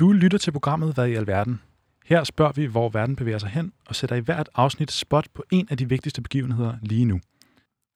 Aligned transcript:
Du 0.00 0.12
lytter 0.12 0.38
til 0.38 0.52
programmet 0.52 0.94
Hvad 0.94 1.08
i 1.08 1.14
alverden? 1.14 1.60
Her 2.04 2.24
spørger 2.24 2.52
vi, 2.52 2.64
hvor 2.64 2.88
verden 2.88 3.16
bevæger 3.16 3.38
sig 3.38 3.48
hen, 3.50 3.72
og 3.86 3.96
sætter 3.96 4.16
i 4.16 4.20
hvert 4.20 4.48
afsnit 4.54 4.90
spot 4.90 5.26
på 5.34 5.44
en 5.52 5.68
af 5.70 5.76
de 5.76 5.88
vigtigste 5.88 6.22
begivenheder 6.22 6.74
lige 6.82 7.04
nu. 7.04 7.20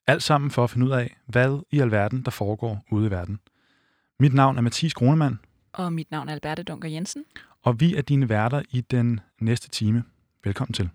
Alt 0.06 0.22
sammen 0.22 0.50
for 0.50 0.64
at 0.64 0.70
finde 0.70 0.86
ud 0.86 0.90
af, 0.92 1.16
hvad 1.26 1.62
i 1.70 1.80
alverden 1.80 2.22
der 2.22 2.30
foregår 2.30 2.84
ude 2.90 3.06
i 3.06 3.10
verden. 3.10 3.38
Mit 4.20 4.34
navn 4.34 4.56
er 4.56 4.60
Mathis 4.60 4.94
Kronemann, 4.94 5.38
Og 5.72 5.92
mit 5.92 6.10
navn 6.10 6.28
er 6.28 6.32
Alberte 6.32 6.62
Dunker 6.62 6.88
Jensen. 6.88 7.24
og 7.62 7.80
vi 7.80 7.94
er 7.94 8.02
dine 8.02 8.28
værter 8.28 8.62
i 8.70 8.80
den 8.80 9.20
næste 9.40 9.68
time. 9.68 10.04
Velkommen 10.44 10.72
til. 10.72 10.90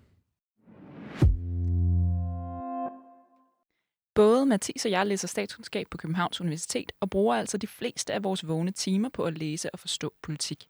Både 4.15 4.45
Mathis 4.45 4.85
og 4.85 4.91
jeg 4.91 5.05
læser 5.05 5.27
statskundskab 5.27 5.87
på 5.91 5.97
Københavns 5.97 6.41
Universitet 6.41 6.91
og 6.99 7.09
bruger 7.09 7.35
altså 7.35 7.57
de 7.57 7.67
fleste 7.67 8.13
af 8.13 8.23
vores 8.23 8.47
vågne 8.47 8.71
timer 8.71 9.09
på 9.09 9.23
at 9.23 9.37
læse 9.37 9.69
og 9.73 9.79
forstå 9.79 10.13
politik. 10.21 10.67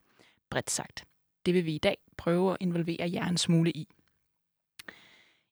Bredt 0.49 0.71
sagt. 0.71 1.05
Det 1.45 1.53
vil 1.53 1.65
vi 1.65 1.75
i 1.75 1.77
dag 1.77 1.97
prøve 2.17 2.51
at 2.51 2.57
involvere 2.59 3.11
jer 3.13 3.27
en 3.27 3.37
smule 3.37 3.71
i. 3.71 3.87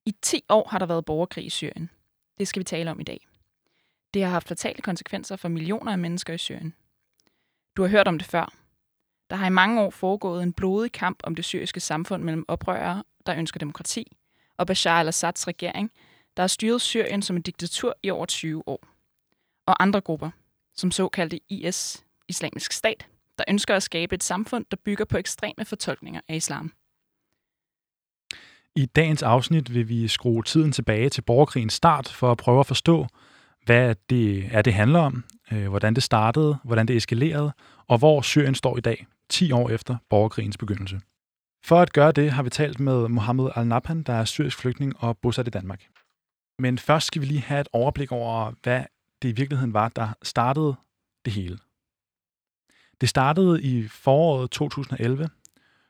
I 0.05 0.16
10 0.22 0.42
år 0.50 0.68
har 0.70 0.80
der 0.80 0.86
været 0.86 1.05
borgerkrig 1.05 1.46
i 1.46 1.50
Syrien. 1.50 1.90
Det 2.38 2.48
skal 2.48 2.60
vi 2.60 2.64
tale 2.64 2.92
om 2.92 3.00
i 3.00 3.04
dag. 3.04 3.28
Det 4.14 4.24
har 4.24 4.30
haft 4.30 4.48
fatale 4.48 4.82
konsekvenser 4.82 5.36
for 5.36 5.48
millioner 5.48 5.91
af 5.91 5.98
mennesker 5.98 6.34
i 6.34 6.38
Syrien. 6.38 6.74
Du 7.78 7.82
har 7.82 7.90
hørt 7.90 8.08
om 8.08 8.18
det 8.18 8.28
før. 8.28 8.54
Der 9.30 9.36
har 9.36 9.48
i 9.48 9.50
mange 9.50 9.82
år 9.82 9.90
foregået 9.90 10.44
en 10.44 10.54
blodig 10.54 10.91
kamp 10.91 11.20
om 11.24 11.36
det 11.36 11.46
syriske 11.46 11.80
samfund 11.80 12.24
mellem 12.24 12.46
oprørere, 12.48 13.04
der 13.26 13.36
ønsker 13.36 13.60
demokrati, 13.60 14.18
og 14.58 14.68
Bashar 14.68 15.00
al-Assads 15.00 15.48
regering, 15.48 15.91
der 16.38 16.44
har 16.44 16.48
styret 16.48 16.82
Syrien 16.82 17.22
som 17.22 17.38
et 17.38 17.46
diktatur 17.46 17.96
i 18.04 18.10
over 18.10 18.26
20 18.26 18.68
år. 18.68 18.88
Og 19.66 19.84
andre 19.84 20.02
grupper, 20.02 20.30
som 20.76 20.91
såkaldte 20.91 21.40
IS, 21.50 22.05
Islamisk 22.27 22.72
Stat, 22.72 23.08
der 23.38 23.44
ønsker 23.48 23.76
at 23.76 23.84
skabe 23.84 24.16
et 24.16 24.23
samfund, 24.23 24.66
der 24.72 24.77
bygger 24.86 25.05
på 25.05 25.18
ekstreme 25.18 25.66
fortolkninger 25.66 26.22
af 26.27 26.36
islam. 26.36 26.72
I 28.76 28.85
dagens 28.85 29.24
afsnit 29.24 29.74
vil 29.74 29.90
vi 29.90 30.07
skrue 30.07 30.43
tiden 30.43 30.71
tilbage 30.71 31.10
til 31.10 31.21
borgerkrigens 31.21 31.74
start 31.74 32.08
for 32.08 32.32
at 32.32 32.38
prøve 32.38 32.60
at 32.60 32.65
forstå, 32.65 33.08
hvad 33.65 33.96
det 34.10 34.49
er, 34.52 34.62
det 34.62 34.74
handler 34.74 34.99
om, 34.99 35.24
øh, 35.52 35.68
hvordan 35.68 35.93
det 35.93 36.04
startede, 36.04 36.58
hvordan 36.63 36.88
det 36.88 36.96
eskalerede, 36.96 37.52
og 37.88 37.98
hvor 37.98 38.21
Syrien 38.21 38.55
står 38.55 38.77
i 38.77 38.82
dag, 38.82 39.05
10 39.30 39.52
år 39.52 39.70
efter 39.70 39.98
borgerkrigens 40.10 40.58
begyndelse. 40.58 41.02
For 41.63 41.80
at 41.80 41.93
gøre 41.93 42.12
det 42.12 42.32
har 42.32 42.43
vi 42.43 42.49
talt 42.49 42.80
med 42.80 43.08
Mohammed 43.08 43.49
Al-Nabhan, 43.55 44.04
der 44.04 44.13
er 44.13 44.26
syrisk 44.26 44.60
flygtning 44.60 44.93
og 45.04 45.18
bosat 45.18 45.48
i 45.48 45.49
Danmark. 45.49 45.88
Men 46.60 46.77
først 46.77 47.08
skal 47.08 47.21
vi 47.21 47.26
lige 47.27 47.41
have 47.41 47.62
et 47.62 47.68
overblik 47.74 48.12
over, 48.12 48.52
hvad 48.63 48.84
det 49.21 49.30
i 49.30 49.32
virkeligheden 49.32 49.74
var, 49.74 49.90
der 49.90 50.10
startede 50.24 50.76
det 51.26 51.34
hele. 51.34 51.58
Det 53.01 53.09
startede 53.09 53.63
i 53.63 53.87
foråret 53.87 54.51
2011, 54.51 55.29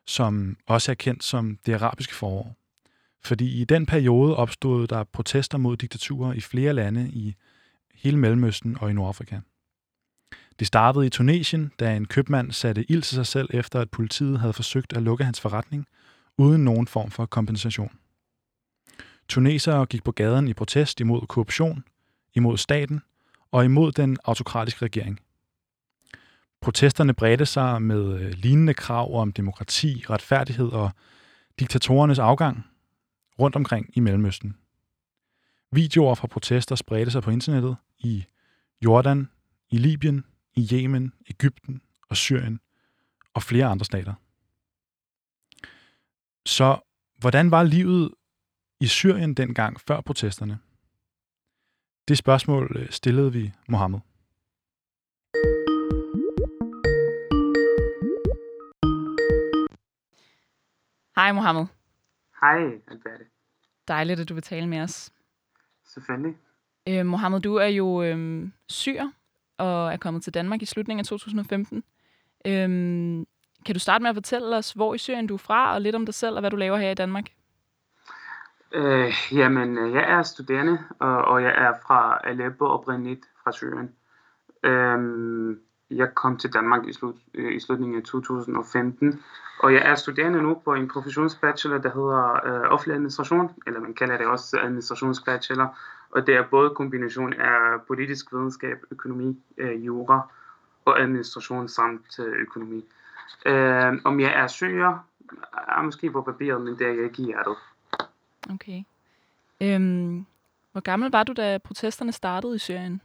som 0.05 0.57
også 0.65 0.91
er 0.91 0.95
kendt 0.95 1.23
som 1.23 1.59
det 1.65 1.73
arabiske 1.73 2.15
forår. 2.15 2.55
Fordi 3.23 3.61
i 3.61 3.65
den 3.65 3.85
periode 3.85 4.35
opstod 4.35 4.87
der 4.87 5.03
protester 5.03 5.57
mod 5.57 5.77
diktaturer 5.77 6.33
i 6.33 6.41
flere 6.41 6.73
lande 6.73 7.09
i 7.09 7.35
hele 7.93 8.17
Mellemøsten 8.17 8.77
og 8.81 8.89
i 8.89 8.93
Nordafrika. 8.93 9.39
Det 10.59 10.67
startede 10.67 11.05
i 11.05 11.09
Tunesien, 11.09 11.71
da 11.79 11.95
en 11.95 12.05
købmand 12.05 12.51
satte 12.51 12.91
ild 12.91 13.01
til 13.01 13.15
sig 13.15 13.27
selv 13.27 13.49
efter, 13.53 13.79
at 13.79 13.89
politiet 13.89 14.39
havde 14.39 14.53
forsøgt 14.53 14.93
at 14.93 15.03
lukke 15.03 15.23
hans 15.23 15.41
forretning, 15.41 15.87
uden 16.37 16.63
nogen 16.63 16.87
form 16.87 17.11
for 17.11 17.25
kompensation. 17.25 17.91
Tunesere 19.29 19.85
gik 19.85 20.03
på 20.03 20.11
gaden 20.11 20.47
i 20.47 20.53
protest 20.53 20.99
imod 20.99 21.27
korruption, 21.27 21.83
imod 22.33 22.57
staten 22.57 23.01
og 23.51 23.65
imod 23.65 23.91
den 23.91 24.17
autokratiske 24.25 24.85
regering. 24.85 25.19
Protesterne 26.61 27.13
bredte 27.13 27.45
sig 27.45 27.81
med 27.81 28.19
øh, 28.19 28.31
lignende 28.31 28.73
krav 28.73 29.21
om 29.21 29.33
demokrati, 29.33 30.03
retfærdighed 30.09 30.69
og 30.69 30.91
diktatorernes 31.59 32.19
afgang 32.19 32.65
rundt 33.39 33.55
omkring 33.55 33.89
i 33.93 33.99
Mellemøsten. 33.99 34.57
Videoer 35.71 36.15
fra 36.15 36.27
protester 36.27 36.75
spredte 36.75 37.11
sig 37.11 37.23
på 37.23 37.31
internettet 37.31 37.75
i 37.99 38.25
Jordan, 38.83 39.29
i 39.69 39.77
Libyen, 39.77 40.25
i 40.55 40.69
Yemen, 40.73 41.13
Ægypten 41.29 41.81
og 42.09 42.17
Syrien 42.17 42.59
og 43.33 43.43
flere 43.43 43.65
andre 43.65 43.85
stater. 43.85 44.13
Så 46.45 46.79
hvordan 47.19 47.51
var 47.51 47.63
livet 47.63 48.11
i 48.81 48.87
Syrien 48.87 49.33
dengang 49.33 49.81
før 49.87 50.01
protesterne? 50.01 50.59
Det 52.07 52.17
spørgsmål 52.17 52.75
øh, 52.79 52.89
stillede 52.89 53.33
vi 53.33 53.51
Mohammed. 53.67 53.99
Hej 61.17 61.31
Mohammed. 61.31 61.65
Hej, 62.41 62.81
Alberte. 62.87 63.25
Dejligt, 63.87 64.19
at 64.19 64.29
du 64.29 64.33
vil 64.33 64.43
tale 64.43 64.67
med 64.67 64.81
os. 64.81 65.13
Selvfølgelig. 65.85 66.37
Øh, 66.89 67.05
Mohammed, 67.05 67.39
du 67.39 67.55
er 67.55 67.65
jo 67.65 68.03
øh, 68.03 68.47
syr 68.69 69.03
og 69.57 69.93
er 69.93 69.97
kommet 69.97 70.23
til 70.23 70.33
Danmark 70.33 70.61
i 70.61 70.65
slutningen 70.65 70.99
af 70.99 71.05
2015. 71.05 71.83
Øhm, 72.45 73.25
kan 73.65 73.75
du 73.75 73.79
starte 73.79 74.01
med 74.01 74.09
at 74.09 74.15
fortælle 74.15 74.57
os, 74.57 74.71
hvor 74.71 74.93
i 74.93 74.97
Syrien 74.97 75.27
du 75.27 75.33
er 75.33 75.37
fra, 75.37 75.73
og 75.73 75.81
lidt 75.81 75.95
om 75.95 76.05
dig 76.05 76.13
selv 76.13 76.35
og 76.35 76.39
hvad 76.39 76.51
du 76.51 76.55
laver 76.55 76.77
her 76.77 76.91
i 76.91 76.95
Danmark? 76.95 77.25
Øh, 78.71 79.13
jamen, 79.31 79.77
øh, 79.77 79.93
jeg 79.93 80.11
er 80.11 80.23
studerende, 80.23 80.79
og, 80.99 81.17
og 81.25 81.43
jeg 81.43 81.53
er 81.57 81.73
fra 81.87 82.21
Aleppo 82.23 82.65
oprindeligt 82.65 83.25
fra 83.43 83.51
Syrien. 83.51 83.95
Øhm, 84.63 85.59
jeg 85.89 86.15
kom 86.15 86.37
til 86.37 86.53
Danmark 86.53 86.87
i, 86.87 86.93
slut, 86.93 87.15
øh, 87.33 87.55
i 87.55 87.59
slutningen 87.59 87.97
af 87.97 88.03
2015, 88.03 89.23
og 89.59 89.73
jeg 89.73 89.81
er 89.85 89.95
studerende 89.95 90.41
nu 90.41 90.61
på 90.65 90.73
en 90.73 90.87
professionsbachelor, 90.87 91.77
der 91.77 91.89
hedder 91.89 92.45
øh, 92.45 92.71
offentlig 92.73 92.95
administration, 92.95 93.51
eller 93.67 93.79
man 93.79 93.93
kalder 93.93 94.17
det 94.17 94.27
også 94.27 94.59
administrationsbachelor, 94.59 95.77
og 96.11 96.27
det 96.27 96.35
er 96.35 96.43
både 96.43 96.69
kombination 96.69 97.33
af 97.33 97.81
politisk 97.87 98.33
videnskab, 98.33 98.77
økonomi, 98.91 99.43
øh, 99.57 99.85
jura 99.85 100.29
og 100.85 101.01
administration 101.01 101.67
samt 101.67 102.19
øh, 102.19 102.41
økonomi. 102.41 102.85
Øh, 103.45 103.93
om 104.03 104.19
jeg 104.19 104.33
er 104.43 104.47
søger, 104.47 105.07
er 105.67 105.81
måske 105.81 106.11
på 106.11 106.21
papiret, 106.21 106.61
men 106.61 106.79
det 106.79 106.87
er 106.87 106.91
jeg 106.91 107.03
ikke 107.03 107.21
i 107.21 107.25
hjertet. 107.25 107.55
Okay. 108.49 108.83
Øhm, 109.61 110.25
hvor 110.71 110.81
gammel 110.81 111.11
var 111.11 111.23
du, 111.23 111.33
da 111.33 111.57
protesterne 111.57 112.11
startede 112.11 112.55
i 112.55 112.59
Syrien? 112.59 113.01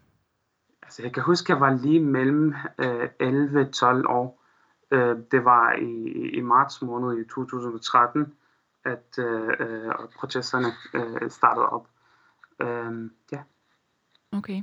Altså, 0.93 1.03
jeg 1.03 1.13
kan 1.13 1.23
huske, 1.23 1.45
at 1.45 1.49
jeg 1.49 1.61
var 1.61 1.77
lige 1.77 2.01
mellem 2.01 2.55
øh, 2.79 3.05
11-12 3.05 4.09
år. 4.09 4.43
Øh, 4.91 5.17
det 5.31 5.45
var 5.45 5.73
i, 5.73 6.13
i 6.29 6.41
marts 6.41 6.83
måned 6.83 7.21
i 7.21 7.25
2013, 7.25 8.35
at 8.85 9.19
øh, 9.19 9.49
øh, 9.59 9.93
protesterne 10.19 10.69
øh, 10.95 11.31
startede 11.31 11.69
op. 11.69 11.87
Øh, 12.61 13.11
ja. 13.33 13.43
Okay. 14.33 14.63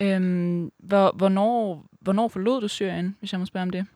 Øhm, 0.00 0.72
hvor, 0.78 1.16
hvornår, 1.16 1.86
hvornår 2.00 2.28
forlod 2.28 2.60
du 2.60 2.68
Syrien, 2.68 3.16
hvis 3.18 3.32
jeg 3.32 3.40
må 3.40 3.46
spørge 3.46 3.62
om 3.62 3.70
det? 3.70 3.86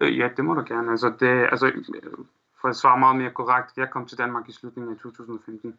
Øh, 0.00 0.18
ja, 0.18 0.28
det 0.36 0.44
må 0.44 0.54
du 0.54 0.64
gerne. 0.68 0.90
Altså, 0.90 1.12
det, 1.20 1.48
altså, 1.50 1.72
for 2.60 2.68
at 2.68 2.76
svare 2.76 2.98
meget 2.98 3.16
mere 3.16 3.30
korrekt, 3.30 3.76
jeg 3.76 3.90
kom 3.90 4.06
til 4.06 4.18
Danmark 4.18 4.48
i 4.48 4.52
slutningen 4.52 4.92
af 4.92 4.98
2015. 4.98 5.78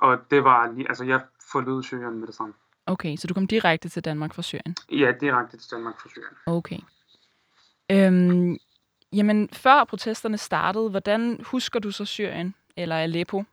Og 0.00 0.18
det 0.30 0.44
var 0.44 0.70
lige, 0.72 0.88
altså 0.88 1.04
jeg 1.04 1.20
forlod 1.52 1.82
Syrien 1.82 2.18
med 2.18 2.26
det 2.26 2.34
samme. 2.34 2.54
Okay, 2.86 3.16
så 3.16 3.26
du 3.26 3.34
kom 3.34 3.46
direkte 3.46 3.88
til 3.88 4.04
Danmark 4.04 4.34
fra 4.34 4.42
Syrien? 4.42 4.76
Ja, 4.92 5.12
direkte 5.20 5.56
til 5.56 5.70
Danmark 5.70 6.00
fra 6.00 6.08
Syrien. 6.08 6.36
Okay. 6.46 6.78
Øhm, 7.90 8.56
jamen, 9.12 9.48
før 9.52 9.84
protesterne 9.84 10.38
startede, 10.38 10.90
hvordan 10.90 11.40
husker 11.46 11.80
du 11.80 11.90
så 11.90 12.04
Syrien 12.04 12.54
eller 12.76 12.96
Aleppo? 12.96 13.44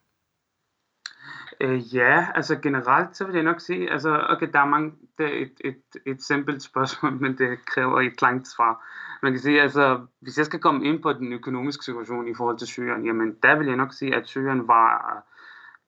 Øh, 1.61 1.95
ja, 1.95 2.27
altså 2.35 2.55
generelt, 2.55 3.17
så 3.17 3.25
vil 3.25 3.35
jeg 3.35 3.43
nok 3.43 3.59
sige, 3.59 3.91
altså, 3.91 4.25
okay, 4.29 4.47
der 4.53 4.59
er 4.59 4.65
mange, 4.65 4.91
det 5.17 5.25
er 5.25 5.41
et, 5.41 5.51
et, 5.65 6.01
et 6.05 6.23
simpelt 6.23 6.63
spørgsmål, 6.63 7.13
men 7.23 7.37
det 7.37 7.65
kræver 7.65 8.01
et 8.01 8.21
langt 8.21 8.47
svar. 8.47 8.85
Man 9.23 9.31
kan 9.31 9.41
sige, 9.41 9.61
altså, 9.61 10.05
hvis 10.19 10.37
jeg 10.37 10.45
skal 10.45 10.59
komme 10.59 10.85
ind 10.85 11.01
på 11.01 11.13
den 11.13 11.33
økonomiske 11.33 11.85
situation 11.85 12.27
i 12.27 12.35
forhold 12.35 12.57
til 12.57 12.67
Syrien, 12.67 13.05
jamen, 13.05 13.35
der 13.43 13.55
vil 13.55 13.67
jeg 13.67 13.75
nok 13.75 13.93
sige, 13.93 14.15
at 14.15 14.27
Syrien 14.27 14.67
var 14.67 15.23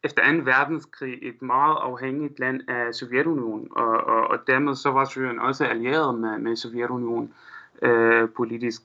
efter 0.03 0.31
2. 0.31 0.37
verdenskrig 0.43 1.19
et 1.21 1.41
meget 1.41 1.77
afhængigt 1.81 2.39
land 2.39 2.69
af 2.69 2.93
Sovjetunionen, 2.93 3.67
og, 3.71 3.87
og, 3.87 4.27
og 4.27 4.47
dermed 4.47 4.75
så 4.75 4.91
var 4.91 5.05
Syrien 5.05 5.39
også 5.39 5.65
allieret 5.65 6.19
med, 6.19 6.37
med 6.37 6.55
Sovjetunionen 6.55 7.33
øh, 7.81 8.29
politisk. 8.29 8.81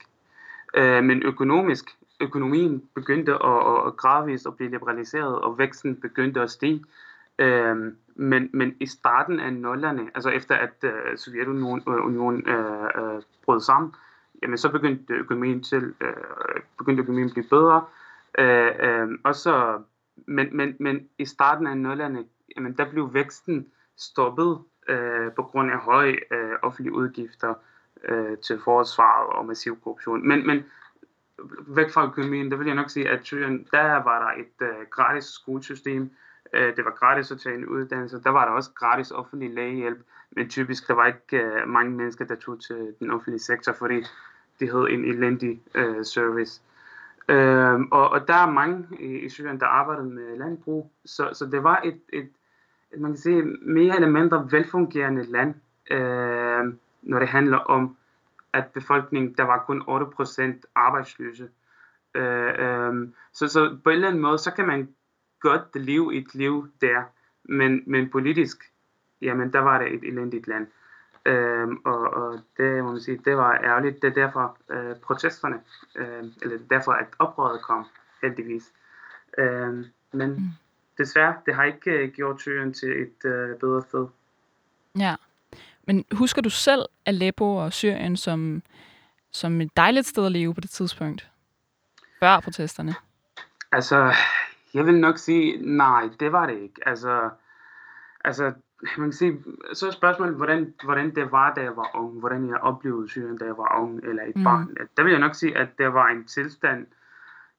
Øh, 0.75 1.05
men 1.05 1.23
økonomisk, 1.23 1.97
økonomien 2.21 2.83
begyndte 2.95 3.33
at, 3.33 3.87
at 3.87 3.97
gradvist 3.97 4.47
at 4.47 4.57
blive 4.57 4.71
liberaliseret, 4.71 5.41
og 5.41 5.59
væksten 5.59 5.97
begyndte 5.97 6.41
at 6.41 6.51
stige. 6.51 6.85
Øh, 7.39 7.77
men, 8.15 8.51
men 8.53 8.75
i 8.81 8.87
starten 8.87 9.41
af 9.41 9.53
nullerne, 9.53 10.11
altså 10.15 10.31
efter 10.31 10.55
at 10.55 10.85
øh, 10.85 11.17
Sovjetunionen 11.19 12.49
øh, 12.49 12.55
øh, 12.55 13.15
øh, 13.15 13.23
brød 13.45 13.61
sammen, 13.61 13.95
jamen 14.43 14.59
så 14.59 14.73
begyndte 14.73 15.15
økonomien 15.15 15.63
til 15.63 15.95
øh, 16.01 16.61
begyndte 16.79 17.03
økonomien 17.03 17.29
at 17.29 17.33
blive 17.33 17.49
bedre. 17.51 17.85
Øh, 18.39 18.73
øh, 18.81 19.09
og 19.25 19.35
så, 19.35 19.79
men, 20.27 20.57
men, 20.57 20.77
men 20.81 21.09
i 21.19 21.25
starten 21.25 21.67
af 21.67 21.77
nullerne, 21.77 22.25
jamen 22.57 22.73
der 22.73 22.91
blev 22.91 23.15
væksten 23.15 23.67
stoppet 23.97 24.59
øh, 24.89 25.33
på 25.33 25.43
grund 25.43 25.71
af 25.71 25.79
høje 25.79 26.17
øh, 26.31 26.53
offentlige 26.63 26.95
udgifter, 26.95 27.55
øh, 28.05 28.39
til 28.39 28.61
forsvaret 28.65 29.27
og 29.27 29.47
massiv 29.47 29.81
korruption. 29.81 30.29
Men, 30.29 30.47
men 30.47 30.65
væk 31.69 31.91
fra 31.91 32.07
økonomien, 32.07 32.51
der 32.51 32.57
vil 32.57 32.67
jeg 32.67 32.75
nok 32.75 32.91
sige, 32.91 33.09
at 33.09 33.25
Syrien, 33.25 33.67
der 33.71 34.03
var 34.03 34.19
der 34.19 34.43
et 34.43 34.69
øh, 34.69 34.87
gratis 34.91 35.25
skolesystem, 35.25 36.11
øh, 36.53 36.77
det 36.77 36.85
var 36.85 36.91
gratis 36.91 37.33
at 37.33 37.41
tage 37.41 37.55
en 37.55 37.67
uddannelse, 37.67 38.23
der 38.23 38.31
var 38.31 38.45
der 38.45 38.53
også 38.53 38.71
gratis 38.75 39.11
offentlig 39.11 39.55
lægehjælp, 39.55 39.99
men 40.31 40.49
typisk 40.49 40.89
der 40.89 40.95
var 40.95 41.07
ikke 41.07 41.43
øh, 41.43 41.69
mange 41.69 41.93
mennesker, 41.93 42.25
der 42.25 42.35
tog 42.35 42.61
til 42.61 42.95
den 43.01 43.11
offentlige 43.11 43.41
sektor, 43.41 43.73
fordi 43.73 44.03
det 44.61 44.71
havde 44.73 44.91
en 44.91 45.05
elendig 45.05 45.63
øh, 45.75 46.05
service. 46.05 46.63
Øh, 47.29 47.81
og, 47.81 48.09
og 48.11 48.29
der 48.29 48.35
er 48.35 48.51
mange 48.51 48.87
i, 49.01 49.19
i 49.19 49.29
Syrien, 49.29 49.61
der 49.61 49.67
arbejder 49.67 50.03
med 50.03 50.39
landbrug, 50.39 50.93
så, 51.05 51.31
så 51.33 51.47
det 51.47 51.63
var 51.63 51.81
et, 51.85 52.01
et, 52.13 52.31
et, 52.93 53.01
man 53.01 53.11
kan 53.11 53.19
sige, 53.19 53.43
mere 53.63 53.95
eller 53.95 54.09
mindre 54.09 54.49
velfungerende 54.51 55.23
land, 55.23 55.55
øh, 55.91 56.75
når 57.03 57.19
det 57.19 57.29
handler 57.29 57.59
om, 57.59 57.97
at 58.53 58.67
befolkningen, 58.67 59.35
der 59.39 59.43
var 59.43 59.65
kun 59.67 59.83
8% 59.83 60.61
arbejdsløse. 60.75 61.49
Øh, 62.15 62.53
øh, 62.59 63.09
så, 63.33 63.49
så 63.49 63.77
på 63.85 63.91
en 63.91 63.95
eller 63.95 64.09
anden 64.09 64.23
måde, 64.23 64.39
så 64.39 64.51
kan 64.51 64.67
man 64.67 64.89
godt 65.41 65.77
leve 65.77 66.15
et 66.15 66.35
liv 66.35 66.69
der, 66.81 67.03
men, 67.45 67.83
men 67.87 68.11
politisk, 68.11 68.73
jamen 69.23 69.53
der 69.53 69.61
var 69.61 69.79
det 69.79 69.95
et 69.95 70.05
elendigt 70.05 70.47
land. 70.47 70.67
Øhm, 71.27 71.77
og, 71.85 72.01
og 72.01 72.41
det 72.57 72.85
må 72.85 72.91
man 72.91 73.01
sige, 73.01 73.21
det 73.25 73.37
var 73.37 73.61
ærgerligt. 73.65 74.03
Det 74.03 74.09
er 74.09 74.15
derfor 74.15 74.57
øh, 74.71 74.97
protesterne, 74.97 75.61
øh, 75.97 76.25
eller 76.43 76.59
derfor 76.71 76.93
at 76.93 77.07
oprøret 77.19 77.63
kom, 77.63 77.87
heldigvis. 78.23 78.73
Øh, 79.39 79.85
men 80.13 80.31
mm. 80.31 80.51
desværre, 80.99 81.35
det 81.47 81.55
har 81.55 81.65
ikke 81.65 81.91
øh, 81.91 82.13
gjort 82.13 82.41
Syrien 82.41 82.75
til 82.75 83.03
et 83.03 83.25
øh, 83.25 83.59
bedre 83.59 83.83
sted. 83.83 84.07
Ja, 84.99 85.17
men 85.87 86.05
husker 86.13 86.43
du 86.43 86.51
selv 86.51 86.83
Aleppo 87.07 87.57
og 87.57 87.73
Syrien 87.73 88.17
som, 88.17 88.63
som 89.31 89.61
et 89.61 89.77
dejligt 89.77 90.07
sted 90.07 90.27
at 90.27 90.33
leve 90.33 90.55
på 90.55 90.61
det 90.61 90.71
tidspunkt? 90.71 91.31
Før 92.21 92.41
protesterne? 92.41 92.95
Altså, 93.73 94.15
jeg 94.75 94.87
vil 94.87 95.01
nok 95.01 95.19
sige, 95.19 95.77
nej, 95.77 96.09
det 96.21 96.33
var 96.33 96.47
det 96.47 96.59
ikke. 96.61 96.89
Altså, 96.89 97.31
altså 98.25 98.53
man 98.83 99.07
kan 99.07 99.13
sige, 99.13 99.45
så 99.73 99.87
er 99.87 99.91
spørgsmålet, 99.91 100.35
hvordan, 100.35 100.75
hvordan 100.85 101.15
det 101.15 101.33
var, 101.33 101.55
da 101.55 101.63
jeg 101.63 101.77
var 101.77 101.91
ung, 101.95 102.19
hvordan 102.19 102.49
jeg 102.49 102.57
oplevede 102.57 103.09
Syrien, 103.09 103.39
da 103.39 103.45
jeg 103.45 103.57
var 103.57 103.79
ung, 103.81 104.05
eller 104.05 104.23
et 104.23 104.37
mm. 104.37 104.45
barn. 104.45 104.77
Der 104.97 105.03
vil 105.03 105.11
jeg 105.11 105.21
nok 105.21 105.35
sige, 105.35 105.57
at 105.57 105.69
det 105.79 105.95
var 105.95 106.07
en 106.09 106.25
tilstand, 106.25 106.87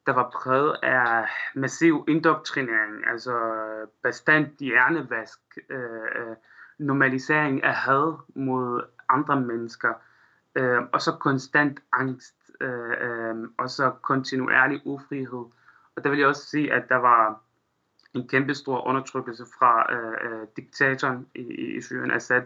der 0.06 0.14
var 0.14 0.30
præget 0.30 0.76
af 0.84 1.28
massiv 1.56 2.06
indoktrinering, 2.08 3.08
altså 3.08 3.36
bestandt 4.04 4.60
hjernevask, 4.60 5.40
øh, 5.70 5.80
øh, 6.16 6.36
normalisering 6.80 7.64
af 7.64 7.76
had 7.76 8.14
mod 8.36 8.82
andre 9.10 9.42
mennesker, 9.42 9.94
øh, 10.56 10.82
og 10.94 11.02
så 11.02 11.12
konstant 11.12 11.80
angst, 11.94 12.36
øh, 12.62 12.94
øh, 13.02 13.36
og 13.58 13.70
så 13.70 13.92
kontinuerlig 14.02 14.82
ufrihed. 14.86 15.46
Og 15.96 16.04
der 16.04 16.10
vil 16.10 16.20
jeg 16.20 16.28
også 16.28 16.46
sige, 16.46 16.74
at 16.74 16.90
der 16.90 16.96
var 16.96 17.42
en 18.14 18.28
kæmpe 18.28 18.54
stor 18.54 18.88
undertrykkelse 18.88 19.46
fra 19.60 19.94
øh, 19.94 20.32
øh, 20.32 20.48
diktatoren 20.58 21.28
i, 21.36 21.76
i 21.78 21.82
Syrien, 21.82 22.12
Assad. 22.12 22.44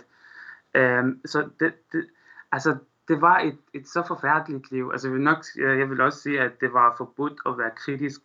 Øh, 0.75 1.03
så 1.25 1.49
det, 1.59 1.73
det, 1.91 2.05
altså, 2.51 2.77
det 3.07 3.21
var 3.21 3.39
et, 3.39 3.57
et 3.73 3.87
så 3.87 4.03
forfærdeligt 4.07 4.71
liv. 4.71 4.89
Altså, 4.91 5.07
jeg 5.07 5.13
vil, 5.13 5.23
nok, 5.23 5.37
jeg 5.57 5.89
vil 5.89 6.01
også 6.01 6.21
sige, 6.21 6.41
at 6.41 6.61
det 6.61 6.73
var 6.73 6.93
forbudt 6.97 7.39
at 7.45 7.57
være 7.57 7.71
kritisk, 7.75 8.21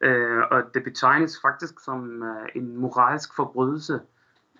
øh, 0.00 0.42
og 0.50 0.74
det 0.74 0.84
betegnes 0.84 1.40
faktisk 1.42 1.80
som 1.80 2.22
øh, 2.22 2.48
en 2.54 2.76
moralsk 2.76 3.36
forbrydelse 3.36 4.00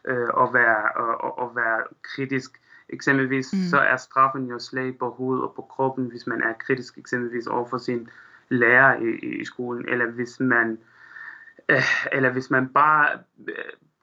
øh, 0.05 0.29
at, 0.41 0.53
være, 0.53 0.83
at, 1.27 1.33
at 1.45 1.57
være 1.57 1.83
kritisk. 2.03 2.61
Eksempelvis 2.89 3.53
mm. 3.53 3.59
så 3.71 3.79
er 3.79 3.97
straffen 3.97 4.47
jo 4.47 4.59
slag 4.59 4.99
på 4.99 5.11
hovedet 5.11 5.45
og 5.45 5.53
på 5.57 5.63
kroppen, 5.63 6.11
hvis 6.11 6.27
man 6.27 6.43
er 6.43 6.53
kritisk 6.53 6.99
eksempelvis 6.99 7.47
over 7.47 7.69
for 7.69 7.79
sin 7.79 8.09
lærer 8.49 8.97
i, 8.97 9.41
i 9.41 9.45
skolen, 9.45 9.89
eller 9.89 10.07
hvis 10.07 10.41
man 10.41 10.73
øh, 10.73 10.79
eller 12.13 12.31
hvis 12.31 12.51
man 12.51 12.69
bare 12.69 13.19
øh, 13.49 13.55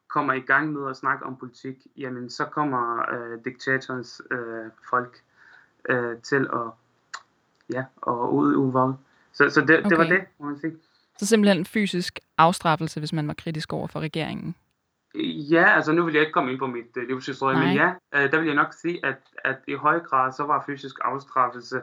kommer 0.07 0.33
i 0.33 0.39
gang 0.39 0.73
med 0.73 0.89
at 0.89 0.97
snakke 0.97 1.25
om 1.25 1.37
politik, 1.37 1.75
jamen 1.97 2.29
så 2.29 2.45
kommer 2.45 3.13
øh, 3.13 3.39
diktatorens 3.45 4.21
øh, 4.31 4.65
folk 4.89 5.17
øh, 5.89 6.17
til 6.17 6.47
at 6.53 6.71
ja, 7.73 7.83
og 8.01 8.35
udøve 8.35 8.73
vold. 8.73 8.93
Så, 9.33 9.49
så 9.49 9.61
det, 9.61 9.79
okay. 9.79 9.89
det 9.89 9.97
var 9.97 10.03
det, 10.03 10.21
må 10.39 10.45
man 10.45 10.59
sige. 10.59 10.73
Så 11.17 11.25
simpelthen 11.25 11.65
fysisk 11.65 12.19
afstraffelse, 12.37 12.99
hvis 12.99 13.13
man 13.13 13.27
var 13.27 13.33
kritisk 13.33 13.73
over 13.73 13.87
for 13.87 13.99
regeringen? 13.99 14.55
Ja, 15.51 15.75
altså 15.75 15.91
nu 15.91 16.05
vil 16.05 16.13
jeg 16.13 16.21
ikke 16.21 16.33
komme 16.33 16.51
ind 16.51 16.59
på 16.59 16.67
mit 16.67 16.97
uh, 16.97 17.03
livshistorie, 17.03 17.59
men 17.59 17.75
ja, 17.75 17.89
uh, 17.89 18.31
der 18.31 18.37
vil 18.37 18.45
jeg 18.45 18.55
nok 18.55 18.73
sige, 18.73 19.05
at, 19.05 19.17
at 19.43 19.57
i 19.67 19.73
høj 19.73 19.99
grad 19.99 20.31
så 20.31 20.43
var 20.43 20.63
fysisk 20.65 20.95
afstraffelse 21.01 21.81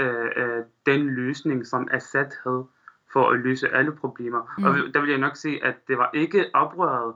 uh, 0.00 0.06
uh, 0.06 0.64
den 0.86 1.06
løsning, 1.06 1.66
som 1.66 1.88
Assad 1.90 2.30
havde 2.44 2.66
for 3.12 3.30
at 3.30 3.40
løse 3.40 3.68
alle 3.68 3.92
problemer. 3.92 4.54
Mm. 4.58 4.64
Og 4.64 4.74
der 4.94 5.00
vil 5.00 5.10
jeg 5.10 5.18
nok 5.18 5.36
sige, 5.36 5.64
at 5.64 5.88
det 5.88 5.98
var 5.98 6.10
ikke 6.14 6.50
oprøret, 6.54 7.14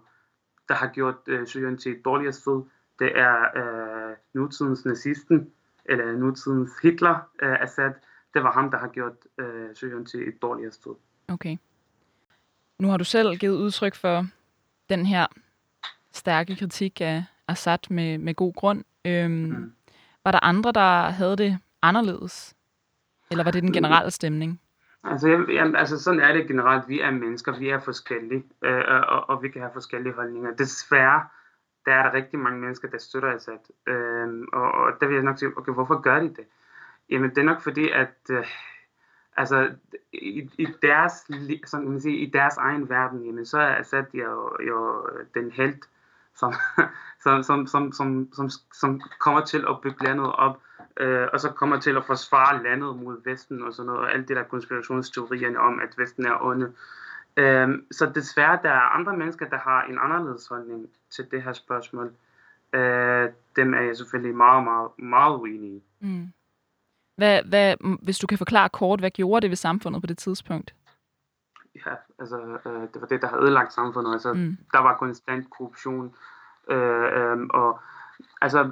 der 0.69 0.75
har 0.75 0.87
gjort 0.87 1.15
uh, 1.33 1.47
Syrien 1.47 1.79
til 1.79 1.93
et 1.93 2.05
dårligere 2.05 2.33
sted. 2.33 2.63
Det 2.99 3.19
er 3.19 3.37
uh, 3.57 4.17
nutidens 4.35 4.85
nazisten, 4.85 5.51
eller 5.85 6.13
nutidens 6.13 6.71
Hitler, 6.83 7.15
uh, 7.43 7.63
Assad. 7.63 7.93
Det 8.35 8.43
var 8.43 8.53
ham, 8.53 8.71
der 8.71 8.79
har 8.79 8.89
gjort 8.89 9.17
uh, 9.43 9.75
Syrien 9.75 10.07
til 10.07 10.29
et 10.29 10.43
dårligere 10.43 10.73
sted. 10.73 10.93
Okay. 11.29 11.57
Nu 12.79 12.89
har 12.89 12.97
du 12.97 13.05
selv 13.05 13.37
givet 13.37 13.57
udtryk 13.57 13.95
for 13.95 14.27
den 14.89 15.07
her 15.07 15.27
stærke 16.13 16.57
kritik 16.57 17.01
af 17.01 17.25
Assad 17.49 17.91
med, 17.91 18.19
med 18.19 18.35
god 18.35 18.55
grund. 18.55 18.85
Øhm, 19.05 19.33
mm. 19.33 19.73
Var 20.25 20.33
der 20.33 20.45
andre, 20.45 20.73
der 20.73 21.11
havde 21.11 21.37
det 21.37 21.59
anderledes? 21.83 22.55
Eller 23.31 23.45
var 23.45 23.51
det 23.51 23.63
den 23.63 23.73
generelle 23.73 24.11
stemning? 24.11 24.61
Altså, 25.07 25.29
jamen, 25.29 25.77
altså 25.77 26.03
sådan 26.03 26.21
er 26.21 26.33
det 26.33 26.49
generelt. 26.49 26.89
Vi 26.89 27.01
er 27.01 27.11
mennesker, 27.11 27.59
vi 27.59 27.69
er 27.69 27.81
forskellige, 27.81 28.45
øh, 28.63 28.79
øh, 28.79 29.03
og, 29.09 29.31
og 29.31 29.43
vi 29.43 29.49
kan 29.49 29.61
have 29.61 29.73
forskellige 29.73 30.13
holdninger. 30.13 30.55
Desværre, 30.55 31.25
der 31.87 31.93
er 31.93 32.03
der 32.03 32.13
rigtig 32.13 32.39
mange 32.39 32.61
mennesker, 32.61 32.89
der 32.89 32.99
støtter 32.99 33.35
Assad. 33.35 33.59
Øh, 33.87 34.47
og, 34.53 34.73
og 34.73 34.93
der 35.01 35.07
vil 35.07 35.15
jeg 35.15 35.25
nok 35.25 35.39
sige, 35.39 35.59
okay, 35.59 35.73
hvorfor 35.73 36.01
gør 36.01 36.21
de 36.21 36.29
det? 36.29 36.47
Jamen, 37.11 37.31
det 37.31 37.39
er 37.39 37.43
nok 37.43 37.61
fordi, 37.61 37.91
at 37.91 38.17
øh, 38.31 38.47
altså, 39.37 39.71
i, 40.13 40.51
i, 40.59 40.67
deres, 40.83 41.13
sådan 41.67 41.85
kan 41.85 41.91
man 41.91 42.01
sige, 42.01 42.17
i 42.17 42.31
deres 42.31 42.57
egen 42.57 42.89
verden, 42.89 43.27
jamen, 43.27 43.47
så 43.47 43.59
er 43.59 43.77
Assad 43.77 44.05
jo, 44.15 44.57
jo 44.67 45.09
den 45.35 45.51
held, 45.51 45.79
som, 46.35 46.53
som, 47.25 47.43
som, 47.43 47.67
som, 47.67 47.93
som, 47.93 48.29
som, 48.33 48.51
som 48.73 49.01
kommer 49.21 49.45
til 49.45 49.65
at 49.69 49.81
bygge 49.83 50.05
landet 50.05 50.33
op, 50.33 50.61
øh, 50.97 51.29
og 51.33 51.41
så 51.41 51.51
kommer 51.51 51.81
til 51.81 51.97
at 51.97 52.05
forsvare 52.05 52.63
landet 52.63 52.97
mod 52.97 53.25
Vesten 53.25 53.63
og 53.63 53.75
sådan 53.75 53.87
noget, 53.87 54.01
og 54.01 54.13
alt 54.13 54.29
det 54.29 54.37
der 54.37 54.43
konspirationsteorierne 54.43 55.59
om, 55.59 55.81
at 55.81 55.99
Vesten 55.99 56.27
er 56.27 56.39
onde. 56.41 56.73
Øh, 57.37 57.69
så 57.91 58.13
desværre, 58.15 58.59
der 58.63 58.71
er 58.71 58.95
andre 58.95 59.17
mennesker, 59.17 59.49
der 59.49 59.59
har 59.59 59.83
en 59.83 59.99
anderledes 59.99 60.49
holdning 60.49 60.89
til 61.11 61.31
det 61.31 61.43
her 61.43 61.53
spørgsmål. 61.53 62.13
Øh, 62.73 63.31
dem 63.57 63.75
er 63.75 63.81
jeg 63.81 63.97
selvfølgelig 63.97 64.37
meget, 64.37 64.65
meget, 64.65 64.91
meget 64.99 65.37
uenig 65.37 65.71
i. 65.71 65.83
Mm. 66.01 66.33
Hvad, 67.17 67.43
hvad, 67.43 67.75
hvis 68.03 68.19
du 68.19 68.27
kan 68.27 68.39
forklare 68.39 68.69
kort, 68.69 69.01
hvad 69.01 69.11
gjorde 69.11 69.43
det 69.43 69.51
ved 69.51 69.57
samfundet 69.57 70.03
på 70.03 70.07
det 70.07 70.19
tidspunkt? 70.19 70.75
Ja, 71.87 71.95
altså, 72.19 72.59
øh, 72.67 72.83
det 72.95 73.01
var 73.01 73.07
det, 73.07 73.23
der 73.23 73.29
havde 73.29 73.43
ødelagt 73.43 73.73
samfundet. 73.73 74.13
Altså, 74.13 74.33
mm. 74.33 74.57
Der 74.73 74.79
var 74.79 74.97
konstant 74.97 75.51
korruption. 75.51 76.15
Øh, 76.71 77.05
øh, 77.21 77.39
og 77.51 77.81
altså, 78.47 78.71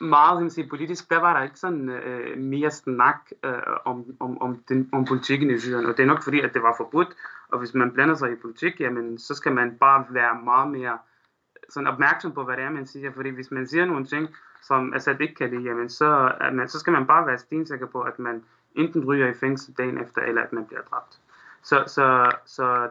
meget 0.00 0.36
kan 0.36 0.42
man 0.42 0.50
sige, 0.50 0.68
politisk, 0.68 1.10
der 1.10 1.20
var 1.20 1.36
der 1.36 1.42
ikke 1.42 1.58
sådan 1.58 1.88
øh, 1.88 2.38
mere 2.38 2.70
snak 2.70 3.30
øh, 3.44 3.52
om, 3.84 4.04
om, 4.20 4.42
om, 4.42 4.62
den, 4.68 4.88
om 4.92 5.04
politikken 5.04 5.50
i 5.50 5.58
Syrien. 5.58 5.86
Og 5.86 5.96
det 5.96 6.02
er 6.02 6.06
nok 6.06 6.22
fordi, 6.22 6.40
at 6.40 6.54
det 6.54 6.62
var 6.62 6.74
forbudt. 6.76 7.08
Og 7.48 7.58
hvis 7.58 7.74
man 7.74 7.92
blander 7.92 8.14
sig 8.14 8.32
i 8.32 8.42
politik, 8.42 8.80
jamen, 8.80 9.18
så 9.18 9.34
skal 9.34 9.52
man 9.52 9.76
bare 9.80 10.06
være 10.10 10.40
meget 10.44 10.70
mere 10.70 10.92
øh, 10.92 11.60
sådan 11.68 11.86
opmærksom 11.86 12.32
på, 12.32 12.44
hvad 12.44 12.56
det 12.56 12.64
er, 12.64 12.70
man 12.70 12.86
siger. 12.86 13.12
Fordi 13.12 13.30
hvis 13.30 13.50
man 13.50 13.66
siger 13.66 13.84
nogle 13.84 14.06
ting, 14.06 14.28
som 14.62 14.94
Assad 14.94 15.20
ikke 15.20 15.34
kan 15.34 15.50
lide, 15.50 15.62
jamen, 15.62 15.88
så, 15.88 16.32
at 16.40 16.54
man, 16.54 16.68
så 16.68 16.78
skal 16.78 16.92
man 16.92 17.06
bare 17.06 17.26
være 17.26 17.38
stensikker 17.38 17.86
på, 17.86 18.00
at 18.00 18.18
man 18.18 18.44
enten 18.74 19.04
ryger 19.04 19.28
i 19.28 19.34
fængsel 19.34 19.74
dagen 19.74 19.98
efter, 19.98 20.22
eller 20.22 20.42
at 20.42 20.52
man 20.52 20.66
bliver 20.66 20.82
dræbt. 20.90 21.18
Så, 21.62 21.84
så, 21.86 22.30
så, 22.46 22.88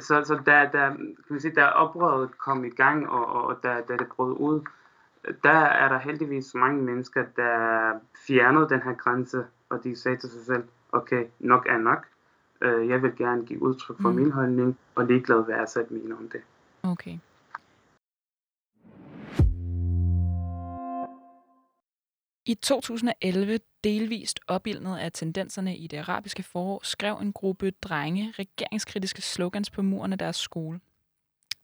så, 0.00 0.24
så 0.24 0.40
da, 0.46 0.70
da, 0.72 0.88
kan 0.88 1.16
man 1.30 1.40
sige, 1.40 1.54
da 1.54 1.66
oprøret 1.66 2.38
kom 2.38 2.64
i 2.64 2.70
gang, 2.70 3.10
og, 3.10 3.46
og 3.46 3.62
da, 3.62 3.80
da 3.88 3.96
det 3.96 4.08
brød 4.16 4.36
ud, 4.40 4.60
der 5.42 5.50
er 5.50 5.88
der 5.88 5.98
heldigvis 5.98 6.54
mange 6.54 6.82
mennesker, 6.82 7.24
der 7.36 7.92
fjernede 8.26 8.68
den 8.68 8.82
her 8.82 8.94
grænse, 8.94 9.44
og 9.68 9.84
de 9.84 9.96
sagde 9.96 10.16
til 10.16 10.30
sig 10.30 10.44
selv, 10.44 10.64
okay, 10.92 11.24
nok 11.38 11.66
er 11.68 11.78
nok. 11.78 12.06
Øh, 12.62 12.88
jeg 12.88 13.02
vil 13.02 13.16
gerne 13.16 13.46
give 13.46 13.62
udtryk 13.62 13.96
for 14.02 14.10
mm. 14.10 14.14
min 14.14 14.30
holdning, 14.30 14.78
og 14.94 15.06
ligeglad 15.06 15.44
jeg 15.48 15.68
sat 15.68 15.90
mine 15.90 16.16
om 16.16 16.28
det. 16.28 16.40
Okay. 16.82 17.18
I 22.46 22.54
2011, 22.54 23.58
delvist 23.84 24.40
opildnet 24.48 24.98
af 24.98 25.12
tendenserne 25.12 25.76
i 25.76 25.86
det 25.86 25.98
arabiske 25.98 26.42
forår, 26.42 26.80
skrev 26.82 27.14
en 27.22 27.32
gruppe 27.32 27.70
drenge 27.70 28.34
regeringskritiske 28.38 29.22
slogans 29.22 29.70
på 29.70 29.82
murene 29.82 30.14
af 30.14 30.18
deres 30.18 30.36
skole. 30.36 30.80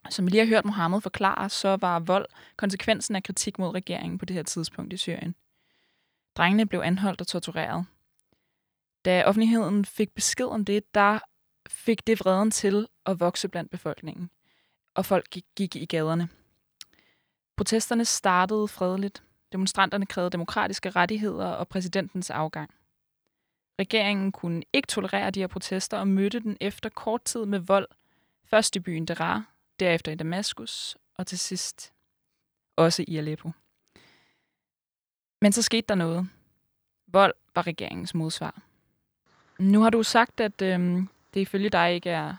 Som 0.09 0.25
vi 0.25 0.29
lige 0.29 0.39
har 0.39 0.47
hørt 0.47 0.65
Mohammed 0.65 1.01
forklare, 1.01 1.49
så 1.49 1.75
var 1.75 1.99
vold 1.99 2.25
konsekvensen 2.57 3.15
af 3.15 3.23
kritik 3.23 3.59
mod 3.59 3.73
regeringen 3.73 4.17
på 4.17 4.25
det 4.25 4.33
her 4.33 4.43
tidspunkt 4.43 4.93
i 4.93 4.97
Syrien. 4.97 5.35
Drengene 6.37 6.65
blev 6.65 6.79
anholdt 6.79 7.21
og 7.21 7.27
tortureret. 7.27 7.85
Da 9.05 9.23
offentligheden 9.25 9.85
fik 9.85 10.15
besked 10.15 10.45
om 10.45 10.65
det, 10.65 10.93
der 10.93 11.19
fik 11.69 12.07
det 12.07 12.19
vreden 12.19 12.51
til 12.51 12.87
at 13.05 13.19
vokse 13.19 13.47
blandt 13.47 13.71
befolkningen, 13.71 14.29
og 14.95 15.05
folk 15.05 15.29
gik, 15.29 15.45
gik 15.55 15.75
i 15.75 15.85
gaderne. 15.85 16.29
Protesterne 17.57 18.05
startede 18.05 18.67
fredeligt. 18.67 19.23
Demonstranterne 19.51 20.05
krævede 20.05 20.29
demokratiske 20.29 20.89
rettigheder 20.89 21.47
og 21.47 21.67
præsidentens 21.67 22.29
afgang. 22.29 22.73
Regeringen 23.79 24.31
kunne 24.31 24.63
ikke 24.73 24.87
tolerere 24.87 25.31
de 25.31 25.39
her 25.39 25.47
protester 25.47 25.97
og 25.97 26.07
mødte 26.07 26.39
den 26.39 26.57
efter 26.61 26.89
kort 26.89 27.23
tid 27.23 27.45
med 27.45 27.59
vold. 27.59 27.87
Først 28.45 28.75
i 28.75 28.79
byen 28.79 29.05
Derar, 29.05 29.56
derefter 29.79 30.11
i 30.11 30.15
Damaskus 30.15 30.97
og 31.15 31.27
til 31.27 31.39
sidst 31.39 31.93
også 32.75 33.05
i 33.07 33.17
Aleppo. 33.17 33.51
Men 35.41 35.51
så 35.51 35.61
skete 35.61 35.85
der 35.89 35.95
noget. 35.95 36.29
Vold 37.07 37.33
var 37.55 37.67
regeringens 37.67 38.15
modsvar. 38.15 38.61
Nu 39.59 39.81
har 39.81 39.89
du 39.89 40.03
sagt, 40.03 40.39
at 40.39 40.61
øhm, 40.61 41.09
det 41.33 41.39
ifølge 41.39 41.69
dig 41.69 41.93
ikke 41.93 42.09
er 42.09 42.35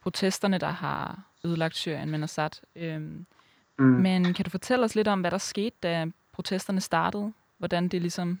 protesterne, 0.00 0.58
der 0.58 0.70
har 0.70 1.22
ødelagt 1.44 1.76
Syrien, 1.76 2.10
men 2.10 2.22
Assad. 2.22 2.50
Øhm, 2.76 3.26
mm. 3.78 3.84
Men 3.84 4.34
kan 4.34 4.44
du 4.44 4.50
fortælle 4.50 4.84
os 4.84 4.94
lidt 4.94 5.08
om, 5.08 5.20
hvad 5.20 5.30
der 5.30 5.38
skete, 5.38 5.76
da 5.82 6.06
protesterne 6.32 6.80
startede? 6.80 7.32
Hvordan 7.58 7.88
det 7.88 8.02
ligesom, 8.02 8.40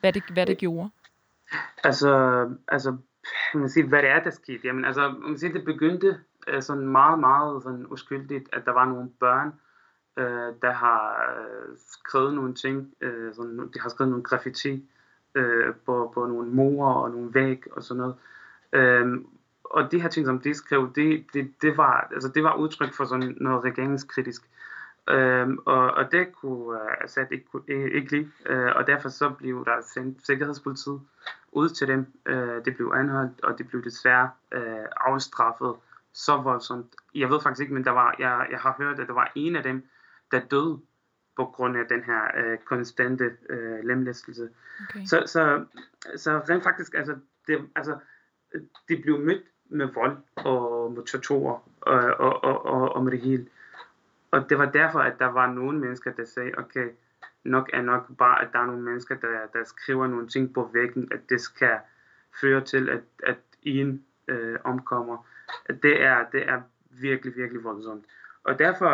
hvad 0.00 0.12
det, 0.12 0.22
hvad 0.32 0.46
det 0.46 0.58
gjorde? 0.58 0.90
Altså, 1.84 2.48
altså 2.68 2.96
man 3.54 3.68
sige, 3.68 3.86
hvad 3.86 4.02
det 4.02 4.10
er, 4.10 4.22
der 4.22 4.30
skete. 4.30 4.60
Jamen, 4.64 4.84
altså, 4.84 5.08
man 5.08 5.38
sige, 5.38 5.52
det 5.52 5.64
begyndte 5.64 6.20
uh, 6.54 6.60
sådan 6.60 6.88
meget, 6.88 7.18
meget 7.18 7.62
sådan 7.62 7.86
uskyldigt, 7.88 8.48
at 8.52 8.66
der 8.66 8.72
var 8.72 8.84
nogle 8.84 9.10
børn, 9.20 9.52
øh, 10.16 10.52
der 10.62 10.72
har 10.72 11.34
øh, 11.38 11.76
skrevet 11.76 12.34
nogle 12.34 12.54
ting, 12.54 12.94
øh, 13.00 13.34
sådan, 13.34 13.58
de 13.74 13.80
har 13.80 13.88
skrevet 13.88 14.10
nogle 14.10 14.24
graffiti 14.24 14.88
øh, 15.34 15.74
på, 15.86 16.10
på 16.14 16.26
nogle 16.26 16.48
murer 16.48 16.94
og 16.94 17.10
nogle 17.10 17.34
væg 17.34 17.62
og 17.72 17.82
sådan 17.82 17.98
noget. 17.98 18.14
Øh, 18.72 19.20
og 19.64 19.92
de 19.92 20.00
her 20.00 20.08
ting, 20.08 20.26
som 20.26 20.40
de 20.40 20.54
skrev, 20.54 20.92
det, 20.94 21.26
det, 21.32 21.52
det, 21.62 21.76
var, 21.76 22.08
altså, 22.12 22.28
det 22.28 22.44
var 22.44 22.54
udtryk 22.54 22.94
for 22.94 23.04
sådan 23.04 23.36
noget 23.40 23.64
regeringskritisk. 23.64 24.42
Øhm, 25.08 25.58
og, 25.66 25.90
og 25.90 26.12
det 26.12 26.32
kunne 26.32 26.80
øh, 26.80 26.86
altså, 27.00 27.20
uh, 27.20 27.24
Assad 27.24 27.32
ikke, 27.32 27.46
ikke, 27.68 27.90
ikke 27.90 28.16
lide, 28.16 28.30
øh, 28.46 28.70
og 28.76 28.86
derfor 28.86 29.08
så 29.08 29.30
blev 29.30 29.64
der 29.64 29.80
sendt 29.94 30.26
sikkerhedspolitiet 30.26 31.00
ud 31.52 31.68
til 31.68 31.88
dem. 31.88 32.06
Øh, 32.26 32.64
det 32.64 32.76
blev 32.76 32.92
anholdt, 32.94 33.44
og 33.44 33.58
det 33.58 33.68
blev 33.68 33.84
desværre 33.84 34.30
øh, 34.52 34.86
afstraffet 34.96 35.74
så 36.12 36.36
voldsomt. 36.36 36.94
Jeg 37.14 37.30
ved 37.30 37.40
faktisk 37.42 37.60
ikke, 37.60 37.74
men 37.74 37.84
der 37.84 37.90
var, 37.90 38.14
jeg, 38.18 38.46
jeg 38.50 38.58
har 38.58 38.74
hørt, 38.78 39.00
at 39.00 39.08
der 39.08 39.14
var 39.14 39.32
en 39.34 39.56
af 39.56 39.62
dem, 39.62 39.88
der 40.30 40.40
døde 40.40 40.80
på 41.36 41.44
grund 41.44 41.76
af 41.76 41.86
den 41.88 42.02
her 42.02 42.52
uh, 42.52 42.58
konstante 42.64 43.36
uh, 43.50 43.84
lemlæstelse. 43.84 44.48
Okay. 44.88 45.04
Så, 45.04 45.22
så, 45.26 45.64
så 46.16 46.38
rent 46.38 46.62
faktisk, 46.62 46.94
altså, 46.94 47.16
det, 47.46 47.68
altså, 47.76 47.98
de 48.88 49.02
blev 49.02 49.18
mødt 49.18 49.42
med 49.64 49.86
vold 49.86 50.16
og 50.36 50.92
med 50.92 51.02
tortur 51.02 51.62
og, 51.80 51.98
og, 52.18 52.44
og, 52.44 52.66
og, 52.66 52.94
og 52.94 53.04
med 53.04 53.12
det 53.12 53.20
hele. 53.20 53.46
Og 54.30 54.50
det 54.50 54.58
var 54.58 54.70
derfor, 54.70 54.98
at 54.98 55.18
der 55.18 55.26
var 55.26 55.52
nogle 55.52 55.78
mennesker, 55.78 56.12
der 56.12 56.24
sagde, 56.24 56.52
okay, 56.58 56.88
nok 57.44 57.70
er 57.72 57.82
nok 57.82 58.06
bare, 58.18 58.42
at 58.42 58.48
der 58.52 58.58
er 58.58 58.66
nogle 58.66 58.82
mennesker, 58.82 59.14
der, 59.14 59.46
der 59.52 59.64
skriver 59.64 60.06
nogle 60.06 60.28
ting 60.28 60.54
på 60.54 60.70
væggen, 60.72 61.08
at 61.12 61.20
det 61.28 61.40
skal 61.40 61.78
føre 62.40 62.60
til, 62.60 62.88
at, 62.88 63.02
at 63.22 63.38
en 63.62 64.04
øh, 64.28 64.58
omkommer. 64.64 65.26
Det 65.82 66.02
er, 66.02 66.30
det 66.32 66.48
er 66.48 66.62
virkelig, 66.90 67.36
virkelig 67.36 67.64
voldsomt. 67.64 68.04
Og 68.44 68.58
derfor, 68.58 68.88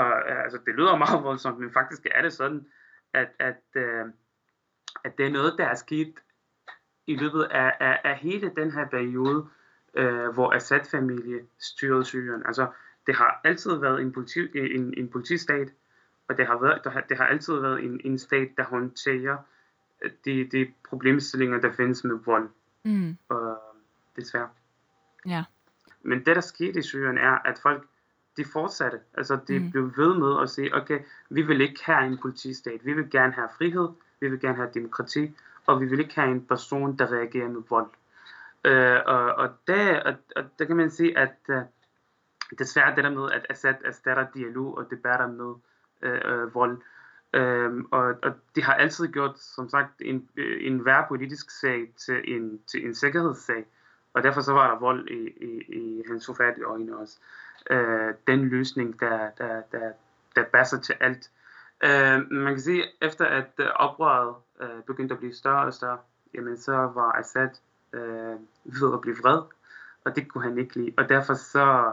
altså 0.44 0.58
det 0.66 0.74
lyder 0.74 0.96
meget 0.96 1.24
voldsomt, 1.28 1.58
men 1.58 1.72
faktisk 1.72 2.06
er 2.10 2.22
det 2.22 2.32
sådan, 2.32 2.66
at, 3.12 3.28
at, 3.38 3.62
øh, 3.74 4.04
at 5.04 5.18
det 5.18 5.26
er 5.26 5.30
noget, 5.30 5.54
der 5.58 5.64
er 5.64 5.74
sket 5.74 6.14
i 7.06 7.16
løbet 7.16 7.42
af, 7.42 7.76
af, 7.80 8.00
af 8.04 8.16
hele 8.16 8.52
den 8.56 8.70
her 8.70 8.88
periode, 8.88 9.46
øh, 9.94 10.28
hvor 10.28 10.52
Assad-familie 10.52 11.40
styrede 11.58 12.04
Syrien. 12.04 12.42
Altså, 12.46 12.66
det 13.06 13.16
har 13.16 13.40
altid 13.44 13.76
været 13.76 14.00
en, 14.00 14.12
politi, 14.12 14.58
en, 14.58 14.94
en 14.96 15.08
politistat, 15.08 15.68
og 16.28 16.36
det 16.36 16.46
har, 16.46 16.58
været, 16.58 16.84
det 16.84 16.92
har, 16.92 17.00
det 17.00 17.16
har 17.16 17.26
altid 17.26 17.60
været 17.60 17.84
en, 17.84 18.00
en 18.04 18.18
stat, 18.18 18.48
der 18.56 18.64
håndterer 18.64 19.36
øh, 20.02 20.10
de, 20.24 20.48
de 20.52 20.72
problemstillinger, 20.88 21.60
der 21.60 21.72
findes 21.72 22.04
med 22.04 22.18
vold. 22.24 22.48
Mm. 22.84 23.16
Og 23.28 23.58
desværre. 24.16 24.48
Ja. 25.26 25.44
Men 26.08 26.18
det, 26.26 26.36
der 26.36 26.40
skete 26.40 26.78
i 26.78 26.82
Syrien, 26.82 27.18
er, 27.18 27.38
at 27.44 27.58
folk 27.58 27.86
de 28.36 28.44
fortsatte. 28.52 29.00
Altså, 29.14 29.38
de 29.48 29.58
mm. 29.58 29.70
blev 29.70 29.92
ved 29.96 30.14
med 30.14 30.42
at 30.42 30.50
sige, 30.50 30.76
okay, 30.76 31.00
vi 31.30 31.42
vil 31.42 31.60
ikke 31.60 31.84
have 31.84 32.06
en 32.06 32.18
politistat. 32.18 32.84
Vi 32.84 32.92
vil 32.92 33.10
gerne 33.10 33.32
have 33.32 33.48
frihed, 33.58 33.88
vi 34.20 34.28
vil 34.28 34.40
gerne 34.40 34.56
have 34.56 34.70
demokrati, 34.74 35.36
og 35.66 35.80
vi 35.80 35.86
vil 35.86 36.00
ikke 36.00 36.14
have 36.14 36.30
en 36.30 36.46
person, 36.46 36.98
der 36.98 37.12
reagerer 37.12 37.48
med 37.48 37.62
vold. 37.70 37.90
Øh, 38.64 39.00
og, 39.06 39.34
og, 39.34 39.50
der, 39.66 40.00
og, 40.00 40.14
og 40.36 40.44
der 40.58 40.64
kan 40.64 40.76
man 40.76 40.90
sige, 40.90 41.18
at 41.18 41.36
uh, 41.48 41.54
desværre 42.58 42.96
det 42.96 43.04
der 43.04 43.10
med, 43.10 43.30
at 43.32 43.46
Assad 43.50 43.74
erstatter 43.84 44.26
dialog 44.34 44.78
og 44.78 44.90
debatter 44.90 45.26
med 45.26 45.54
øh, 46.02 46.20
øh, 46.24 46.54
vold. 46.54 46.78
Øhm, 47.32 47.88
og, 47.90 48.14
og 48.22 48.32
de 48.56 48.62
har 48.62 48.74
altid 48.74 49.08
gjort, 49.08 49.38
som 49.38 49.68
sagt, 49.68 49.90
en, 50.00 50.28
en 50.60 50.78
hver 50.78 51.08
politisk 51.08 51.50
sag 51.60 51.92
til 51.96 52.34
en, 52.34 52.60
til 52.66 52.86
en 52.86 52.94
sikkerhedssag. 52.94 53.64
Og 54.14 54.22
derfor 54.22 54.40
så 54.40 54.52
var 54.52 54.70
der 54.70 54.78
vold 54.78 55.08
i, 55.08 55.28
i, 55.44 55.62
i 55.68 56.02
hans 56.08 56.28
ufattelige 56.28 56.66
øjne 56.66 56.96
også. 56.96 57.18
Øh, 57.70 58.14
den 58.26 58.48
løsning, 58.48 59.00
der, 59.00 59.30
der, 59.38 59.62
der, 59.72 59.92
der 60.36 60.44
passer 60.44 60.80
til 60.80 60.94
alt. 61.00 61.30
Øh, 61.84 62.30
man 62.30 62.54
kan 62.54 62.60
sige, 62.60 62.84
efter 63.02 63.24
at 63.24 63.50
øh, 63.58 63.66
oprøret 63.66 64.34
øh, 64.60 64.82
begyndte 64.86 65.12
at 65.12 65.18
blive 65.18 65.34
større 65.34 65.66
og 65.66 65.74
større, 65.74 65.98
jamen 66.34 66.58
så 66.58 66.72
var 66.72 67.12
Assad 67.12 67.50
øh, 67.92 68.36
ved 68.64 68.94
at 68.94 69.00
blive 69.00 69.16
vred, 69.22 69.42
og 70.04 70.16
det 70.16 70.28
kunne 70.28 70.44
han 70.44 70.58
ikke 70.58 70.74
lide. 70.74 70.92
Og 70.96 71.08
derfor 71.08 71.34
så, 71.34 71.92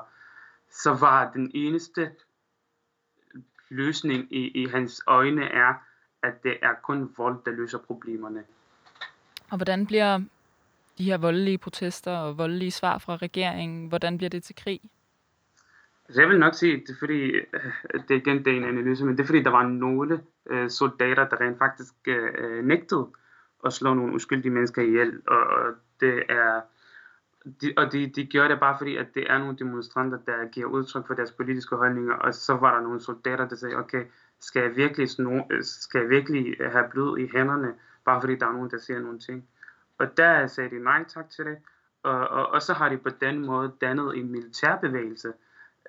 så 0.71 0.93
var 0.93 1.31
den 1.31 1.51
eneste 1.53 2.11
løsning 3.69 4.33
i, 4.33 4.63
i 4.63 4.67
hans 4.67 5.01
øjne 5.07 5.45
er, 5.45 5.73
at 6.21 6.43
det 6.43 6.57
er 6.61 6.73
kun 6.73 7.13
vold, 7.17 7.37
der 7.45 7.51
løser 7.51 7.77
problemerne. 7.77 8.43
Og 9.49 9.57
hvordan 9.57 9.85
bliver 9.85 10.21
de 10.97 11.03
her 11.03 11.17
voldelige 11.17 11.57
protester 11.57 12.17
og 12.17 12.37
voldelige 12.37 12.71
svar 12.71 12.97
fra 12.97 13.15
regeringen, 13.15 13.87
hvordan 13.87 14.17
bliver 14.17 14.29
det 14.29 14.43
til 14.43 14.55
krig? 14.55 14.79
Altså, 16.07 16.21
jeg 16.21 16.29
vil 16.29 16.39
nok 16.39 16.53
sige, 16.53 16.77
det 16.77 16.89
er 16.89 16.99
fordi, 16.99 17.21
øh, 17.31 17.71
det 18.07 18.11
er 18.11 18.15
igen 18.15 18.45
det 18.45 18.53
er 18.53 18.57
en 18.57 18.63
analyse, 18.63 19.05
men 19.05 19.17
det 19.17 19.23
er 19.23 19.27
fordi, 19.27 19.43
der 19.43 19.49
var 19.49 19.67
nogle 19.67 20.21
øh, 20.49 20.69
soldater, 20.69 21.29
der 21.29 21.41
rent 21.41 21.57
faktisk 21.57 21.93
øh, 22.07 22.65
nægtede 22.65 23.07
at 23.65 23.73
slå 23.73 23.93
nogle 23.93 24.13
uskyldige 24.13 24.51
mennesker 24.51 24.81
ihjel, 24.81 25.21
og, 25.27 25.47
og 25.47 25.73
det 25.99 26.23
er 26.29 26.61
de, 27.61 27.73
og 27.77 27.91
de, 27.91 28.07
de 28.07 28.25
gjorde 28.25 28.49
det 28.49 28.59
bare 28.59 28.77
fordi, 28.77 28.95
at 28.95 29.07
det 29.13 29.31
er 29.31 29.37
nogle 29.37 29.57
demonstranter, 29.57 30.17
der 30.25 30.51
giver 30.51 30.67
udtryk 30.67 31.07
for 31.07 31.13
deres 31.13 31.31
politiske 31.31 31.75
holdninger, 31.75 32.13
og 32.13 32.33
så 32.33 32.53
var 32.53 32.75
der 32.75 32.81
nogle 32.81 33.01
soldater, 33.01 33.47
der 33.47 33.55
sagde, 33.55 33.75
okay, 33.75 34.05
skal 34.39 34.61
jeg 34.61 34.75
virkelig, 34.75 35.09
sno, 35.09 35.41
øh, 35.51 35.63
skal 35.63 36.01
jeg 36.01 36.09
virkelig 36.09 36.55
have 36.71 36.85
blod 36.91 37.17
i 37.17 37.27
hænderne, 37.35 37.73
bare 38.05 38.21
fordi 38.21 38.35
der 38.35 38.47
er 38.47 38.51
nogen, 38.51 38.71
der 38.71 38.77
siger 38.77 38.99
nogle 38.99 39.19
ting. 39.19 39.47
Og 39.97 40.17
der 40.17 40.47
sagde 40.47 40.69
de 40.69 40.83
nej 40.83 41.03
tak 41.03 41.29
til 41.29 41.45
det, 41.45 41.57
og, 42.03 42.27
og, 42.27 42.47
og 42.47 42.61
så 42.61 42.73
har 42.73 42.89
de 42.89 42.97
på 42.97 43.09
den 43.09 43.45
måde 43.45 43.73
dannet 43.81 44.17
en 44.17 44.31
militærbevægelse. 44.31 45.33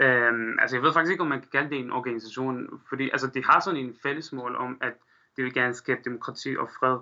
Øhm, 0.01 0.59
altså 0.59 0.77
jeg 0.77 0.83
ved 0.83 0.93
faktisk 0.93 1.11
ikke, 1.11 1.23
om 1.23 1.29
man 1.29 1.41
kan 1.41 1.49
kalde 1.53 1.71
det 1.71 1.79
en 1.79 1.93
organisation, 1.93 2.81
fordi 2.89 3.11
altså, 3.11 3.27
de 3.27 3.45
har 3.45 3.61
sådan 3.61 3.81
en 3.81 3.97
fællesmål 4.03 4.57
om, 4.57 4.79
at 4.81 4.93
de 5.37 5.43
vil 5.43 5.55
gerne 5.55 5.75
skabe 5.75 6.01
demokrati 6.05 6.57
og 6.59 6.69
fred, 6.81 6.99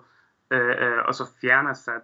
øh, 0.50 0.88
øh, 0.88 1.04
og 1.04 1.14
så 1.14 1.24
fjerne 1.40 1.70
Assad. 1.70 2.00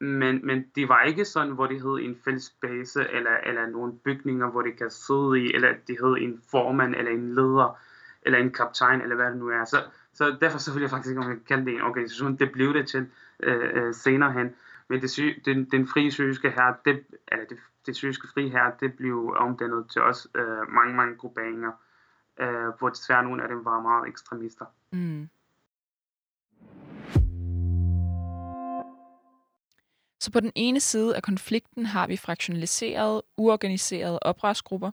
Men, 0.00 0.46
men 0.46 0.64
det 0.74 0.88
var 0.88 1.02
ikke 1.02 1.24
sådan, 1.24 1.52
hvor 1.52 1.66
det 1.66 1.82
hed 1.82 1.98
en 2.00 2.16
fælles 2.24 2.50
base, 2.60 3.10
eller, 3.10 3.36
eller 3.46 3.66
nogle 3.66 3.92
bygninger, 4.04 4.50
hvor 4.50 4.62
det 4.62 4.76
kan 4.78 4.90
sidde 4.90 5.40
i, 5.40 5.54
eller 5.54 5.74
det 5.86 5.96
hed 6.00 6.16
en 6.18 6.42
formand, 6.50 6.94
eller 6.94 7.10
en 7.10 7.34
leder, 7.34 7.78
eller 8.22 8.38
en 8.38 8.52
kaptajn, 8.52 9.00
eller 9.00 9.16
hvad 9.16 9.26
det 9.26 9.36
nu 9.36 9.48
er. 9.48 9.64
Så, 9.64 9.76
så 10.14 10.36
derfor 10.40 10.58
så 10.58 10.72
vil 10.72 10.80
jeg 10.80 10.90
faktisk 10.90 11.10
ikke, 11.10 11.20
om 11.20 11.28
jeg 11.28 11.36
kan 11.36 11.44
kalde 11.48 11.64
det 11.64 11.74
en 11.74 11.82
organisation. 11.82 12.36
Det 12.36 12.52
blev 12.52 12.74
det 12.74 12.88
til 12.88 13.06
øh, 13.40 13.70
øh, 13.74 13.94
senere 13.94 14.32
hen. 14.32 14.54
Men 14.88 15.00
det, 15.00 15.10
sy, 15.10 15.20
den, 15.44 15.64
den 15.64 15.88
frie 15.88 16.10
syriske 16.10 16.50
her, 16.50 16.74
det, 16.84 17.04
eller 17.28 17.44
det, 17.44 17.58
det 17.86 17.96
syriske 17.96 18.28
fri 18.34 18.48
her, 18.48 18.70
det 18.80 18.94
blev 18.96 19.34
omdannet 19.36 19.90
til 19.90 20.02
også 20.02 20.28
øh, 20.34 20.68
mange, 20.68 20.94
mange 20.94 21.16
grupperinger, 21.16 21.72
øh, 22.40 22.68
hvor 22.78 22.88
desværre 22.88 23.22
nogle 23.22 23.42
af 23.42 23.48
dem 23.48 23.64
var 23.64 23.80
meget 23.80 24.08
ekstremister. 24.08 24.64
Mm. 24.92 25.28
Så 30.20 30.32
på 30.32 30.40
den 30.40 30.52
ene 30.54 30.80
side 30.80 31.16
af 31.16 31.22
konflikten 31.22 31.86
har 31.86 32.06
vi 32.06 32.16
fraktionaliserede, 32.16 33.22
uorganiserede 33.36 34.18
oprørsgrupper, 34.22 34.90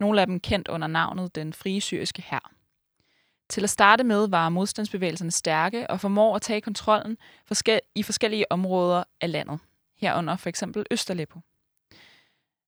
nogle 0.00 0.20
af 0.20 0.26
dem 0.26 0.40
kendt 0.40 0.68
under 0.68 0.86
navnet 0.86 1.34
den 1.34 1.52
frie 1.52 1.80
syriske 1.80 2.22
hær. 2.22 2.52
Til 3.52 3.64
at 3.64 3.70
starte 3.70 4.04
med 4.04 4.28
var 4.28 4.48
modstandsbevægelserne 4.48 5.30
stærke 5.30 5.90
og 5.90 6.00
formår 6.00 6.36
at 6.36 6.42
tage 6.42 6.60
kontrollen 6.60 7.16
i 7.94 8.02
forskellige 8.02 8.52
områder 8.52 9.04
af 9.20 9.32
landet, 9.32 9.58
herunder 9.96 10.36
for 10.36 10.48
eksempel 10.48 10.86
Østerleppo. 10.90 11.40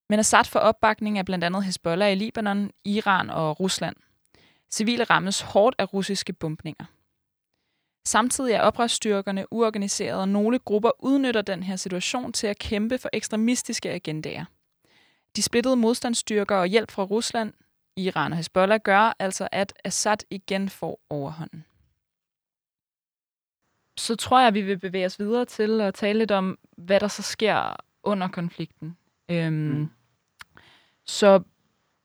Men 0.09 0.19
Assad 0.19 0.43
får 0.43 0.59
opbakning 0.59 1.17
af 1.17 1.25
blandt 1.25 1.43
andet 1.43 1.63
Hezbollah 1.63 2.11
i 2.11 2.15
Libanon, 2.15 2.71
Iran 2.83 3.29
og 3.29 3.59
Rusland. 3.59 3.95
Civile 4.71 5.03
rammes 5.03 5.41
hårdt 5.41 5.75
af 5.79 5.93
russiske 5.93 6.33
bombninger. 6.33 6.85
Samtidig 8.07 8.53
er 8.53 8.61
oprørsstyrkerne 8.61 9.53
uorganiserede, 9.53 10.21
og 10.21 10.29
nogle 10.29 10.59
grupper 10.59 10.91
udnytter 10.99 11.41
den 11.41 11.63
her 11.63 11.75
situation 11.75 12.33
til 12.33 12.47
at 12.47 12.59
kæmpe 12.59 12.97
for 12.97 13.09
ekstremistiske 13.13 13.91
agendaer. 13.91 14.45
De 15.35 15.41
splittede 15.41 15.75
modstandsstyrker 15.75 16.55
og 16.55 16.67
hjælp 16.67 16.91
fra 16.91 17.03
Rusland, 17.03 17.53
Iran 17.95 18.31
og 18.31 18.37
Hezbollah 18.37 18.79
gør 18.83 19.15
altså, 19.19 19.47
at 19.51 19.73
Assad 19.83 20.17
igen 20.29 20.69
får 20.69 20.99
overhånden. 21.09 21.65
Så 23.97 24.15
tror 24.15 24.39
jeg, 24.39 24.47
at 24.47 24.53
vi 24.53 24.61
vil 24.61 24.79
bevæge 24.79 25.05
os 25.05 25.19
videre 25.19 25.45
til 25.45 25.81
at 25.81 25.93
tale 25.93 26.19
lidt 26.19 26.31
om, 26.31 26.57
hvad 26.77 26.99
der 26.99 27.07
så 27.07 27.21
sker 27.21 27.75
under 28.03 28.27
konflikten. 28.27 28.97
Øhm, 29.29 29.53
mm. 29.53 29.89
Så 31.05 31.41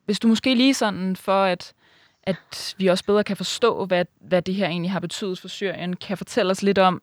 hvis 0.04 0.20
du 0.20 0.28
måske 0.28 0.54
lige 0.54 0.74
sådan 0.74 1.16
for, 1.16 1.44
at, 1.44 1.74
at 2.22 2.74
vi 2.78 2.86
også 2.86 3.04
bedre 3.04 3.24
kan 3.24 3.36
forstå, 3.36 3.86
hvad, 3.86 4.04
hvad 4.20 4.42
det 4.42 4.54
her 4.54 4.66
egentlig 4.66 4.90
har 4.90 5.00
betydet 5.00 5.38
for 5.38 5.48
Syrien, 5.48 5.96
kan 5.96 6.18
fortælle 6.18 6.50
os 6.50 6.62
lidt 6.62 6.78
om, 6.78 7.02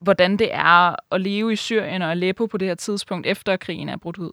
hvordan 0.00 0.36
det 0.36 0.54
er 0.54 0.96
at 1.14 1.20
leve 1.20 1.52
i 1.52 1.56
Syrien 1.56 2.02
og 2.02 2.10
Aleppo 2.10 2.46
på 2.46 2.58
det 2.58 2.68
her 2.68 2.74
tidspunkt, 2.74 3.26
efter 3.26 3.56
krigen 3.56 3.88
er 3.88 3.96
brudt 3.96 4.18
ud. 4.18 4.32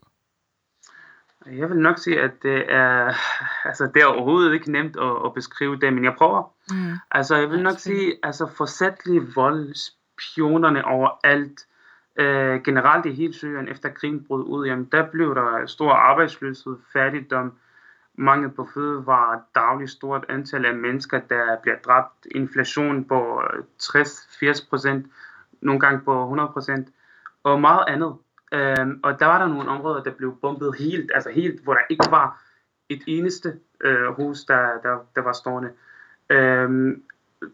Jeg 1.52 1.70
vil 1.70 1.78
nok 1.78 1.98
sige, 1.98 2.22
at 2.22 2.32
det 2.44 2.74
er, 2.74 3.14
altså, 3.70 3.90
det 3.94 4.02
er 4.02 4.06
overhovedet 4.06 4.54
ikke 4.54 4.72
nemt 4.72 4.98
at, 4.98 5.26
at 5.26 5.34
beskrive 5.34 5.80
det, 5.80 5.94
men 5.94 6.04
jeg 6.04 6.16
prøver. 6.18 6.52
Mm. 6.72 6.94
Altså, 7.12 7.36
jeg 7.36 7.50
vil 7.50 7.64
nok 7.64 7.80
sige, 7.80 8.14
altså 8.24 8.48
forsætlig 8.58 9.36
vold, 9.36 9.74
spionerne 9.74 10.86
overalt, 10.86 11.68
øh, 12.16 12.62
generelt 12.64 13.06
i 13.06 13.12
hele 13.12 13.34
Syrien 13.34 13.68
efter 13.68 13.90
krigen 13.90 14.24
brød 14.24 14.44
ud, 14.44 14.66
jamen 14.66 14.86
der 14.92 15.12
blev 15.12 15.36
der 15.36 15.66
stor 15.66 15.92
arbejdsløshed, 15.92 16.76
fattigdom, 16.94 17.54
mangel 18.18 18.50
på 18.50 18.68
fødevarer, 18.74 19.40
dagligt 19.56 19.92
stort 19.92 20.26
antal 20.30 20.66
af 20.66 20.76
mennesker, 20.76 21.20
der 21.20 21.58
bliver 21.62 21.78
dræbt, 21.86 22.28
inflation 22.36 23.06
på 23.06 23.42
60-80 23.84 24.70
procent, 24.70 25.06
nogle 25.62 25.80
gange 25.80 26.00
på 26.00 26.22
100 26.22 26.50
procent, 26.50 26.88
og 27.44 27.62
meget 27.62 27.84
andet. 27.88 28.16
Øhm, 28.52 29.00
og 29.04 29.20
der 29.20 29.26
var 29.26 29.40
der 29.40 29.48
nogle 29.48 29.70
områder, 29.70 30.04
der 30.04 30.12
blev 30.12 30.38
bombet 30.42 30.76
helt, 30.80 31.12
altså 31.14 31.30
helt, 31.30 31.64
hvor 31.64 31.74
der 31.74 31.82
ikke 31.90 32.06
var 32.10 32.44
et 32.90 33.04
eneste 33.08 33.54
øh, 33.82 34.08
hus, 34.08 34.46
der, 34.46 34.68
der, 34.84 35.08
der 35.16 35.22
var 35.22 35.34
stående. 35.34 35.70
Øhm, 36.30 37.04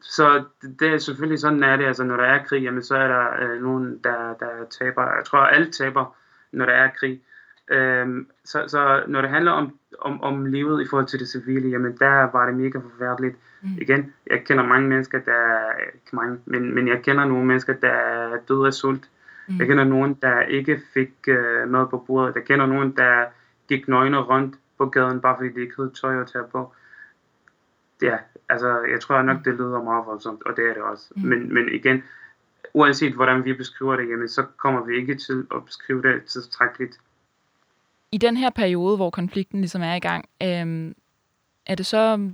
så 0.01 0.43
det, 0.79 0.93
er 0.93 0.97
selvfølgelig 0.97 1.39
sådan, 1.39 1.63
er 1.63 1.77
det, 1.77 1.85
altså 1.85 2.03
når 2.03 2.17
der 2.17 2.23
er 2.23 2.43
krig, 2.43 2.63
jamen 2.63 2.83
så 2.83 2.95
er 2.95 3.07
der 3.07 3.27
øh, 3.41 3.61
nogen, 3.61 3.99
der, 4.03 4.33
der 4.39 4.65
taber. 4.79 5.15
Jeg 5.15 5.25
tror, 5.25 5.39
alle 5.39 5.71
taber, 5.71 6.15
når 6.51 6.65
der 6.65 6.73
er 6.73 6.89
krig. 6.99 7.21
Øhm, 7.69 8.27
så, 8.45 8.63
så 8.67 9.03
når 9.07 9.21
det 9.21 9.29
handler 9.29 9.51
om, 9.51 9.79
om, 9.99 10.23
om 10.23 10.45
livet 10.45 10.81
i 10.81 10.87
forhold 10.89 11.07
til 11.07 11.19
det 11.19 11.27
civile, 11.29 11.69
jamen 11.69 11.97
der 11.97 12.31
var 12.31 12.45
det 12.45 12.55
mega 12.55 12.77
forfærdeligt. 12.77 13.35
Mm. 13.61 13.69
Igen, 13.81 14.13
jeg 14.27 14.43
kender 14.45 14.63
mange 14.63 14.87
mennesker, 14.87 15.19
der 15.19 15.71
ikke 15.93 16.15
mange, 16.15 16.39
men, 16.45 16.75
men 16.75 16.87
jeg 16.87 17.01
kender 17.03 17.25
nogle 17.25 17.45
mennesker, 17.45 17.73
der 17.73 17.87
er 17.87 18.37
døde 18.47 18.67
af 18.67 18.73
sult. 18.73 19.09
Mm. 19.47 19.59
Jeg 19.59 19.67
kender 19.67 19.83
nogen, 19.83 20.13
der 20.13 20.41
ikke 20.41 20.81
fik 20.93 21.11
uh, 21.27 21.69
mad 21.69 21.87
på 21.87 21.97
bordet. 22.07 22.35
Jeg 22.35 22.43
kender 22.43 22.65
nogen, 22.65 22.97
der 22.97 23.25
gik 23.67 23.87
nøgne 23.87 24.17
rundt 24.17 24.55
på 24.77 24.85
gaden, 24.85 25.21
bare 25.21 25.35
fordi 25.37 25.53
de 25.53 25.61
ikke 25.61 25.75
havde 25.77 25.91
tøj 26.01 26.21
at 26.21 26.27
tage 26.27 26.43
på. 26.51 26.73
Ja, 28.01 28.17
altså, 28.49 28.81
jeg 28.91 29.01
tror 29.01 29.21
nok, 29.21 29.37
mm. 29.37 29.43
det 29.43 29.53
lyder 29.53 29.83
meget 29.83 30.05
voldsomt, 30.05 30.43
og 30.43 30.57
det 30.57 30.69
er 30.69 30.73
det 30.73 30.83
også. 30.83 31.05
Mm. 31.15 31.21
Men, 31.21 31.53
men 31.53 31.69
igen, 31.73 32.03
uanset 32.73 33.13
hvordan 33.13 33.45
vi 33.45 33.53
beskriver 33.53 33.95
det, 33.95 34.09
jamen, 34.09 34.29
så 34.29 34.45
kommer 34.57 34.85
vi 34.85 34.95
ikke 34.95 35.15
til 35.15 35.47
at 35.55 35.65
beskrive 35.65 36.01
det 36.01 36.23
tilstrækkeligt. 36.23 36.99
I 38.11 38.17
den 38.17 38.37
her 38.37 38.49
periode, 38.49 38.95
hvor 38.95 39.09
konflikten 39.09 39.59
ligesom 39.59 39.81
er 39.81 39.93
i 39.93 39.99
gang, 39.99 40.29
øhm, 40.43 40.95
er 41.65 41.75
det 41.75 41.85
så, 41.85 42.31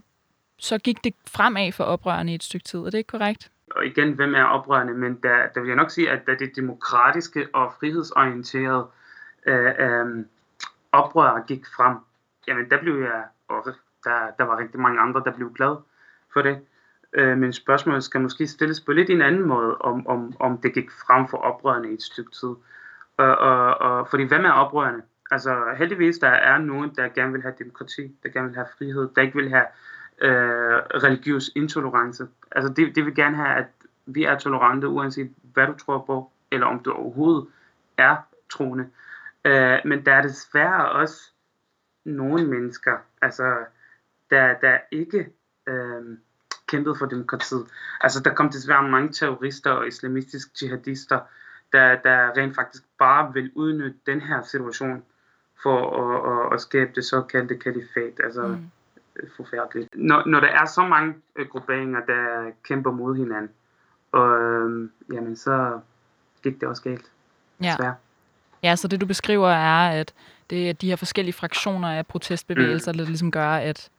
så 0.58 0.78
gik 0.78 1.04
det 1.04 1.14
fremad 1.28 1.72
for 1.72 1.84
oprørerne 1.84 2.32
i 2.32 2.36
et 2.36 2.44
stykke 2.44 2.64
tid, 2.64 2.80
er 2.80 2.90
det 2.90 2.98
ikke 2.98 3.08
korrekt? 3.08 3.52
Og 3.76 3.86
igen, 3.86 4.14
hvem 4.14 4.36
er 4.36 4.44
oprørende, 4.44 4.94
men 4.94 5.20
der, 5.24 5.48
der 5.48 5.60
vil 5.62 5.68
jeg 5.68 5.76
nok 5.76 5.92
sige, 5.92 6.10
at 6.10 6.28
da 6.28 6.36
det 6.36 6.56
demokratiske 6.56 7.48
og 7.54 7.74
frihedsorienterede 7.80 8.88
øh, 9.46 9.72
øh, 9.80 10.26
oprør 10.92 11.46
gik 11.48 11.66
frem, 11.76 11.98
jamen 12.48 12.70
der 12.70 12.82
blev 12.82 13.00
jeg, 13.00 13.24
og 13.48 13.66
der, 14.04 14.32
der 14.38 14.44
var 14.44 14.58
rigtig 14.58 14.80
mange 14.80 15.00
andre, 15.00 15.22
der 15.26 15.32
blev 15.32 15.54
glad 15.54 15.76
for 16.34 16.42
det. 16.42 16.60
Øh, 17.14 17.38
men 17.38 17.54
spørgsmålet 17.54 18.04
skal 18.04 18.22
måske 18.22 18.48
stilles 18.48 18.82
på 18.82 18.92
lidt 18.92 19.10
en 19.10 19.22
anden 19.22 19.48
måde, 19.48 19.78
om, 19.78 20.08
om, 20.08 20.34
om 20.40 20.58
det 20.58 20.74
gik 20.74 20.92
frem 20.92 21.28
for 21.28 21.38
oprørende 21.38 21.92
i 21.92 21.94
et 21.94 22.04
stykke 22.04 22.32
tid. 22.32 22.56
Og, 23.18 23.38
og, 23.38 23.78
og, 23.78 24.08
fordi 24.10 24.24
hvem 24.24 24.46
er 24.46 24.52
oprørende? 24.52 25.02
Altså 25.32 25.76
heldigvis, 25.78 26.18
der 26.18 26.30
er 26.30 26.58
nogen, 26.58 26.96
der 26.96 27.08
gerne 27.08 27.32
vil 27.32 27.42
have 27.42 27.54
demokrati, 27.60 28.16
der 28.24 28.30
gerne 28.30 28.48
vil 28.48 28.56
have 28.56 28.68
frihed, 28.78 29.10
der 29.16 29.22
ikke 29.22 29.36
vil 29.36 29.50
have 29.50 29.66
øh, 30.22 30.78
religiøs 31.04 31.52
intolerance. 31.56 32.28
Altså 32.52 32.74
det, 32.74 32.96
det 32.96 33.06
vil 33.06 33.16
gerne 33.16 33.36
have, 33.36 33.56
at 33.58 33.68
vi 34.06 34.24
er 34.24 34.38
tolerante, 34.38 34.88
uanset 34.88 35.34
hvad 35.54 35.68
du 35.68 35.74
tror 35.74 36.04
på, 36.08 36.32
eller 36.52 36.68
om 36.68 36.80
du 36.80 36.92
overhovedet 36.92 37.48
er 37.98 38.16
troende. 38.50 38.90
Øh, 39.46 39.78
men 39.86 40.06
der 40.06 40.14
er 40.14 40.22
desværre 40.22 40.90
også 40.90 41.32
nogle 42.06 42.48
mennesker, 42.48 42.98
altså 43.22 43.66
der, 44.30 44.54
der 44.54 44.78
ikke 44.92 45.30
øh, 45.68 46.18
kæmpede 46.68 46.96
for 46.96 47.06
demokratiet. 47.06 47.68
Altså 48.02 48.24
der 48.24 48.34
kom 48.34 48.50
desværre 48.50 48.90
mange 48.90 49.14
terrorister 49.14 49.72
og 49.72 49.88
islamistiske 49.88 50.52
jihadister, 50.62 51.20
der, 51.74 51.96
der 51.96 52.38
rent 52.38 52.56
faktisk 52.56 52.84
bare 53.00 53.34
vil 53.34 53.52
udnytte 53.56 54.00
den 54.06 54.22
her 54.22 54.42
situation 54.42 55.04
for 55.64 55.80
at, 56.02 56.46
at, 56.48 56.54
at 56.54 56.62
skabe 56.62 56.92
det 56.96 57.06
såkaldte 57.06 57.58
kalifat. 57.58 58.20
Altså, 58.24 58.48
mm 58.48 58.72
forfærdeligt. 59.38 59.90
Når, 59.96 60.24
når 60.26 60.40
der 60.40 60.48
er 60.48 60.66
så 60.66 60.88
mange 60.88 61.14
øh, 61.36 61.48
grupperinger, 61.48 62.00
der 62.06 62.52
kæmper 62.64 62.92
mod 62.92 63.16
hinanden, 63.16 63.52
og, 64.12 64.42
øh, 64.42 64.90
jamen 65.14 65.36
så 65.36 65.80
gik 66.44 66.62
det 66.62 66.70
også 66.70 66.84
galt. 66.84 67.12
Ja. 67.64 67.76
Ja, 68.64 68.76
så 68.76 68.88
det 68.88 69.02
du 69.02 69.06
beskriver 69.06 69.50
er, 69.50 70.00
at 70.00 70.14
det 70.50 70.70
er 70.70 70.74
de 70.74 70.90
her 70.90 70.96
forskellige 70.96 71.34
fraktioner 71.34 71.88
af 71.88 72.08
protestbevægelser, 72.08 72.92
mm. 72.92 72.98
der 72.98 73.06
ligesom 73.06 73.32
gør, 73.32 73.50
at, 73.50 73.90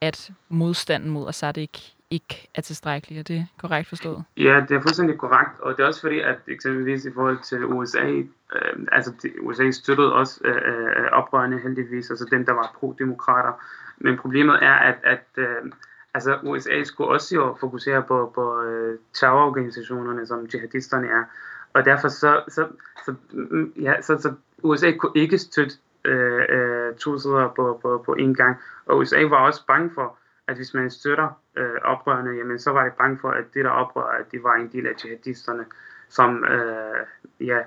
at 0.00 0.30
modstanden 0.48 1.10
mod 1.10 1.28
Assad 1.28 1.56
ikke, 1.56 1.80
ikke 2.10 2.48
er 2.54 2.62
tilstrækkelig. 2.62 3.18
Er 3.18 3.22
det 3.22 3.46
korrekt 3.58 3.88
forstået? 3.88 4.24
Ja, 4.36 4.64
det 4.68 4.76
er 4.76 4.80
fuldstændig 4.80 5.18
korrekt, 5.18 5.60
og 5.60 5.76
det 5.76 5.82
er 5.82 5.86
også 5.86 6.00
fordi, 6.00 6.20
at 6.20 6.36
eksempelvis 6.48 7.04
i 7.04 7.12
forhold 7.14 7.38
til 7.42 7.64
USA, 7.64 8.08
øh, 8.54 8.86
altså 8.92 9.12
USA 9.40 9.70
støttede 9.70 10.12
også 10.12 10.40
øh, 10.44 10.56
øh, 10.56 11.06
oprørende 11.12 11.58
heldigvis, 11.58 12.10
altså 12.10 12.26
dem, 12.30 12.44
der 12.46 12.52
var 12.52 12.76
pro-demokrater, 12.80 13.52
men 14.00 14.18
problemet 14.18 14.58
er, 14.62 14.74
at, 14.74 14.96
at 15.04 15.24
øh, 15.36 15.72
altså 16.14 16.38
USA 16.42 16.82
skulle 16.84 17.10
også 17.10 17.34
jo 17.34 17.56
fokusere 17.60 18.02
på, 18.02 18.32
på 18.34 18.62
øh, 18.62 18.98
terrororganisationerne, 19.12 20.26
som 20.26 20.46
jihadisterne 20.54 21.08
er. 21.08 21.24
Og 21.72 21.84
derfor 21.84 22.08
så, 22.08 22.42
så, 22.48 22.68
så, 23.04 23.14
mm, 23.32 23.72
ja, 23.80 24.00
så, 24.02 24.18
så 24.18 24.34
USA 24.62 24.92
kunne 24.92 25.12
ikke 25.14 25.38
støtte 25.38 25.74
øh, 26.04 26.44
øh, 26.48 26.94
to 26.94 27.18
sider 27.18 27.48
på, 27.56 27.78
på, 27.82 28.02
på 28.06 28.14
en 28.14 28.34
gang. 28.34 28.56
Og 28.86 28.98
USA 28.98 29.22
var 29.22 29.36
også 29.36 29.66
bange 29.66 29.90
for, 29.94 30.18
at 30.46 30.56
hvis 30.56 30.74
man 30.74 30.90
støtter 30.90 31.40
øh, 31.56 31.76
oprørende, 31.84 32.36
jamen 32.36 32.58
så 32.58 32.70
var 32.70 32.84
det 32.84 32.92
bange 32.92 33.18
for, 33.18 33.30
at 33.30 33.44
det 33.54 33.64
der 33.64 33.70
oprør, 33.70 34.06
at 34.20 34.32
det 34.32 34.42
var 34.42 34.54
en 34.54 34.68
del 34.72 34.86
af 34.86 34.92
jihadisterne, 35.04 35.64
som 36.08 36.44
øh, 36.44 37.06
ja, 37.40 37.58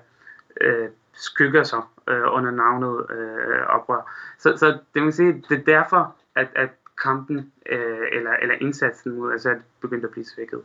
øh, 0.61 0.89
skygger 1.13 1.63
sig 1.63 1.81
øh, 2.07 2.23
under 2.33 2.51
navnet 2.51 3.05
øh, 3.09 3.65
oprør. 3.67 4.11
Så, 4.37 4.57
så 4.57 4.77
det 4.93 5.03
vil 5.03 5.13
sige, 5.13 5.43
det 5.49 5.59
er 5.59 5.63
derfor, 5.63 6.15
at, 6.35 6.47
at 6.55 6.69
kampen 7.03 7.51
øh, 7.69 8.07
eller, 8.11 8.31
eller 8.41 8.55
indsatsen 8.61 9.11
mod 9.15 9.33
Assad 9.33 9.61
begyndte 9.81 10.07
at 10.07 10.11
blive 10.11 10.25
svækket. 10.25 10.61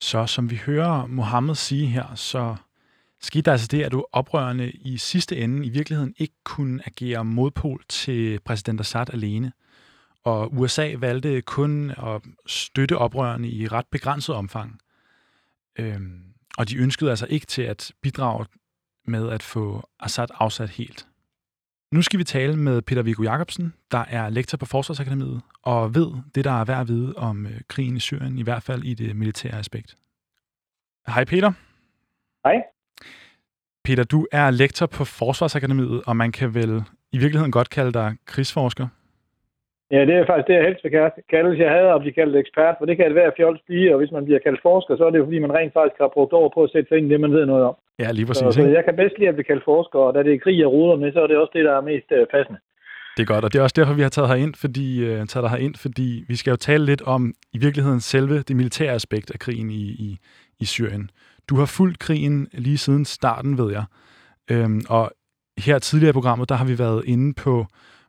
Så 0.00 0.26
som 0.26 0.50
vi 0.50 0.56
hører 0.66 1.06
Mohammed 1.06 1.54
sige 1.54 1.86
her, 1.86 2.14
så 2.14 2.56
skete 3.20 3.42
der 3.42 3.52
altså 3.52 3.68
det, 3.70 3.82
at 3.82 3.92
du 3.92 4.06
oprørende 4.12 4.70
i 4.70 4.98
sidste 4.98 5.36
ende 5.36 5.66
i 5.66 5.68
virkeligheden 5.68 6.14
ikke 6.18 6.34
kunne 6.44 6.80
agere 6.86 7.24
modpol 7.24 7.82
til 7.88 8.40
præsident 8.44 8.80
Assad 8.80 9.14
alene. 9.14 9.52
Og 10.24 10.54
USA 10.58 10.94
valgte 10.98 11.42
kun 11.42 11.90
at 11.90 12.22
støtte 12.46 12.98
oprørende 12.98 13.48
i 13.48 13.68
ret 13.68 13.86
begrænset 13.90 14.34
omfang. 14.34 14.80
Øhm, 15.78 16.22
og 16.58 16.68
de 16.68 16.76
ønskede 16.76 17.10
altså 17.10 17.26
ikke 17.30 17.46
til 17.46 17.62
at 17.62 17.92
bidrage 18.02 18.46
med 19.04 19.30
at 19.30 19.42
få 19.42 19.88
Assad 20.00 20.26
afsat 20.34 20.70
helt. 20.70 21.06
Nu 21.96 22.02
skal 22.02 22.18
vi 22.18 22.24
tale 22.24 22.56
med 22.56 22.82
Peter 22.82 23.02
Viggo 23.02 23.22
Jacobsen, 23.22 23.74
der 23.90 24.04
er 24.08 24.28
lektor 24.28 24.58
på 24.58 24.66
Forsvarsakademiet 24.66 25.40
og 25.62 25.94
ved 25.94 26.12
det, 26.34 26.44
der 26.44 26.50
er 26.50 26.64
værd 26.64 26.80
at 26.80 26.88
vide 26.88 27.14
om 27.16 27.46
øh, 27.46 27.60
krigen 27.68 27.96
i 27.96 28.00
Syrien, 28.00 28.38
i 28.38 28.42
hvert 28.42 28.62
fald 28.62 28.84
i 28.84 28.94
det 28.94 29.16
militære 29.16 29.58
aspekt. 29.58 29.96
Hej 31.08 31.24
Peter. 31.24 31.52
Hej. 32.44 32.62
Peter, 33.84 34.04
du 34.04 34.26
er 34.32 34.50
lektor 34.50 34.86
på 34.86 35.04
Forsvarsakademiet, 35.04 36.02
og 36.06 36.16
man 36.16 36.32
kan 36.32 36.54
vel 36.54 36.84
i 37.12 37.18
virkeligheden 37.18 37.52
godt 37.52 37.70
kalde 37.70 37.92
dig 37.92 38.16
krigsforsker? 38.26 38.88
Ja, 39.94 40.00
det 40.08 40.14
er 40.14 40.26
faktisk 40.26 40.48
det, 40.48 40.58
jeg 40.58 40.66
helst 40.68 40.84
vil 40.84 40.92
kalde, 41.32 41.48
hvis 41.50 41.64
jeg 41.64 41.72
havde 41.76 41.90
at 41.94 42.00
blive 42.00 42.18
kaldt 42.20 42.36
ekspert, 42.36 42.74
for 42.78 42.86
det 42.86 42.96
kan 42.96 43.06
det 43.06 43.14
være 43.14 43.36
fjols 43.36 43.60
blive, 43.66 43.92
og 43.92 43.98
hvis 43.98 44.12
man 44.16 44.24
bliver 44.24 44.40
kaldt 44.46 44.60
forsker, 44.62 44.96
så 44.96 45.04
er 45.06 45.10
det 45.10 45.18
jo 45.18 45.24
fordi, 45.24 45.38
man 45.38 45.54
rent 45.58 45.72
faktisk 45.72 46.00
har 46.00 46.10
brugt 46.16 46.32
over 46.32 46.50
på 46.54 46.60
at 46.64 46.70
sætte 46.70 46.88
sig 46.88 46.98
ind 46.98 47.06
i 47.06 47.12
det, 47.12 47.20
man 47.20 47.32
ved 47.32 47.46
noget 47.46 47.64
om. 47.64 47.74
Ja, 47.98 48.08
lige 48.12 48.26
præcis. 48.26 48.40
Så, 48.40 48.52
så 48.52 48.68
jeg 48.78 48.84
kan 48.84 48.96
bedst 48.96 49.18
lide 49.18 49.28
at 49.28 49.34
blive 49.34 49.50
kaldt 49.50 49.64
forsker, 49.64 49.98
og 49.98 50.14
da 50.14 50.22
det 50.22 50.34
er 50.34 50.38
krig, 50.38 50.58
jeg 50.58 50.70
ruder 50.76 50.96
med, 50.96 51.12
så 51.12 51.20
er 51.22 51.26
det 51.26 51.36
også 51.36 51.54
det, 51.56 51.64
der 51.64 51.74
er 51.76 51.80
mest 51.80 52.08
uh, 52.10 52.26
passende. 52.34 52.58
Det 53.16 53.22
er 53.22 53.30
godt, 53.34 53.44
og 53.44 53.52
det 53.52 53.58
er 53.58 53.62
også 53.62 53.78
derfor, 53.80 53.94
vi 53.94 54.02
har 54.02 54.08
taget, 54.08 54.38
ind, 54.38 54.54
fordi, 54.54 54.88
uh, 55.10 55.26
taget 55.32 55.50
dig 55.50 55.60
ind, 55.66 55.74
fordi 55.84 56.24
vi 56.28 56.36
skal 56.36 56.50
jo 56.50 56.56
tale 56.56 56.84
lidt 56.84 57.02
om 57.02 57.34
i 57.52 57.58
virkeligheden 57.58 58.00
selve 58.00 58.36
det 58.48 58.56
militære 58.56 58.92
aspekt 58.92 59.30
af 59.34 59.38
krigen 59.38 59.70
i, 59.70 59.84
i, 60.06 60.18
i 60.60 60.64
Syrien. 60.64 61.10
Du 61.48 61.54
har 61.56 61.66
fulgt 61.76 61.98
krigen 61.98 62.48
lige 62.52 62.78
siden 62.78 63.04
starten, 63.04 63.58
ved 63.58 63.72
jeg. 63.72 63.84
Øhm, 64.50 64.80
og 64.88 65.10
her 65.66 65.78
tidligere 65.78 66.10
i 66.10 66.18
programmet, 66.18 66.48
der 66.48 66.54
har 66.54 66.66
vi 66.66 66.78
været 66.78 67.02
inde 67.04 67.34
på, 67.44 67.66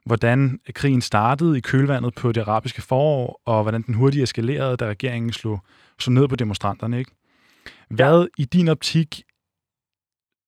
hvordan 0.08 0.60
krigen 0.74 1.02
startede 1.02 1.58
i 1.58 1.62
kølvandet 1.62 2.14
på 2.22 2.32
det 2.32 2.42
arabiske 2.42 2.82
forår, 2.82 3.42
og 3.46 3.62
hvordan 3.64 3.82
den 3.82 3.94
hurtigt 3.94 4.24
eskalerede, 4.24 4.78
da 4.78 4.86
regeringen 4.86 5.34
slog, 5.34 5.60
slog 6.00 6.14
ned 6.14 6.28
på 6.28 6.36
demonstranterne. 6.36 7.00
Ikke? 7.00 7.12
Hvad 7.90 8.20
ja. 8.22 8.44
i 8.44 8.46
din 8.46 8.68
optik 8.68 9.10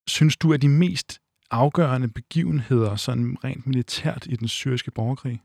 synes 0.06 0.36
du 0.36 0.52
er 0.52 0.56
de 0.56 0.68
mest 0.68 1.20
afgørende 1.50 2.08
begivenheder, 2.08 2.96
sådan 2.96 3.36
rent 3.44 3.66
militært 3.66 4.26
i 4.26 4.36
den 4.36 4.48
syriske 4.48 4.90
borgerkrig? 4.90 5.38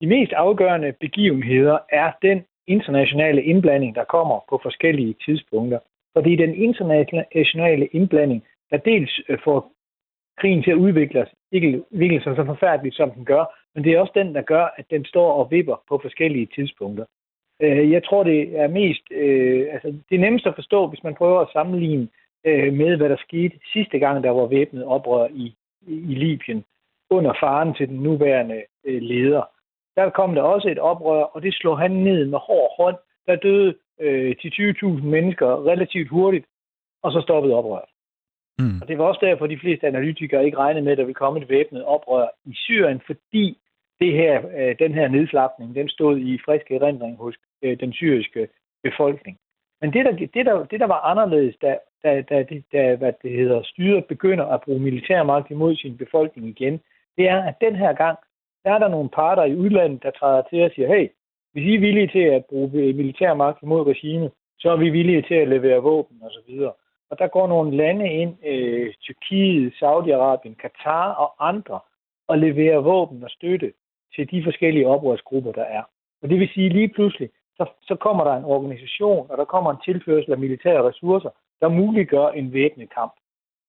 De 0.00 0.06
mest 0.06 0.32
afgørende 0.32 0.92
begivenheder 1.00 1.78
er 1.88 2.12
den 2.22 2.44
internationale 2.66 3.42
indblanding, 3.42 3.94
der 3.94 4.04
kommer 4.04 4.38
på 4.50 4.60
forskellige 4.62 5.14
tidspunkter. 5.24 5.78
Fordi 6.16 6.36
den 6.36 6.54
internationale 6.54 7.86
indblanding, 7.86 8.44
der 8.70 8.76
dels 8.76 9.20
øh, 9.28 9.38
får 9.44 9.72
krigen 10.40 10.62
til 10.62 10.70
at 10.70 10.76
udvikle, 10.76 11.26
virkelig 11.50 11.82
udvikle 11.90 12.22
sig 12.22 12.36
så 12.36 12.44
forfærdelig, 12.44 12.92
som 12.94 13.10
den 13.10 13.24
gør, 13.24 13.44
men 13.74 13.84
det 13.84 13.92
er 13.92 14.00
også 14.00 14.12
den, 14.14 14.34
der 14.34 14.42
gør, 14.42 14.74
at 14.76 14.86
den 14.90 15.04
står 15.04 15.32
og 15.32 15.50
vipper 15.50 15.76
på 15.88 15.98
forskellige 16.02 16.48
tidspunkter. 16.54 17.04
Øh, 17.62 17.90
jeg 17.90 18.04
tror, 18.04 18.24
det 18.24 18.58
er 18.58 18.68
mest, 18.68 19.02
øh, 19.10 19.66
altså 19.72 19.88
det 20.08 20.14
er 20.16 20.20
nemmest 20.26 20.46
at 20.46 20.54
forstå, 20.54 20.86
hvis 20.86 21.04
man 21.04 21.14
prøver 21.14 21.40
at 21.40 21.52
sammenligne 21.52 22.08
øh, 22.44 22.72
med, 22.72 22.96
hvad 22.96 23.08
der 23.08 23.16
skete 23.16 23.58
sidste 23.72 23.98
gang, 23.98 24.24
der 24.24 24.30
var 24.30 24.46
væbnet 24.46 24.84
oprør 24.84 25.26
i, 25.30 25.54
i 25.86 26.14
Libyen 26.14 26.64
under 27.10 27.32
faren 27.40 27.74
til 27.74 27.88
den 27.88 27.96
nuværende 27.96 28.62
øh, 28.84 29.02
leder 29.02 29.42
der 29.96 30.10
kom 30.10 30.34
der 30.34 30.42
også 30.42 30.68
et 30.68 30.78
oprør, 30.78 31.22
og 31.22 31.42
det 31.42 31.54
slog 31.54 31.78
han 31.78 31.90
ned 31.90 32.26
med 32.26 32.38
hård 32.38 32.76
hånd. 32.76 32.96
Der 33.26 33.36
døde 33.36 33.74
øh, 34.00 34.36
til 34.36 34.48
20.000 34.48 34.86
mennesker 34.86 35.66
relativt 35.66 36.08
hurtigt, 36.08 36.46
og 37.02 37.12
så 37.12 37.20
stoppede 37.20 37.54
oprøret. 37.54 37.90
Mm. 38.58 38.80
Og 38.82 38.88
det 38.88 38.98
var 38.98 39.04
også 39.04 39.26
derfor, 39.26 39.46
de 39.46 39.58
fleste 39.58 39.86
analytikere 39.86 40.44
ikke 40.44 40.58
regnede 40.58 40.84
med, 40.84 40.92
at 40.92 40.98
der 40.98 41.04
ville 41.04 41.22
komme 41.22 41.40
et 41.40 41.48
væbnet 41.48 41.84
oprør 41.84 42.26
i 42.44 42.54
Syrien, 42.54 43.00
fordi 43.06 43.58
det 44.00 44.12
her, 44.12 44.42
øh, 44.58 44.78
den 44.78 44.92
her 44.94 45.08
nedslapning, 45.08 45.74
den 45.74 45.88
stod 45.88 46.18
i 46.18 46.38
frisk 46.44 46.70
erindring 46.70 47.16
hos 47.16 47.34
øh, 47.62 47.80
den 47.80 47.92
syriske 47.92 48.48
befolkning. 48.82 49.38
Men 49.80 49.92
det, 49.92 50.04
der, 50.04 50.12
det, 50.34 50.46
der, 50.46 50.64
det, 50.64 50.80
der 50.80 50.86
var 50.86 51.00
anderledes, 51.00 51.56
da, 51.62 51.78
da, 52.02 52.22
da, 52.22 52.44
da 52.72 52.96
hvad 52.96 53.12
det 53.22 53.30
hedder, 53.30 53.62
styret 53.62 54.04
begynder 54.04 54.44
at 54.44 54.60
bruge 54.60 54.80
militærmagt 54.80 55.50
imod 55.50 55.76
sin 55.76 55.96
befolkning 55.96 56.48
igen, 56.48 56.80
det 57.16 57.28
er, 57.28 57.42
at 57.42 57.54
den 57.60 57.76
her 57.76 57.92
gang, 57.92 58.18
der 58.64 58.70
er 58.74 58.78
der 58.78 58.88
nogle 58.88 59.08
parter 59.08 59.44
i 59.44 59.56
udlandet, 59.56 60.02
der 60.02 60.10
træder 60.10 60.42
til 60.42 60.62
og 60.62 60.70
siger, 60.74 60.88
hey, 60.94 61.08
hvis 61.52 61.64
I 61.64 61.74
er 61.74 61.80
villige 61.80 62.08
til 62.08 62.26
at 62.36 62.44
bruge 62.44 62.68
militærmagt 62.70 63.62
imod 63.62 63.86
regimet, 63.86 64.30
så 64.58 64.70
er 64.70 64.76
vi 64.76 64.90
villige 64.90 65.22
til 65.22 65.34
at 65.34 65.48
levere 65.48 65.82
våben 65.82 66.22
osv. 66.22 66.60
Og 66.60 66.78
der 67.18 67.26
går 67.26 67.46
nogle 67.46 67.76
lande 67.76 68.12
ind, 68.12 68.46
øh, 68.46 68.94
Tyrkiet, 69.00 69.72
Saudi-Arabien, 69.72 70.54
Katar 70.54 71.12
og 71.12 71.48
andre, 71.48 71.80
og 72.28 72.38
leverer 72.38 72.78
våben 72.78 73.24
og 73.24 73.30
støtte 73.30 73.72
til 74.14 74.30
de 74.30 74.44
forskellige 74.44 74.86
oprørsgrupper, 74.86 75.52
der 75.52 75.64
er. 75.64 75.82
Og 76.22 76.28
det 76.28 76.38
vil 76.38 76.48
sige, 76.54 76.68
lige 76.68 76.88
pludselig, 76.88 77.30
så, 77.56 77.64
så 77.82 77.94
kommer 77.94 78.24
der 78.24 78.34
en 78.34 78.44
organisation, 78.44 79.30
og 79.30 79.38
der 79.38 79.44
kommer 79.44 79.70
en 79.70 79.84
tilførsel 79.84 80.32
af 80.32 80.38
militære 80.38 80.88
ressourcer, 80.88 81.30
der 81.60 81.68
muliggør 81.68 82.28
en 82.28 82.52
væbnet 82.52 82.90
kamp. 82.94 83.12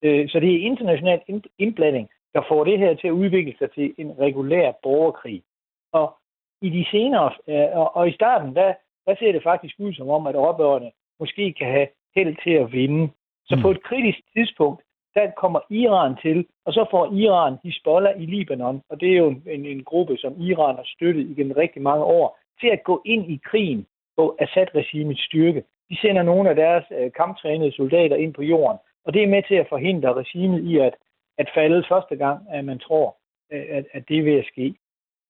Øh, 0.02 0.30
så 0.30 0.40
det 0.40 0.56
er 0.56 0.66
international 0.66 1.22
indblanding, 1.58 2.10
der 2.34 2.42
får 2.48 2.64
det 2.64 2.80
her 2.80 2.96
til 2.96 3.08
at 3.08 3.20
udvikle 3.22 3.56
sig 3.60 3.72
til 3.72 3.94
en 3.98 4.20
regulær 4.20 4.72
borgerkrig. 4.84 5.44
Og 5.92 6.18
i 6.62 6.70
de 6.70 6.86
senere, 6.92 7.32
øh, 7.48 7.96
og, 7.96 8.10
i 8.10 8.12
starten, 8.12 8.56
der, 8.56 8.74
der 9.06 9.16
ser 9.20 9.32
det 9.32 9.44
faktisk 9.44 9.76
ud 9.80 9.94
som 9.94 10.10
om, 10.10 10.28
at 10.28 10.36
oprørerne 10.36 10.92
måske 11.20 11.54
kan 11.54 11.68
have 11.72 11.88
held 12.16 12.36
til 12.44 12.52
at 12.52 12.72
vinde. 12.72 13.10
Så 13.50 13.56
mm. 13.56 13.62
på 13.62 13.72
et 13.72 13.84
kritisk 13.84 14.20
tidspunkt, 14.34 14.82
der 15.16 15.32
kommer 15.32 15.60
Iran 15.70 16.16
til, 16.22 16.46
og 16.66 16.74
så 16.74 16.86
får 16.92 17.14
Iran 17.14 17.58
Hezbollah 17.64 18.22
i 18.22 18.26
Libanon, 18.26 18.82
og 18.90 19.02
det 19.02 19.12
er 19.12 19.18
jo 19.18 19.30
en, 19.48 19.66
en 19.66 19.84
gruppe, 19.84 20.18
som 20.18 20.42
Iran 20.42 20.76
har 20.76 20.88
støttet 20.96 21.30
igennem 21.30 21.54
rigtig 21.58 21.82
mange 21.82 22.04
år, 22.04 22.40
til 22.62 22.68
at 22.68 22.84
gå 22.84 23.02
ind 23.06 23.32
i 23.32 23.40
krigen 23.46 23.86
på 24.18 24.38
Assad-regimets 24.40 25.26
styrke. 25.26 25.64
De 25.90 25.98
sender 26.02 26.24
nogle 26.24 26.50
af 26.50 26.56
deres 26.56 26.86
øh, 27.00 27.12
kamptrænede 27.12 27.72
soldater 27.72 28.16
ind 28.16 28.34
på 28.34 28.44
jorden, 28.44 28.78
og 29.06 29.14
det 29.14 29.24
er 29.24 29.28
med 29.28 29.44
til 29.48 29.56
at 29.56 29.70
forhindre 29.70 30.14
regimet 30.14 30.64
i 30.64 30.78
at 30.78 30.94
at 31.38 31.50
falde 31.54 31.84
første 31.90 32.16
gang, 32.16 32.40
at 32.50 32.66
man 32.66 32.80
tror, 32.80 33.18
at, 33.52 33.86
at 33.94 34.04
det 34.10 34.26
vil 34.26 34.44
ske. 34.46 34.76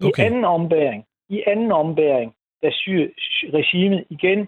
Okay. 0.04 0.24
I 0.24 0.26
anden 0.26 0.46
ombæring, 0.46 1.06
i 1.30 1.44
anden 1.48 1.72
ombæring, 1.72 2.36
da 2.64 2.68
regimet 3.54 4.06
igen 4.10 4.48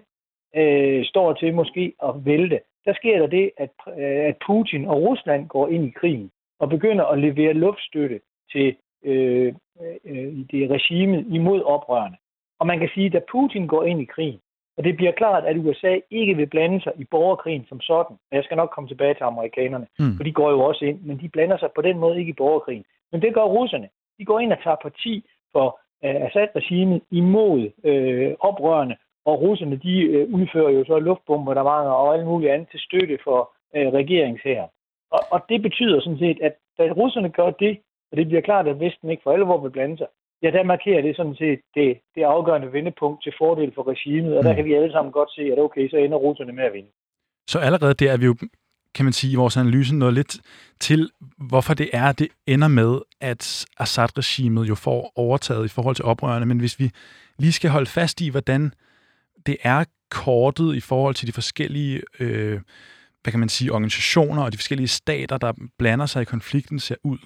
øh, 0.55 1.05
står 1.05 1.33
til 1.33 1.53
måske 1.53 1.93
at 2.03 2.25
vælte, 2.25 2.59
der 2.85 2.93
sker 2.93 3.19
der 3.19 3.27
det, 3.27 3.51
at, 3.57 3.69
at 4.29 4.35
Putin 4.47 4.85
og 4.85 5.01
Rusland 5.01 5.47
går 5.47 5.67
ind 5.67 5.85
i 5.85 5.89
krigen 5.99 6.31
og 6.59 6.69
begynder 6.69 7.05
at 7.05 7.19
levere 7.19 7.53
luftstøtte 7.53 8.19
til 8.51 8.75
øh, 9.05 9.53
øh, 10.05 10.33
det 10.51 10.69
regime 10.69 11.25
imod 11.29 11.61
oprørerne. 11.61 12.17
Og 12.59 12.67
man 12.67 12.79
kan 12.79 12.89
sige, 12.93 13.05
at 13.05 13.13
da 13.13 13.21
Putin 13.31 13.67
går 13.67 13.83
ind 13.83 14.01
i 14.01 14.05
krigen, 14.05 14.39
og 14.77 14.85
det 14.85 14.95
bliver 14.95 15.11
klart, 15.11 15.45
at 15.45 15.57
USA 15.57 15.99
ikke 16.11 16.35
vil 16.35 16.47
blande 16.47 16.81
sig 16.81 16.93
i 16.97 17.03
borgerkrigen 17.03 17.65
som 17.69 17.81
sådan. 17.81 18.17
Jeg 18.31 18.43
skal 18.43 18.57
nok 18.57 18.69
komme 18.75 18.87
tilbage 18.87 19.13
til 19.13 19.23
amerikanerne, 19.23 19.87
mm. 19.99 20.15
for 20.17 20.23
de 20.23 20.31
går 20.31 20.51
jo 20.51 20.59
også 20.59 20.85
ind, 20.85 21.01
men 21.01 21.19
de 21.21 21.29
blander 21.29 21.57
sig 21.57 21.69
på 21.75 21.81
den 21.81 21.97
måde 21.97 22.19
ikke 22.19 22.29
i 22.29 22.41
borgerkrigen. 22.43 22.85
Men 23.11 23.21
det 23.21 23.33
gør 23.33 23.41
russerne. 23.41 23.89
De 24.17 24.25
går 24.25 24.39
ind 24.39 24.53
og 24.53 24.63
tager 24.63 24.75
parti 24.81 25.25
for 25.51 25.67
uh, 26.03 26.25
Assad-regimet 26.25 27.01
imod 27.11 27.59
uh, 27.89 28.47
oprørende, 28.49 28.95
og 29.29 29.41
russerne 29.41 29.77
de 29.85 29.95
uh, 30.09 30.33
udfører 30.39 30.71
jo 30.77 30.81
så 30.85 30.99
luftbombardemanter 30.99 31.91
og 31.91 32.13
alt 32.15 32.25
muligt 32.25 32.51
andet 32.53 32.67
til 32.71 32.79
støtte 32.87 33.17
for 33.23 33.39
uh, 33.75 33.87
regeringshæren. 33.99 34.69
Og, 35.15 35.21
og 35.33 35.39
det 35.49 35.61
betyder 35.61 35.99
sådan 36.01 36.23
set, 36.25 36.39
at 36.47 36.53
da 36.77 36.83
russerne 37.01 37.29
gør 37.29 37.49
det, 37.49 37.73
og 38.11 38.17
det 38.17 38.27
bliver 38.27 38.41
klart, 38.41 38.67
at 38.67 38.79
Vesten 38.79 39.09
ikke 39.09 39.23
for 39.23 39.31
alvor 39.31 39.61
vil 39.61 39.75
blande 39.75 39.97
sig, 39.97 40.07
ja, 40.43 40.49
der 40.51 40.63
markerer 40.63 41.01
det 41.01 41.15
sådan 41.15 41.35
set 41.35 41.59
det, 41.75 41.97
det 42.15 42.23
afgørende 42.23 42.73
vendepunkt 42.73 43.23
til 43.23 43.33
fordel 43.37 43.71
for 43.75 43.87
regimet, 43.87 44.37
og 44.37 44.41
mm. 44.43 44.47
der 44.47 44.55
kan 44.55 44.65
vi 44.65 44.73
alle 44.73 44.91
sammen 44.91 45.11
godt 45.11 45.31
se, 45.31 45.41
at 45.41 45.59
okay, 45.59 45.89
så 45.89 45.97
ender 45.97 46.17
russerne 46.17 46.53
med 46.53 46.63
at 46.63 46.73
vinde. 46.73 46.89
Så 47.47 47.59
allerede 47.59 47.93
der 47.93 48.11
er 48.11 48.17
vi 48.17 48.25
jo, 48.25 48.35
kan 48.95 49.05
man 49.05 49.13
sige, 49.13 49.33
i 49.33 49.35
vores 49.35 49.57
analyse 49.57 49.95
noget 49.95 50.13
lidt 50.13 50.37
til, 50.79 51.09
hvorfor 51.49 51.73
det 51.73 51.89
er, 51.93 52.05
at 52.09 52.19
det 52.19 52.27
ender 52.47 52.67
med, 52.67 52.99
at 53.21 53.65
Assad-regimet 53.79 54.69
jo 54.69 54.75
får 54.75 55.11
overtaget 55.15 55.65
i 55.65 55.73
forhold 55.75 55.95
til 55.95 56.05
oprørerne. 56.05 56.45
Men 56.45 56.59
hvis 56.59 56.79
vi 56.79 56.91
lige 57.37 57.51
skal 57.51 57.69
holde 57.69 57.89
fast 57.89 58.21
i, 58.21 58.29
hvordan 58.29 58.71
det 59.45 59.57
er 59.63 59.85
kortet 60.11 60.75
i 60.75 60.79
forhold 60.79 61.15
til 61.15 61.27
de 61.27 61.33
forskellige 61.33 62.01
øh, 62.19 62.59
hvad 63.21 63.31
kan 63.31 63.39
man 63.39 63.49
sige, 63.49 63.71
organisationer 63.71 64.43
og 64.43 64.51
de 64.51 64.57
forskellige 64.57 64.87
stater, 64.87 65.37
der 65.37 65.51
blander 65.79 66.05
sig 66.05 66.21
i 66.21 66.31
konflikten, 66.35 66.79
ser 66.79 66.95
ud. 67.03 67.17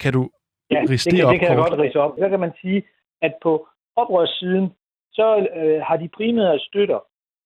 Kan 0.00 0.12
du 0.12 0.30
Ja, 0.70 0.80
det 0.80 0.88
kan, 0.88 1.32
det 1.32 1.40
kan 1.40 1.48
jeg 1.48 1.56
godt 1.56 1.80
rise 1.80 2.00
op. 2.00 2.12
Så 2.18 2.28
kan 2.28 2.40
man 2.40 2.52
sige, 2.60 2.82
at 3.22 3.32
på 3.42 3.68
oprørssiden, 3.96 4.66
så 5.12 5.48
øh, 5.56 5.80
har 5.82 5.96
de 5.96 6.08
primære 6.08 6.58
støtter, 6.58 7.00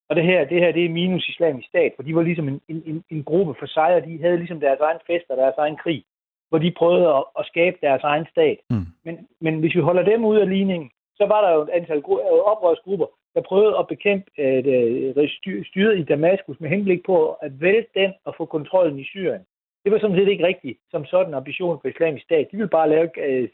og 0.08 0.16
det 0.16 0.24
her, 0.24 0.44
det 0.44 0.60
her 0.60 0.72
det 0.72 0.84
er 0.84 0.88
minus 0.88 1.28
islamisk 1.28 1.68
stat, 1.68 1.92
for 1.96 2.02
de 2.02 2.14
var 2.14 2.22
ligesom 2.22 2.48
en, 2.48 2.60
en, 2.68 3.04
en 3.10 3.24
gruppe 3.24 3.54
for 3.58 3.66
sig, 3.66 3.94
og 3.94 4.02
de 4.06 4.22
havde 4.22 4.36
ligesom 4.36 4.60
deres 4.60 4.80
egen 4.80 5.00
fest 5.06 5.26
og 5.30 5.36
deres 5.36 5.54
egen 5.58 5.76
krig, 5.76 6.04
hvor 6.48 6.58
de 6.58 6.74
prøvede 6.78 7.08
at, 7.08 7.24
at 7.38 7.46
skabe 7.46 7.76
deres 7.82 8.02
egen 8.02 8.26
stat. 8.30 8.58
Mm. 8.70 8.86
Men, 9.04 9.28
men 9.40 9.60
hvis 9.60 9.74
vi 9.74 9.80
holder 9.80 10.02
dem 10.02 10.24
ud 10.24 10.36
af 10.36 10.48
ligningen, 10.48 10.90
så 11.16 11.26
var 11.26 11.40
der 11.44 11.50
jo 11.54 11.62
et 11.62 11.68
antal 11.68 11.96
øh, 11.96 12.40
oprørsgrupper, 12.52 13.06
der 13.34 13.40
prøvede 13.40 13.78
at 13.78 13.86
bekæmpe 13.86 14.30
øh, 14.38 15.28
styret 15.70 15.98
i 15.98 16.02
Damaskus 16.02 16.60
med 16.60 16.70
henblik 16.70 17.02
på 17.06 17.32
at 17.32 17.60
vælte 17.60 17.90
den 17.94 18.12
og 18.24 18.34
få 18.36 18.44
kontrollen 18.44 18.98
i 18.98 19.04
Syrien. 19.04 19.44
Det 19.84 19.92
var 19.92 19.98
sådan 19.98 20.16
set 20.16 20.28
ikke 20.28 20.46
rigtigt 20.46 20.78
som 20.90 21.04
sådan 21.04 21.34
ambition 21.34 21.78
for 21.80 21.88
islamisk 21.88 22.24
stat. 22.24 22.48
De 22.50 22.56
ville 22.56 22.76
bare 22.78 22.88
lave 22.88 23.08
øh, 23.18 23.48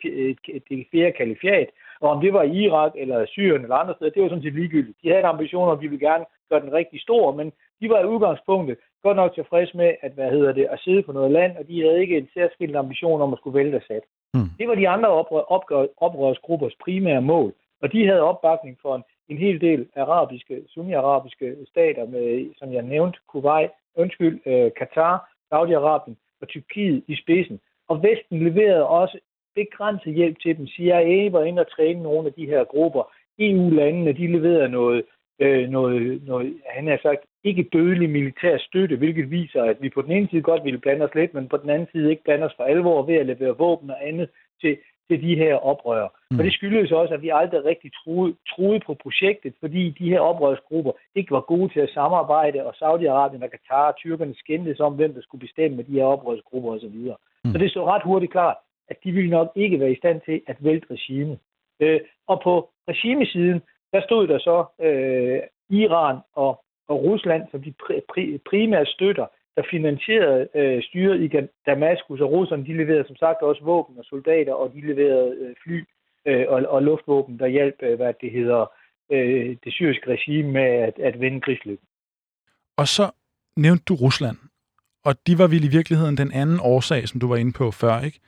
det 0.69 0.87
fjerde 0.93 1.13
kalifiat, 1.13 1.69
og 2.01 2.11
om 2.11 2.21
det 2.21 2.33
var 2.33 2.43
i 2.43 2.65
Irak 2.65 2.93
eller 2.97 3.27
Syrien 3.27 3.63
eller 3.63 3.77
andre 3.77 3.95
steder, 3.95 4.11
det 4.11 4.23
var 4.23 4.29
sådan 4.29 4.43
set 4.43 4.55
ligegyldigt. 4.55 4.99
De 5.03 5.09
havde 5.09 5.21
en 5.21 5.35
ambition, 5.35 5.69
og 5.69 5.81
de 5.83 5.89
ville 5.89 6.07
gerne 6.09 6.25
gøre 6.51 6.61
den 6.61 6.73
rigtig 6.73 7.01
stor, 7.01 7.35
men 7.35 7.53
de 7.81 7.89
var 7.91 8.01
i 8.01 8.07
udgangspunktet 8.07 8.77
godt 9.03 9.17
nok 9.17 9.35
tilfreds 9.35 9.75
med, 9.75 9.95
at, 10.03 10.13
hvad 10.13 10.31
hedder 10.31 10.53
det, 10.53 10.67
at 10.71 10.81
sidde 10.81 11.03
på 11.03 11.13
noget 11.13 11.31
land, 11.31 11.57
og 11.57 11.69
de 11.69 11.83
havde 11.83 12.01
ikke 12.01 12.19
en 12.19 12.29
særskilt 12.35 12.77
ambition 12.77 13.21
om 13.21 13.33
at 13.33 13.39
skulle 13.39 13.59
vælge 13.59 13.77
Assad. 13.77 14.01
Mm. 14.35 14.51
Det 14.59 14.69
var 14.69 14.75
de 14.75 14.89
andre 14.89 15.09
oprør, 15.09 15.87
oprørsgruppers 15.97 16.77
primære 16.85 17.23
mål, 17.23 17.53
og 17.83 17.93
de 17.93 18.07
havde 18.07 18.29
opbakning 18.31 18.79
for 18.83 18.97
en, 18.97 19.03
en 19.31 19.39
hel 19.39 19.61
del 19.61 19.89
arabiske, 19.97 20.63
sunni-arabiske 20.69 21.57
stater, 21.69 22.07
med, 22.07 22.55
som 22.59 22.73
jeg 22.73 22.83
nævnte, 22.83 23.19
Kuwait, 23.29 23.71
undskyld, 23.95 24.41
øh, 24.47 24.71
Katar, 24.79 25.31
Saudi-Arabien 25.53 26.15
og 26.41 26.49
Tyrkiet 26.49 27.05
i 27.09 27.17
spidsen. 27.17 27.61
Og 27.89 28.03
Vesten 28.03 28.39
leverede 28.39 28.87
også 28.89 29.19
begrænset 29.55 30.15
hjælp 30.15 30.39
til 30.41 30.57
dem. 30.57 30.67
CIA 30.67 31.31
var 31.31 31.45
inde 31.45 31.63
og 31.63 31.71
træne 31.71 32.03
nogle 32.03 32.27
af 32.27 32.33
de 32.33 32.47
her 32.47 32.65
grupper. 32.65 33.13
EU-landene, 33.39 34.13
de 34.13 34.27
leverede 34.27 34.69
noget, 34.69 35.05
øh, 35.39 35.69
noget, 35.69 36.23
noget, 36.27 36.61
han 36.67 36.87
har 36.87 36.99
sagt, 37.03 37.21
ikke 37.45 37.69
dødelig 37.73 38.11
militær 38.11 38.59
støtte, 38.59 38.97
hvilket 38.97 39.31
viser, 39.31 39.63
at 39.63 39.77
vi 39.81 39.89
på 39.89 40.03
den 40.03 40.13
ene 40.13 40.29
side 40.31 40.43
godt 40.43 40.65
ville 40.65 40.79
blande 40.79 41.05
os 41.05 41.15
lidt, 41.15 41.35
men 41.35 41.49
på 41.49 41.57
den 41.57 41.71
anden 41.71 41.89
side 41.93 42.11
ikke 42.11 42.25
blande 42.25 42.47
os 42.47 42.55
for 42.57 42.65
alvor 42.65 43.03
ved 43.03 43.15
at 43.15 43.27
levere 43.27 43.59
våben 43.59 43.91
og 43.91 44.09
andet 44.09 44.29
til, 44.61 44.79
til 45.11 45.23
de 45.27 45.37
her 45.43 45.55
oprør. 45.55 46.07
Mm. 46.31 46.39
Og 46.39 46.45
det 46.45 46.53
skyldes 46.53 46.93
også, 46.93 47.15
at 47.15 47.23
vi 47.23 47.31
aldrig 47.41 47.65
rigtig 47.65 47.91
troede, 48.05 48.35
troede 48.53 48.81
på 48.87 48.93
projektet, 49.05 49.53
fordi 49.61 49.83
de 49.99 50.11
her 50.13 50.21
oprørsgrupper 50.21 50.93
ikke 51.15 51.31
var 51.31 51.41
gode 51.41 51.69
til 51.73 51.81
at 51.81 51.95
samarbejde, 51.99 52.67
og 52.67 52.73
Saudi-Arabien 52.81 53.45
og 53.45 53.51
Katar 53.51 53.87
og 53.93 53.97
tyrkerne 53.97 54.35
skændtes 54.35 54.81
om, 54.81 54.93
hvem 54.95 55.15
der 55.15 55.23
skulle 55.23 55.47
bestemme 55.47 55.77
med 55.77 55.85
de 55.85 55.93
her 55.93 56.05
oprørsgrupper 56.05 56.71
osv. 56.71 56.99
Mm. 57.45 57.53
Så 57.53 57.59
det 57.59 57.71
stod 57.71 57.85
ret 57.85 58.03
hurtigt 58.03 58.33
klart, 58.33 58.57
at 58.89 58.97
de 59.05 59.13
ville 59.13 59.31
nok 59.31 59.53
ikke 59.55 59.81
være 59.81 59.93
i 59.93 60.01
stand 60.03 60.21
til 60.21 60.43
at 60.47 60.57
vælte 60.61 60.87
regimet. 60.91 61.39
Øh, 61.81 62.01
og 62.27 62.41
på 62.45 62.71
regimesiden, 62.89 63.61
der 63.93 64.01
stod 64.03 64.27
der 64.27 64.39
så 64.39 64.65
øh, 64.87 65.41
Iran 65.71 66.17
og, 66.35 66.65
og 66.89 66.97
Rusland 67.05 67.43
som 67.51 67.63
de 67.63 67.73
pri, 67.87 68.01
pri, 68.09 68.39
primære 68.51 68.87
støtter, 68.87 69.27
der 69.57 69.63
finansierede 69.71 70.49
øh, 70.55 70.83
styret 70.83 71.21
i 71.21 71.29
Damaskus, 71.67 72.21
og 72.21 72.31
russerne 72.31 72.67
de 72.67 72.77
leverede 72.77 73.07
som 73.07 73.17
sagt 73.17 73.43
også 73.43 73.65
våben 73.65 73.99
og 73.99 74.05
soldater, 74.05 74.53
og 74.53 74.73
de 74.75 74.81
leverede 74.87 75.37
øh, 75.41 75.55
fly 75.65 75.85
øh, 76.27 76.45
og, 76.49 76.63
og 76.69 76.83
luftvåben, 76.83 77.39
der 77.39 77.47
hjalp, 77.47 77.75
øh, 77.83 77.97
hvad 77.97 78.15
det 78.21 78.31
hedder, 78.33 78.73
øh, 79.11 79.57
det 79.65 79.73
syriske 79.73 80.11
regime 80.11 80.53
med 80.53 80.63
at, 80.63 80.99
at 80.99 81.21
vende 81.21 81.41
krigsløbet. 81.41 81.85
Og 82.77 82.87
så 82.89 83.11
nævnte 83.57 83.85
du 83.89 83.95
Rusland, 83.95 84.37
og 85.05 85.15
de 85.27 85.39
var 85.39 85.47
vel 85.47 85.65
i 85.65 85.77
virkeligheden 85.79 86.17
den 86.17 86.33
anden 86.33 86.59
årsag, 86.63 87.09
som 87.09 87.21
du 87.21 87.29
var 87.29 87.37
inde 87.37 87.53
på 87.53 87.71
før, 87.71 88.01
ikke? 88.05 88.21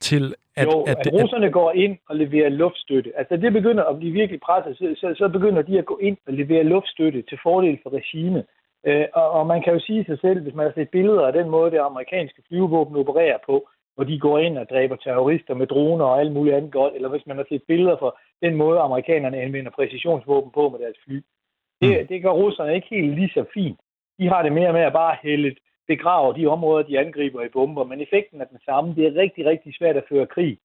Til 0.00 0.34
at, 0.56 0.66
jo, 0.66 0.82
at, 0.82 0.96
at 1.06 1.12
russerne 1.12 1.46
at... 1.46 1.52
går 1.52 1.72
ind 1.72 1.98
og 2.08 2.16
leverer 2.16 2.48
luftstøtte. 2.48 3.12
Altså, 3.16 3.36
det 3.36 3.52
begynder 3.52 3.84
at 3.84 3.98
blive 3.98 4.12
virkelig 4.12 4.40
presset, 4.40 4.76
så, 4.76 4.94
så, 5.00 5.14
så 5.16 5.28
begynder 5.28 5.62
de 5.62 5.78
at 5.78 5.86
gå 5.86 5.98
ind 6.02 6.16
og 6.26 6.32
levere 6.32 6.64
luftstøtte 6.64 7.22
til 7.22 7.38
fordel 7.42 7.78
for 7.82 7.90
regimet. 7.90 8.44
Øh, 8.86 9.06
og, 9.14 9.30
og 9.30 9.46
man 9.46 9.62
kan 9.62 9.72
jo 9.72 9.80
sige 9.80 10.04
sig 10.04 10.18
selv, 10.20 10.42
hvis 10.42 10.54
man 10.54 10.66
har 10.66 10.72
set 10.72 10.90
billeder 10.90 11.26
af 11.26 11.32
den 11.32 11.48
måde, 11.50 11.70
det 11.70 11.78
amerikanske 11.78 12.42
flyvevåben 12.48 12.96
opererer 12.96 13.38
på, 13.46 13.68
hvor 13.94 14.04
de 14.04 14.18
går 14.18 14.38
ind 14.38 14.58
og 14.58 14.68
dræber 14.68 14.96
terrorister 14.96 15.54
med 15.54 15.66
droner 15.66 16.04
og 16.04 16.20
alt 16.20 16.32
muligt 16.32 16.56
andet 16.56 16.72
godt, 16.72 16.94
eller 16.94 17.08
hvis 17.08 17.26
man 17.26 17.36
har 17.36 17.46
set 17.48 17.62
billeder 17.68 17.96
for 17.98 18.18
den 18.42 18.54
måde, 18.54 18.80
amerikanerne 18.80 19.36
anvender 19.36 19.70
præcisionsvåben 19.70 20.50
på 20.50 20.68
med 20.68 20.78
deres 20.78 20.96
fly. 21.04 21.16
Det, 21.80 22.00
mm. 22.00 22.06
det 22.06 22.22
gør 22.22 22.30
russerne 22.30 22.74
ikke 22.74 22.88
helt 22.90 23.14
lige 23.14 23.28
så 23.34 23.44
fint. 23.54 23.80
De 24.18 24.28
har 24.28 24.42
det 24.42 24.52
mere 24.52 24.72
med 24.72 24.80
at 24.80 24.92
bare 24.92 25.16
hælde 25.22 25.56
begrave 25.88 26.34
de 26.38 26.46
områder, 26.46 26.82
de 26.86 26.98
angriber 26.98 27.42
i 27.42 27.48
bomber, 27.48 27.84
men 27.84 28.00
effekten 28.00 28.40
er 28.40 28.44
den 28.44 28.60
samme. 28.64 28.94
Det 28.94 29.06
er 29.06 29.20
rigtig, 29.22 29.46
rigtig 29.46 29.74
svært 29.78 29.96
at 29.96 30.08
føre 30.08 30.26
krig, 30.26 30.58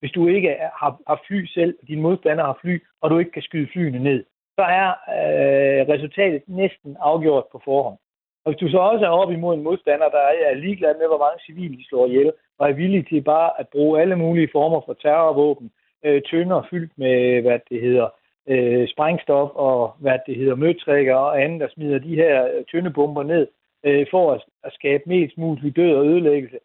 hvis 0.00 0.12
du 0.12 0.26
ikke 0.26 0.48
har, 0.80 1.00
har 1.06 1.20
fly 1.26 1.46
selv, 1.46 1.78
og 1.82 1.88
dine 1.88 2.02
modstandere 2.02 2.46
har 2.46 2.58
fly, 2.60 2.82
og 3.00 3.10
du 3.10 3.18
ikke 3.18 3.30
kan 3.30 3.42
skyde 3.42 3.68
flyene 3.72 3.98
ned 3.98 4.24
så 4.58 4.64
er 4.82 4.88
øh, 5.16 5.80
resultatet 5.92 6.42
næsten 6.46 6.96
afgjort 7.00 7.46
på 7.52 7.60
forhånd. 7.64 7.98
Og 8.44 8.52
hvis 8.52 8.60
du 8.60 8.68
så 8.70 8.78
også 8.78 9.04
er 9.04 9.18
op 9.20 9.32
imod 9.32 9.54
en 9.54 9.62
modstander, 9.62 10.08
der 10.08 10.24
er 10.48 10.54
ligeglad 10.54 10.94
med, 10.98 11.06
hvor 11.06 11.22
mange 11.24 11.44
civile 11.46 11.76
de 11.76 11.88
slår 11.88 12.06
ihjel, 12.06 12.32
og 12.58 12.68
er 12.68 12.80
villig 12.82 13.08
til 13.08 13.20
bare 13.20 13.50
at 13.60 13.68
bruge 13.68 14.00
alle 14.00 14.16
mulige 14.16 14.52
former 14.52 14.80
for 14.86 14.94
terrorvåben, 15.02 15.70
øh, 16.04 16.22
tønder 16.30 16.66
fyldt 16.70 16.92
med, 16.96 17.42
hvad 17.42 17.58
det 17.70 17.80
hedder, 17.80 18.08
øh, 18.48 18.88
sprængstof 18.88 19.50
og 19.54 19.94
hvad 19.98 20.18
det 20.26 20.36
hedder, 20.36 20.54
møtrikker 20.54 21.14
og 21.14 21.42
andet, 21.42 21.60
der 21.60 21.68
smider 21.74 21.98
de 21.98 22.14
her 22.14 22.64
tøndebomber 22.70 23.22
ned 23.22 23.46
øh, 23.84 24.06
for 24.10 24.32
at, 24.32 24.42
at 24.64 24.72
skabe 24.72 25.02
mest 25.06 25.38
mulig 25.38 25.76
død 25.76 25.94
og 25.94 26.06
ødelæggelse, 26.06 26.58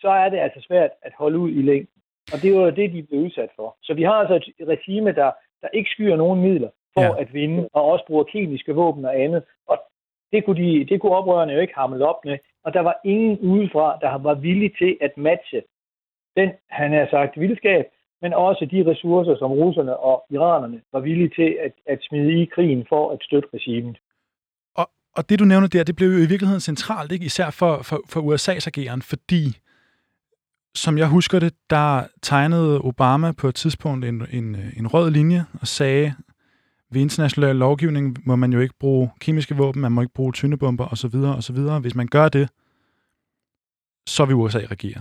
så 0.00 0.08
er 0.08 0.28
det 0.28 0.38
altså 0.38 0.60
svært 0.68 0.90
at 1.02 1.12
holde 1.18 1.38
ud 1.38 1.50
i 1.50 1.62
længden. 1.62 2.00
Og 2.32 2.42
det 2.42 2.54
var 2.54 2.70
det, 2.70 2.92
de 2.92 3.02
blev 3.02 3.20
udsat 3.20 3.50
for. 3.56 3.76
Så 3.82 3.94
vi 3.94 4.02
har 4.02 4.18
altså 4.22 4.52
et 4.58 4.68
regime, 4.68 5.12
der, 5.12 5.30
der 5.62 5.68
ikke 5.72 5.90
skyer 5.90 6.16
nogen 6.16 6.40
midler, 6.40 6.70
for 7.00 7.14
ja. 7.16 7.20
at 7.22 7.34
vinde, 7.34 7.68
og 7.72 7.82
også 7.84 8.04
bruger 8.06 8.24
kemiske 8.24 8.74
våben 8.74 9.04
og 9.04 9.20
andet. 9.20 9.42
Og 9.66 9.76
det 10.32 10.44
kunne, 10.44 10.62
de, 10.62 10.84
det 10.84 11.00
kunne 11.00 11.16
oprørerne 11.16 11.52
jo 11.52 11.60
ikke 11.60 11.74
hamle 11.76 12.08
op 12.08 12.24
med. 12.24 12.38
Og 12.64 12.74
der 12.74 12.80
var 12.80 13.00
ingen 13.04 13.38
udefra, 13.38 13.98
der 14.00 14.18
var 14.18 14.34
villig 14.34 14.72
til 14.78 14.96
at 15.00 15.12
matche 15.16 15.62
den, 16.36 16.50
han 16.70 16.92
har 16.92 17.06
sagt, 17.10 17.40
vildskab, 17.40 17.84
men 18.22 18.32
også 18.34 18.68
de 18.70 18.90
ressourcer, 18.90 19.36
som 19.36 19.50
russerne 19.52 19.96
og 19.96 20.24
iranerne 20.30 20.80
var 20.92 21.00
villige 21.00 21.32
til 21.38 21.56
at, 21.64 21.72
at 21.86 21.98
smide 22.08 22.42
i 22.42 22.44
krigen 22.54 22.86
for 22.88 23.12
at 23.12 23.18
støtte 23.22 23.48
regimet. 23.54 23.98
Og, 24.76 24.90
og 25.16 25.28
det, 25.28 25.38
du 25.38 25.44
nævner 25.44 25.68
der, 25.68 25.84
det 25.84 25.96
blev 25.96 26.08
jo 26.08 26.18
i 26.18 26.30
virkeligheden 26.32 26.60
centralt, 26.60 27.12
ikke? 27.12 27.24
især 27.24 27.50
for, 27.50 27.82
for, 27.82 28.00
for 28.08 28.20
USA's 28.20 28.66
ageren, 28.66 29.02
fordi 29.02 29.44
som 30.74 30.98
jeg 30.98 31.08
husker 31.08 31.38
det, 31.38 31.54
der 31.70 32.06
tegnede 32.22 32.80
Obama 32.80 33.32
på 33.32 33.48
et 33.48 33.54
tidspunkt 33.54 34.04
en, 34.04 34.26
en, 34.32 34.56
en 34.76 34.86
rød 34.86 35.10
linje 35.10 35.44
og 35.60 35.66
sagde, 35.66 36.14
ved 36.92 37.00
international 37.00 37.56
lovgivning 37.56 38.16
må 38.26 38.36
man 38.36 38.52
jo 38.52 38.60
ikke 38.60 38.74
bruge 38.80 39.10
kemiske 39.20 39.54
våben, 39.54 39.82
man 39.82 39.92
må 39.92 40.00
ikke 40.00 40.14
bruge 40.14 40.32
tyndebomber 40.32 40.86
osv. 40.92 41.16
osv. 41.38 41.58
Hvis 41.80 41.94
man 41.94 42.08
gør 42.16 42.28
det, 42.28 42.50
så 44.06 44.24
vil 44.24 44.34
USA 44.34 44.58
regere. 44.58 45.00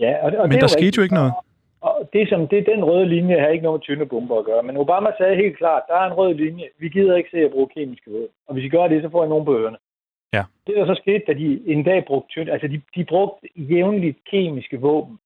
Ja, 0.00 0.12
og, 0.24 0.32
og 0.38 0.48
Men 0.48 0.52
det 0.52 0.60
der 0.60 0.76
skete 0.78 0.96
jo 0.96 1.02
ikke 1.02 1.14
noget. 1.14 1.32
Og 1.80 2.08
det, 2.12 2.28
som, 2.28 2.48
det 2.48 2.66
den 2.66 2.84
røde 2.84 3.08
linje 3.08 3.40
har 3.40 3.48
ikke 3.48 3.62
noget 3.62 3.78
med 3.78 3.82
tyndebomber 3.82 4.38
at 4.38 4.44
gøre. 4.44 4.62
Men 4.62 4.76
Obama 4.76 5.10
sagde 5.18 5.36
helt 5.36 5.56
klart, 5.58 5.82
der 5.88 5.94
er 5.94 6.06
en 6.06 6.12
rød 6.12 6.34
linje. 6.34 6.66
Vi 6.78 6.88
gider 6.88 7.16
ikke 7.16 7.30
se 7.30 7.38
at 7.38 7.50
bruge 7.50 7.68
kemiske 7.76 8.10
våben. 8.10 8.34
Og 8.46 8.54
hvis 8.54 8.64
I 8.64 8.68
gør 8.68 8.88
det, 8.88 9.02
så 9.02 9.10
får 9.10 9.24
I 9.24 9.28
nogen 9.28 9.44
på 9.44 9.58
ørerne. 9.58 9.76
Ja. 10.32 10.44
Det 10.66 10.76
der 10.76 10.86
så 10.86 11.00
skete, 11.02 11.24
da 11.26 11.32
de 11.32 11.62
en 11.66 11.82
dag 11.84 12.04
brugte 12.04 12.28
tynd, 12.28 12.50
altså 12.50 12.68
de, 12.68 12.80
de 12.96 13.04
brugte 13.04 13.48
jævnligt 13.56 14.18
kemiske 14.30 14.80
våben 14.80 15.18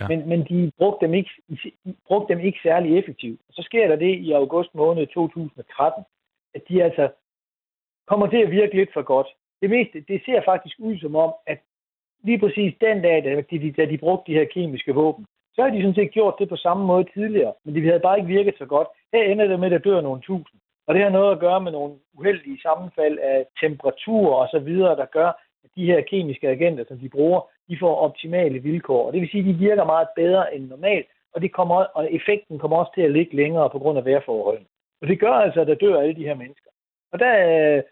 Ja. 0.00 0.08
Men, 0.08 0.28
men 0.28 0.40
de 0.48 0.72
brugte 0.78 1.06
dem, 1.06 1.14
ikke, 1.14 1.30
de 1.48 1.94
brugte 2.06 2.34
dem 2.34 2.40
ikke 2.40 2.58
særlig 2.62 2.98
effektivt. 2.98 3.40
Så 3.50 3.62
sker 3.62 3.88
der 3.88 3.96
det 3.96 4.18
i 4.18 4.32
august 4.32 4.74
måned 4.74 5.06
2013, 5.06 6.04
at 6.54 6.62
de 6.68 6.82
altså 6.84 7.08
kommer 8.06 8.26
til 8.26 8.36
at 8.36 8.50
virke 8.50 8.74
lidt 8.76 8.92
for 8.92 9.02
godt. 9.02 9.26
Det, 9.62 9.70
meste, 9.70 10.04
det 10.08 10.22
ser 10.26 10.40
faktisk 10.44 10.76
ud 10.78 10.98
som 10.98 11.16
om, 11.16 11.32
at 11.46 11.58
lige 12.22 12.38
præcis 12.38 12.74
den 12.80 13.02
dag, 13.02 13.24
da 13.24 13.42
de, 13.50 13.72
da 13.72 13.84
de 13.84 13.98
brugte 13.98 14.32
de 14.32 14.38
her 14.38 14.46
kemiske 14.54 14.94
våben, 14.94 15.26
så 15.54 15.62
har 15.62 15.70
de 15.70 15.80
sådan 15.80 15.94
set 15.94 16.10
gjort 16.10 16.34
det 16.38 16.48
på 16.48 16.56
samme 16.56 16.86
måde 16.86 17.04
tidligere, 17.14 17.52
men 17.64 17.74
de 17.74 17.86
havde 17.86 18.00
bare 18.00 18.18
ikke 18.18 18.34
virket 18.38 18.54
så 18.58 18.66
godt. 18.66 18.88
Her 19.12 19.22
ender 19.22 19.46
det 19.46 19.60
med, 19.60 19.72
at 19.72 19.72
der 19.72 19.90
dør 19.90 20.00
nogle 20.00 20.20
tusind. 20.20 20.60
Og 20.86 20.94
det 20.94 21.02
har 21.02 21.10
noget 21.10 21.32
at 21.32 21.40
gøre 21.40 21.60
med 21.60 21.72
nogle 21.72 21.94
uheldige 22.14 22.60
sammenfald 22.60 23.18
af 23.18 23.46
temperaturer 23.60 24.34
og 24.34 24.48
så 24.50 24.58
videre, 24.58 24.96
der 24.96 25.06
gør, 25.06 25.28
at 25.64 25.70
de 25.76 25.86
her 25.86 26.00
kemiske 26.00 26.48
agenter, 26.48 26.84
som 26.88 26.98
de 26.98 27.08
bruger, 27.08 27.40
de 27.68 27.78
får 27.80 27.94
optimale 27.96 28.58
vilkår. 28.58 29.06
Og 29.06 29.12
det 29.12 29.20
vil 29.20 29.30
sige, 29.30 29.40
at 29.40 29.46
de 29.46 29.64
virker 29.66 29.84
meget 29.84 30.08
bedre 30.16 30.54
end 30.54 30.68
normalt, 30.68 31.06
og, 31.32 31.42
det 31.42 31.52
kommer, 31.52 31.74
og 31.74 32.12
effekten 32.12 32.58
kommer 32.58 32.76
også 32.76 32.92
til 32.94 33.02
at 33.02 33.10
ligge 33.10 33.36
længere 33.36 33.70
på 33.70 33.78
grund 33.78 33.98
af 33.98 34.04
vejrforholdene. 34.04 34.66
Og 35.02 35.08
det 35.08 35.20
gør 35.20 35.32
altså, 35.32 35.60
at 35.60 35.66
der 35.66 35.74
dør 35.74 36.00
alle 36.00 36.14
de 36.14 36.24
her 36.24 36.34
mennesker. 36.34 36.70
Og 37.12 37.18
der, 37.18 37.34
øh, 37.48 37.82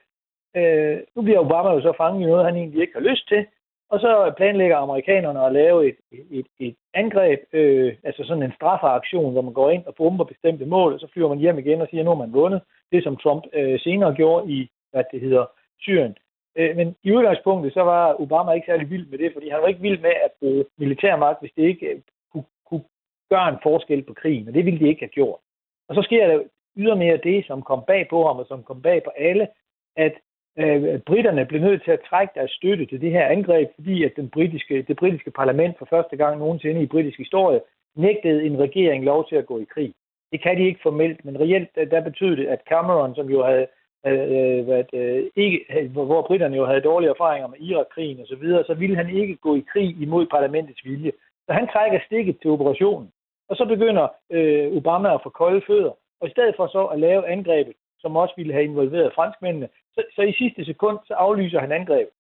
øh, 0.56 0.98
nu 1.16 1.22
bliver 1.22 1.40
Obama 1.40 1.70
jo 1.70 1.80
så 1.80 1.92
fanget 1.96 2.22
i 2.22 2.30
noget, 2.30 2.44
han 2.44 2.56
egentlig 2.56 2.80
ikke 2.80 2.94
har 2.94 3.08
lyst 3.10 3.28
til, 3.28 3.46
og 3.90 4.00
så 4.00 4.32
planlægger 4.36 4.76
amerikanerne 4.76 5.46
at 5.46 5.52
lave 5.52 5.88
et, 5.88 5.96
et, 6.30 6.46
et 6.60 6.76
angreb, 6.94 7.40
øh, 7.52 7.94
altså 8.04 8.24
sådan 8.24 8.42
en 8.42 8.52
strafferaktion, 8.52 9.32
hvor 9.32 9.42
man 9.42 9.52
går 9.52 9.70
ind 9.70 9.84
og 9.86 9.94
bomber 9.94 10.24
bestemte 10.24 10.66
mål, 10.66 10.92
og 10.92 11.00
så 11.00 11.08
flyver 11.12 11.28
man 11.28 11.38
hjem 11.38 11.58
igen 11.58 11.80
og 11.80 11.88
siger, 11.90 12.00
at 12.00 12.04
nu 12.04 12.10
har 12.10 12.18
man 12.18 12.32
vundet. 12.32 12.60
Det 12.92 13.04
som 13.04 13.16
Trump 13.16 13.44
øh, 13.52 13.80
senere 13.80 14.14
gjorde 14.14 14.52
i, 14.52 14.70
hvad 14.92 15.04
det 15.12 15.20
hedder, 15.20 15.46
Syrien. 15.80 16.16
Øh, 16.57 16.77
men 16.77 16.97
i 17.03 17.12
udgangspunktet, 17.12 17.73
så 17.73 17.83
var 17.83 18.21
Obama 18.21 18.53
ikke 18.53 18.66
særlig 18.66 18.90
vild 18.90 19.07
med 19.07 19.19
det, 19.19 19.33
fordi 19.33 19.49
han 19.49 19.61
var 19.62 19.69
ikke 19.69 19.81
vild 19.81 20.01
med 20.01 20.14
at 20.25 20.31
bruge 20.40 20.64
militærmagt, 20.79 21.40
hvis 21.40 21.53
det 21.57 21.62
ikke 21.62 21.87
øh, 21.87 22.01
kunne, 22.33 22.45
kunne 22.69 22.85
gøre 23.31 23.49
en 23.49 23.62
forskel 23.62 24.03
på 24.03 24.14
krigen, 24.14 24.49
og 24.49 24.55
det 24.55 24.64
ville 24.64 24.81
de 24.81 24.88
ikke 24.88 25.01
have 25.01 25.16
gjort. 25.19 25.40
Og 25.88 25.95
så 25.95 26.03
sker 26.03 26.27
der 26.27 26.42
ydermere 26.77 27.16
det, 27.16 27.47
som 27.47 27.62
kom 27.62 27.83
bag 27.87 28.07
på 28.11 28.27
ham, 28.27 28.37
og 28.37 28.47
som 28.49 28.62
kom 28.62 28.83
bag 28.83 29.05
på 29.05 29.11
alle, 29.16 29.49
at 29.97 30.14
øh, 30.59 30.99
britterne 30.99 31.47
blev 31.47 31.61
nødt 31.61 31.85
til 31.85 31.90
at 31.90 32.07
trække 32.11 32.33
deres 32.35 32.51
støtte 32.51 32.87
til 32.87 33.01
det 33.01 33.11
her 33.11 33.27
angreb, 33.27 33.69
fordi 33.75 34.05
at 34.05 34.12
den 34.16 34.31
britiske, 34.31 34.83
det 34.83 34.97
britiske 34.97 35.31
parlament 35.31 35.79
for 35.79 35.87
første 35.90 36.16
gang 36.16 36.38
nogensinde 36.38 36.83
i 36.83 36.87
britisk 36.87 37.19
historie 37.19 37.61
nægtede 37.97 38.47
en 38.47 38.59
regering 38.59 39.05
lov 39.05 39.29
til 39.29 39.37
at 39.37 39.47
gå 39.47 39.59
i 39.59 39.66
krig. 39.75 39.95
Det 40.33 40.42
kan 40.42 40.57
de 40.57 40.66
ikke 40.66 40.81
formelt, 40.83 41.25
men 41.25 41.40
reelt 41.40 41.71
øh, 41.77 41.90
der 41.90 42.01
betød 42.01 42.37
det, 42.37 42.47
at 42.47 42.61
Cameron, 42.69 43.14
som 43.14 43.31
jo 43.31 43.45
havde 43.45 43.66
øh, 44.07 44.64
hvad, 44.64 44.85
øh, 44.92 45.25
ikke, 45.37 45.88
hvor 45.92 46.23
britterne 46.23 46.57
jo 46.57 46.66
havde 46.66 46.81
dårlige 46.81 47.11
erfaringer 47.11 47.49
med 47.49 47.61
Irak-krigen 47.61 48.21
osv., 48.21 48.27
så, 48.29 48.37
videre, 48.37 48.64
så 48.64 48.75
ville 48.75 48.97
han 48.97 49.11
ikke 49.11 49.37
gå 49.37 49.57
i 49.57 49.66
krig 49.73 50.03
imod 50.03 50.27
parlamentets 50.27 50.85
vilje. 50.85 51.12
Så 51.47 51.53
han 51.53 51.69
trækker 51.73 51.99
stikket 52.07 52.37
til 52.40 52.51
operationen. 52.51 53.09
Og 53.49 53.57
så 53.57 53.64
begynder 53.64 54.09
øh, 54.31 54.77
Obama 54.77 55.14
at 55.14 55.23
få 55.23 55.31
kolde 55.31 55.62
fødder. 55.66 55.92
Og 56.21 56.29
i 56.29 56.31
stedet 56.31 56.55
for 56.57 56.66
så 56.66 56.85
at 56.85 57.01
lave 57.01 57.29
angrebet, 57.29 57.75
som 57.99 58.16
også 58.16 58.35
ville 58.37 58.53
have 58.53 58.64
involveret 58.64 59.14
franskmændene, 59.14 59.69
så, 59.95 60.03
så 60.16 60.23
i 60.23 60.33
sidste 60.33 60.64
sekund, 60.64 60.99
så 61.07 61.14
aflyser 61.14 61.61
han 61.61 61.73
angrebet. 61.73 62.12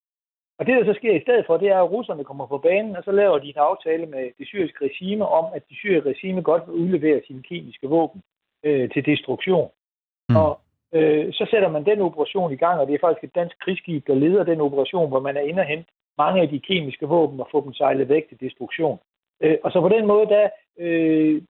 Og 0.58 0.66
det, 0.66 0.76
der 0.76 0.84
så 0.84 0.98
sker 0.98 1.14
i 1.16 1.20
stedet 1.20 1.44
for, 1.46 1.56
det 1.56 1.68
er, 1.68 1.80
at 1.82 1.90
russerne 1.90 2.24
kommer 2.24 2.46
på 2.46 2.58
banen, 2.58 2.96
og 2.96 3.04
så 3.04 3.12
laver 3.12 3.38
de 3.38 3.48
en 3.48 3.66
aftale 3.70 4.06
med 4.06 4.30
det 4.38 4.46
syriske 4.46 4.84
regime 4.84 5.26
om, 5.26 5.44
at 5.54 5.62
det 5.68 5.76
syriske 5.76 6.10
regime 6.10 6.42
godt 6.42 6.62
vil 6.66 6.74
udlevere 6.74 7.20
sine 7.26 7.42
kemiske 7.42 7.86
våben 7.88 8.22
øh, 8.62 8.90
til 8.90 9.06
destruktion. 9.06 9.70
Mm. 10.28 10.36
Og 10.36 10.60
øh, 10.96 11.32
så 11.32 11.46
sætter 11.50 11.68
man 11.68 11.86
den 11.86 12.00
operation 12.00 12.52
i 12.52 12.56
gang, 12.56 12.80
og 12.80 12.86
det 12.86 12.94
er 12.94 13.04
faktisk 13.06 13.24
et 13.24 13.34
dansk 13.34 13.56
krigsskib, 13.64 14.06
der 14.06 14.14
leder 14.14 14.44
den 14.44 14.60
operation, 14.60 15.08
hvor 15.08 15.20
man 15.20 15.36
er 15.36 15.40
inde 15.40 15.60
og 15.60 15.66
hente 15.66 15.90
mange 16.18 16.42
af 16.42 16.48
de 16.48 16.60
kemiske 16.60 17.06
våben 17.06 17.40
og 17.40 17.48
få 17.50 17.64
dem 17.64 17.72
sejlet 17.72 18.08
væk 18.08 18.28
til 18.28 18.40
destruktion. 18.40 18.98
Øh, 19.42 19.58
og 19.64 19.72
så 19.72 19.80
på 19.80 19.88
den 19.88 20.06
måde, 20.06 20.26
der, 20.26 20.48
øh, 20.78 21.42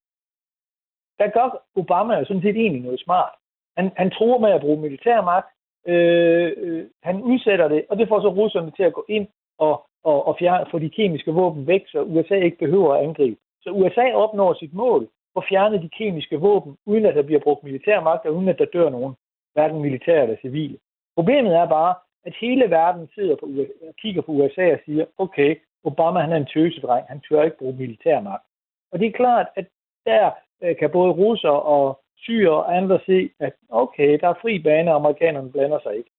der 1.18 1.28
gør 1.28 1.62
Obama 1.76 2.18
jo 2.18 2.24
sådan 2.24 2.42
set 2.42 2.56
egentlig 2.56 2.82
noget 2.82 3.00
smart. 3.00 3.32
Han, 3.76 3.90
han 3.96 4.11
tror 4.11 4.38
med 4.38 4.50
at 4.50 4.61
bruge 4.61 4.80
militærmagt, 4.80 5.46
øh, 5.87 6.52
øh, 6.56 6.85
han 7.02 7.22
udsætter 7.22 7.68
det, 7.68 7.85
og 7.88 7.98
det 7.98 8.09
får 8.09 8.20
så 8.20 8.28
russerne 8.28 8.70
til 8.76 8.82
at 8.82 8.92
gå 8.92 9.04
ind 9.09 9.26
og, 9.59 9.87
og, 10.04 10.26
og 10.26 10.37
fjerne, 10.38 10.66
få 10.70 10.78
de 10.78 10.90
kemiske 10.90 11.32
våben 11.32 11.66
væk, 11.66 11.82
så 11.88 12.02
USA 12.02 12.35
ikke 12.35 12.59
behøver 12.59 12.94
at 12.94 13.04
angribe. 13.04 13.37
Så 13.62 13.70
USA 13.70 14.12
opnår 14.14 14.54
sit 14.54 14.74
mål 14.74 15.09
at 15.37 15.44
fjerne 15.48 15.82
de 15.82 15.88
kemiske 15.88 16.37
våben, 16.37 16.76
uden 16.87 17.06
at 17.06 17.14
der 17.14 17.22
bliver 17.22 17.40
brugt 17.40 17.64
militærmagt, 17.64 18.26
og 18.26 18.35
uden 18.35 18.48
at 18.48 18.59
der 18.59 18.64
dør 18.64 18.88
nogen, 18.90 19.14
hverken 19.56 19.82
militære 19.82 20.22
eller 20.22 20.36
civile. 20.40 20.78
Problemet 21.16 21.52
er 21.54 21.66
bare, 21.78 21.94
at 22.26 22.34
hele 22.40 22.70
verden 22.70 23.08
sidder 23.14 23.36
på 23.36 23.46
USA, 23.46 23.86
kigger 24.02 24.22
på 24.22 24.32
USA 24.32 24.72
og 24.72 24.80
siger, 24.84 25.04
okay, 25.18 25.50
Obama 25.84 26.20
han 26.20 26.32
er 26.32 26.36
en 26.36 26.52
tøsedreng, 26.54 27.06
han 27.08 27.20
tør 27.20 27.42
ikke 27.42 27.58
bruge 27.58 27.76
militærmagt. 27.76 28.44
Og 28.92 28.98
det 28.98 29.06
er 29.06 29.20
klart, 29.22 29.46
at 29.56 29.66
der 30.06 30.30
øh, 30.62 30.76
kan 30.76 30.90
både 30.90 31.12
russer 31.12 31.56
og 31.76 32.00
syre 32.18 32.50
og 32.50 32.76
andre 32.76 32.98
se, 33.06 33.30
at 33.40 33.52
okay, 33.70 34.18
der 34.20 34.28
er 34.28 34.40
fri 34.42 34.58
bane, 34.58 34.90
og 34.90 34.96
amerikanerne 34.96 35.52
blander 35.52 35.78
sig 35.82 35.96
ikke. 35.96 36.10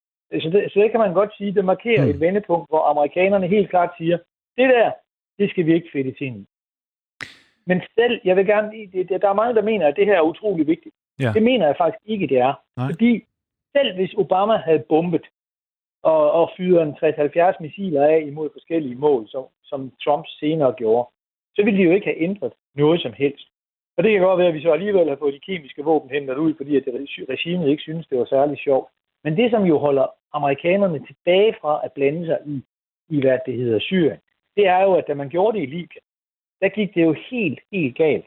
Så 0.42 0.50
det, 0.50 0.72
så 0.72 0.80
det 0.80 0.92
kan 0.92 1.00
man 1.00 1.14
godt 1.14 1.38
sige, 1.38 1.54
det 1.54 1.66
markerer 1.66 2.04
mm. 2.04 2.10
et 2.10 2.20
vendepunkt, 2.20 2.70
hvor 2.70 2.84
amerikanerne 2.92 3.48
helt 3.48 3.70
klart 3.70 3.90
siger, 3.98 4.18
det 4.58 4.70
der, 4.70 4.92
det 5.40 5.50
skal 5.50 5.66
vi 5.66 5.74
ikke 5.74 5.90
fedte 5.94 6.12
til 6.12 6.28
ind 6.28 6.38
i. 6.38 6.46
Men 7.66 7.82
selv, 7.96 8.22
jeg 8.24 8.36
vil 8.36 8.46
gerne, 8.46 8.72
det, 8.94 9.22
der 9.22 9.30
er 9.30 9.34
mange, 9.42 9.56
der 9.56 9.62
mener, 9.62 9.88
at 9.88 9.96
det 9.96 10.06
her 10.06 10.18
er 10.18 10.22
utrolig 10.22 10.68
vigtigt. 10.68 10.96
Ja. 11.20 11.32
Det 11.34 11.44
mener 11.44 11.66
jeg 11.66 11.76
faktisk 11.78 12.04
ikke, 12.06 12.28
det 12.28 12.38
er. 12.38 12.54
Nej. 12.78 12.90
Fordi 12.92 13.24
selv 13.78 13.96
hvis 13.96 14.14
Obama 14.14 14.56
havde 14.68 14.84
bombet 14.90 15.26
og, 16.04 16.32
og 16.32 16.52
fyret 16.58 16.82
en 16.84 16.94
60-70 16.94 17.58
missiler 17.60 18.04
af 18.06 18.24
imod 18.28 18.50
forskellige 18.54 18.96
mål, 18.96 19.28
som, 19.28 19.44
som 19.64 19.92
Trump 20.04 20.26
senere 20.40 20.74
gjorde, 20.82 21.10
så 21.56 21.64
ville 21.64 21.80
de 21.80 21.84
jo 21.84 21.92
ikke 21.92 22.06
have 22.06 22.22
ændret 22.28 22.54
noget 22.76 23.02
som 23.02 23.14
helst. 23.14 23.48
Og 23.98 24.04
det 24.04 24.12
kan 24.12 24.22
godt 24.22 24.40
være, 24.40 24.48
at 24.48 24.54
vi 24.54 24.62
så 24.62 24.72
alligevel 24.72 25.10
har 25.10 25.16
fået 25.16 25.34
de 25.34 25.48
kemiske 25.50 25.84
våben 25.84 26.10
hentet 26.10 26.38
ud, 26.38 26.54
fordi 26.58 26.76
at 26.78 26.84
regimet 27.30 27.70
ikke 27.70 27.84
synes, 27.84 28.08
det 28.08 28.18
var 28.18 28.26
særlig 28.26 28.58
sjovt. 28.58 28.90
Men 29.24 29.38
det, 29.38 29.52
som 29.52 29.64
jo 29.64 29.78
holder 29.78 30.08
amerikanerne 30.34 31.06
tilbage 31.06 31.56
fra 31.62 31.82
at 31.84 31.92
blande 31.92 32.26
sig 32.26 32.40
i, 32.46 32.64
i 33.10 33.20
hvad 33.22 33.40
det 33.46 33.54
hedder 33.54 33.80
Syrien, 33.80 34.20
det 34.58 34.68
er 34.68 34.82
jo, 34.84 34.94
at 34.94 35.08
da 35.08 35.14
man 35.14 35.30
gjorde 35.30 35.58
det 35.58 35.64
i 35.64 35.72
Libyen, 35.76 36.06
der 36.62 36.70
gik 36.70 36.96
det 36.96 37.04
jo 37.04 37.16
helt, 37.32 37.60
helt 37.72 37.98
galt. 37.98 38.26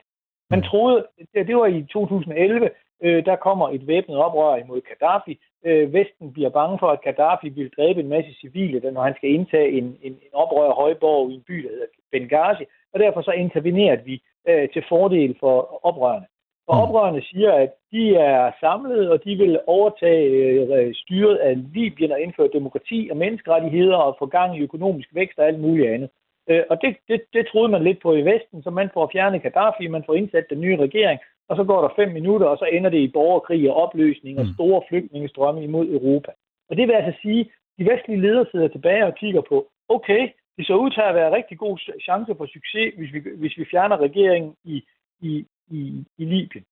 Man 0.50 0.62
troede, 0.62 1.06
det 1.34 1.56
var 1.56 1.66
i 1.66 1.82
2011, 1.82 2.70
øh, 3.02 3.24
der 3.24 3.36
kommer 3.36 3.68
et 3.68 3.86
væbnet 3.86 4.16
oprør 4.16 4.56
imod 4.56 4.80
Gaddafi. 4.80 5.38
Øh, 5.64 5.92
Vesten 5.92 6.32
bliver 6.32 6.50
bange 6.50 6.78
for, 6.78 6.86
at 6.86 7.02
Gaddafi 7.02 7.48
vil 7.48 7.70
dræbe 7.76 8.00
en 8.00 8.08
masse 8.08 8.32
civile, 8.40 8.90
når 8.90 9.02
han 9.02 9.14
skal 9.16 9.30
indtage 9.30 9.70
en, 9.70 9.84
en, 10.02 10.12
en 10.12 10.32
oprør 10.32 10.70
højborg 10.70 11.30
i 11.30 11.34
en 11.34 11.44
by, 11.48 11.56
der 11.62 11.70
hedder 11.70 11.86
Benghazi, 12.12 12.64
og 12.92 13.00
derfor 13.00 13.22
så 13.22 13.30
intervenerede 13.30 14.04
vi 14.04 14.22
øh, 14.48 14.68
til 14.68 14.84
fordel 14.88 15.36
for 15.40 15.86
oprørerne. 15.86 16.26
Og 16.70 16.76
mm. 16.76 16.82
oprørerne 16.82 17.22
siger, 17.22 17.52
at 17.52 17.70
de 17.92 18.16
er 18.16 18.52
samlet, 18.60 19.10
og 19.10 19.24
de 19.24 19.34
vil 19.36 19.60
overtage 19.66 20.26
øh, 20.28 20.94
styret 20.94 21.36
af 21.36 21.54
Libyen 21.74 22.12
og 22.12 22.20
indføre 22.20 22.48
demokrati 22.52 23.08
og 23.10 23.16
menneskerettigheder 23.16 23.96
og 23.96 24.16
få 24.18 24.26
gang 24.26 24.56
i 24.56 24.62
økonomisk 24.62 25.08
vækst 25.12 25.38
og 25.38 25.46
alt 25.46 25.60
muligt 25.60 25.90
andet. 25.90 26.10
Øh, 26.48 26.62
og 26.70 26.82
det, 26.82 26.96
det, 27.08 27.20
det 27.32 27.46
troede 27.46 27.68
man 27.68 27.84
lidt 27.84 28.02
på 28.02 28.14
i 28.14 28.24
Vesten, 28.24 28.62
så 28.62 28.70
man 28.70 28.90
får 28.94 29.10
fjernet 29.12 29.42
Gaddafi, 29.42 29.86
man 29.86 30.04
får 30.06 30.14
indsat 30.14 30.46
den 30.50 30.60
nye 30.60 30.76
regering, 30.76 31.20
og 31.50 31.56
så 31.56 31.64
går 31.64 31.80
der 31.82 31.96
fem 31.96 32.10
minutter, 32.18 32.46
og 32.46 32.58
så 32.58 32.64
ender 32.64 32.90
det 32.90 32.98
i 32.98 33.14
borgerkrig 33.18 33.70
og 33.70 33.76
opløsning 33.76 34.38
og 34.38 34.46
mm. 34.46 34.54
store 34.54 34.82
flygtningestrømme 34.88 35.64
imod 35.64 35.86
Europa. 35.88 36.30
Og 36.68 36.76
det 36.76 36.88
vil 36.88 36.94
altså 36.94 37.20
sige, 37.22 37.40
at 37.40 37.46
de 37.78 37.90
vestlige 37.90 38.20
ledere 38.20 38.46
sidder 38.50 38.68
tilbage 38.68 39.06
og 39.06 39.14
kigger 39.14 39.40
på, 39.40 39.66
okay, 39.88 40.22
det 40.56 40.66
så 40.66 40.74
ud 40.74 40.90
til 40.90 41.00
at 41.00 41.14
være 41.14 41.36
rigtig 41.36 41.58
god 41.58 41.78
chance 42.06 42.34
for 42.34 42.46
succes, 42.46 42.94
hvis 42.98 43.12
vi, 43.12 43.20
hvis 43.36 43.58
vi 43.58 43.64
fjerner 43.70 43.96
regeringen 43.96 44.54
i, 44.64 44.76
i, 45.20 45.46
i, 45.70 46.04
i 46.18 46.24
Libyen. 46.24 46.64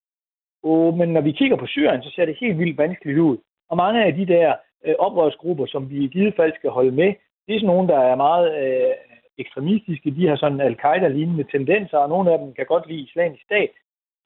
Og, 0.62 0.96
men 0.98 1.08
når 1.08 1.20
vi 1.20 1.32
kigger 1.32 1.56
på 1.56 1.66
Syrien, 1.66 2.02
så 2.02 2.10
ser 2.10 2.24
det 2.24 2.36
helt 2.40 2.58
vildt 2.58 2.78
vanskeligt 2.78 3.18
ud. 3.18 3.36
Og 3.70 3.76
mange 3.76 4.04
af 4.04 4.12
de 4.14 4.26
der 4.26 4.54
øh, 4.84 4.94
oprørsgrupper, 4.98 5.66
som 5.66 5.90
vi 5.90 5.96
i 6.04 6.08
givet 6.08 6.34
fald 6.36 6.52
skal 6.54 6.70
holde 6.70 6.92
med, 6.92 7.14
det 7.46 7.54
er 7.54 7.60
sådan 7.60 7.74
nogle, 7.74 7.88
der 7.88 7.98
er 7.98 8.16
meget 8.16 8.46
øh, 8.62 8.94
ekstremistiske. 9.38 10.10
De 10.10 10.28
har 10.28 10.36
sådan 10.36 10.60
al-Qaida-lignende 10.60 11.44
tendenser, 11.44 11.98
og 11.98 12.08
nogle 12.08 12.32
af 12.32 12.38
dem 12.38 12.54
kan 12.54 12.66
godt 12.66 12.88
lide 12.88 13.02
islamisk 13.02 13.42
stat. 13.44 13.70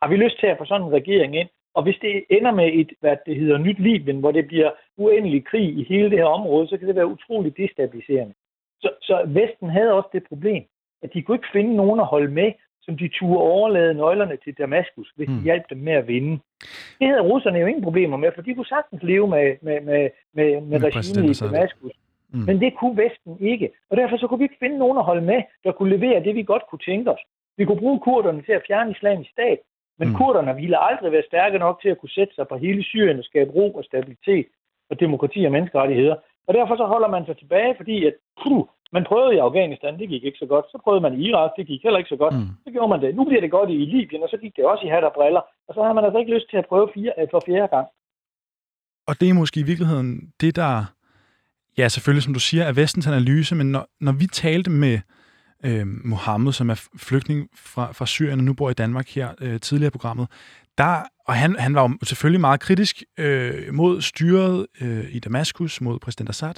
Har 0.02 0.08
vi 0.08 0.16
lyst 0.16 0.40
til 0.40 0.46
at 0.46 0.58
få 0.58 0.64
sådan 0.64 0.86
en 0.86 0.92
regering 0.92 1.36
ind? 1.36 1.48
Og 1.74 1.82
hvis 1.82 1.98
det 2.02 2.24
ender 2.30 2.50
med 2.50 2.68
et, 2.72 2.90
hvad 3.00 3.16
det 3.26 3.36
hedder, 3.36 3.58
nyt 3.58 3.78
Libyen, 3.78 4.20
hvor 4.20 4.32
det 4.32 4.46
bliver 4.46 4.70
uendelig 4.96 5.44
krig 5.44 5.68
i 5.78 5.84
hele 5.88 6.10
det 6.10 6.18
her 6.18 6.24
område, 6.38 6.68
så 6.68 6.76
kan 6.76 6.88
det 6.88 6.96
være 6.96 7.06
utroligt 7.06 7.56
destabiliserende. 7.56 8.34
Så, 8.80 8.90
så 9.02 9.22
Vesten 9.26 9.70
havde 9.70 9.92
også 9.92 10.08
det 10.12 10.24
problem, 10.28 10.64
at 11.02 11.14
de 11.14 11.22
kunne 11.22 11.36
ikke 11.36 11.52
finde 11.52 11.76
nogen 11.76 12.00
at 12.00 12.06
holde 12.06 12.30
med, 12.30 12.52
som 12.82 12.96
de 12.96 13.08
turde 13.08 13.38
overlade 13.38 13.94
nøglerne 13.94 14.36
til 14.44 14.54
Damaskus, 14.58 15.12
hvis 15.16 15.28
de 15.28 15.34
mm. 15.34 15.44
hjalp 15.44 15.64
dem 15.70 15.78
med 15.78 15.92
at 15.92 16.08
vinde. 16.08 16.38
Det 16.98 17.06
havde 17.08 17.28
russerne 17.30 17.58
jo 17.58 17.66
ingen 17.66 17.82
problemer 17.82 18.16
med, 18.16 18.30
for 18.34 18.42
de 18.42 18.54
kunne 18.54 18.66
sagtens 18.66 19.02
leve 19.02 19.28
med, 19.28 19.56
med, 19.62 19.80
med, 19.80 20.10
med, 20.34 20.60
med 20.60 20.84
regimet 20.84 21.30
i 21.30 21.44
Damaskus. 21.44 21.92
Mm. 22.32 22.40
Men 22.46 22.60
det 22.60 22.74
kunne 22.78 22.96
Vesten 22.96 23.36
ikke. 23.40 23.70
Og 23.90 23.96
derfor 23.96 24.16
så 24.16 24.26
kunne 24.26 24.38
vi 24.38 24.44
ikke 24.44 24.62
finde 24.62 24.78
nogen 24.78 24.98
at 24.98 25.04
holde 25.04 25.22
med, 25.22 25.42
der 25.64 25.72
kunne 25.72 25.96
levere 25.96 26.24
det, 26.24 26.34
vi 26.34 26.42
godt 26.42 26.62
kunne 26.70 26.84
tænke 26.86 27.10
os. 27.10 27.22
Vi 27.56 27.64
kunne 27.64 27.80
bruge 27.80 28.00
kurderne 28.00 28.42
til 28.42 28.52
at 28.52 28.62
fjerne 28.66 28.90
islamisk 28.90 29.30
stat, 29.30 29.58
men 30.02 30.08
mm. 30.10 30.16
kurderne 30.20 30.54
ville 30.62 30.78
aldrig 30.88 31.12
være 31.12 31.30
stærke 31.30 31.58
nok 31.64 31.76
til 31.82 31.90
at 31.92 31.98
kunne 32.00 32.16
sætte 32.18 32.34
sig 32.34 32.46
på 32.48 32.56
hele 32.64 32.82
Syrien 32.90 33.18
og 33.18 33.24
skabe 33.30 33.50
ro 33.56 33.66
og 33.78 33.84
stabilitet 33.84 34.46
og 34.90 35.00
demokrati 35.00 35.40
og 35.44 35.52
menneskerettigheder. 35.56 36.16
Og 36.46 36.54
derfor 36.58 36.74
så 36.76 36.86
holder 36.92 37.10
man 37.14 37.24
sig 37.26 37.36
tilbage, 37.38 37.72
fordi 37.80 37.96
at, 38.08 38.14
puh, 38.42 38.64
man 38.96 39.04
prøvede 39.10 39.34
i 39.34 39.44
Afghanistan, 39.48 39.98
det 39.98 40.08
gik 40.08 40.24
ikke 40.24 40.42
så 40.42 40.46
godt. 40.46 40.66
Så 40.72 40.78
prøvede 40.84 41.04
man 41.06 41.14
i 41.14 41.20
Irak, 41.28 41.50
det 41.56 41.66
gik 41.66 41.82
heller 41.82 41.98
ikke 41.98 42.14
så 42.14 42.20
godt. 42.24 42.34
Mm. 42.34 42.50
Så 42.64 42.70
gjorde 42.74 42.92
man 42.92 43.02
det. 43.04 43.16
Nu 43.18 43.24
bliver 43.24 43.40
det 43.40 43.50
godt 43.50 43.70
i 43.70 43.84
Libyen, 43.94 44.22
og 44.22 44.28
så 44.28 44.36
gik 44.42 44.56
det 44.56 44.64
også 44.64 44.82
i 44.86 44.92
hat 44.94 45.04
og 45.04 45.12
briller. 45.18 45.42
Og 45.68 45.74
så 45.74 45.80
har 45.82 45.92
man 45.92 46.04
altså 46.04 46.18
ikke 46.18 46.34
lyst 46.36 46.50
til 46.50 46.56
at 46.62 46.66
prøve 46.70 46.88
fire, 46.94 47.12
for 47.30 47.42
fjerde 47.46 47.68
gang. 47.76 47.86
Og 49.08 49.14
det 49.20 49.26
er 49.28 49.34
måske 49.34 49.60
i 49.60 49.68
virkeligheden 49.70 50.10
det, 50.40 50.56
der... 50.56 50.74
Ja, 51.78 51.88
selvfølgelig, 51.88 52.22
som 52.22 52.34
du 52.34 52.40
siger, 52.40 52.64
er 52.64 52.72
vestens 52.72 53.06
analyse, 53.06 53.54
men 53.54 53.68
når, 53.74 53.84
når 54.00 54.12
vi 54.20 54.26
talte 54.26 54.70
med 54.70 54.94
øh, 54.94 55.00
Øh, 55.64 55.86
Mohammed, 55.86 56.52
som 56.52 56.70
er 56.70 56.88
flygtning 56.96 57.48
fra, 57.54 57.92
fra 57.92 58.06
Syrien 58.06 58.38
og 58.38 58.44
nu 58.44 58.54
bor 58.54 58.70
i 58.70 58.74
Danmark 58.74 59.08
her 59.08 59.34
øh, 59.40 59.60
tidligere 59.60 59.88
i 59.88 59.90
programmet, 59.90 60.28
der, 60.78 61.02
og 61.26 61.34
han, 61.34 61.56
han 61.58 61.74
var 61.74 61.82
jo 61.82 61.98
selvfølgelig 62.02 62.40
meget 62.40 62.60
kritisk 62.60 63.02
øh, 63.18 63.74
mod 63.74 64.00
styret 64.00 64.66
øh, 64.80 65.14
i 65.14 65.18
Damaskus, 65.18 65.80
mod 65.80 65.98
præsident 65.98 66.28
Assad. 66.28 66.54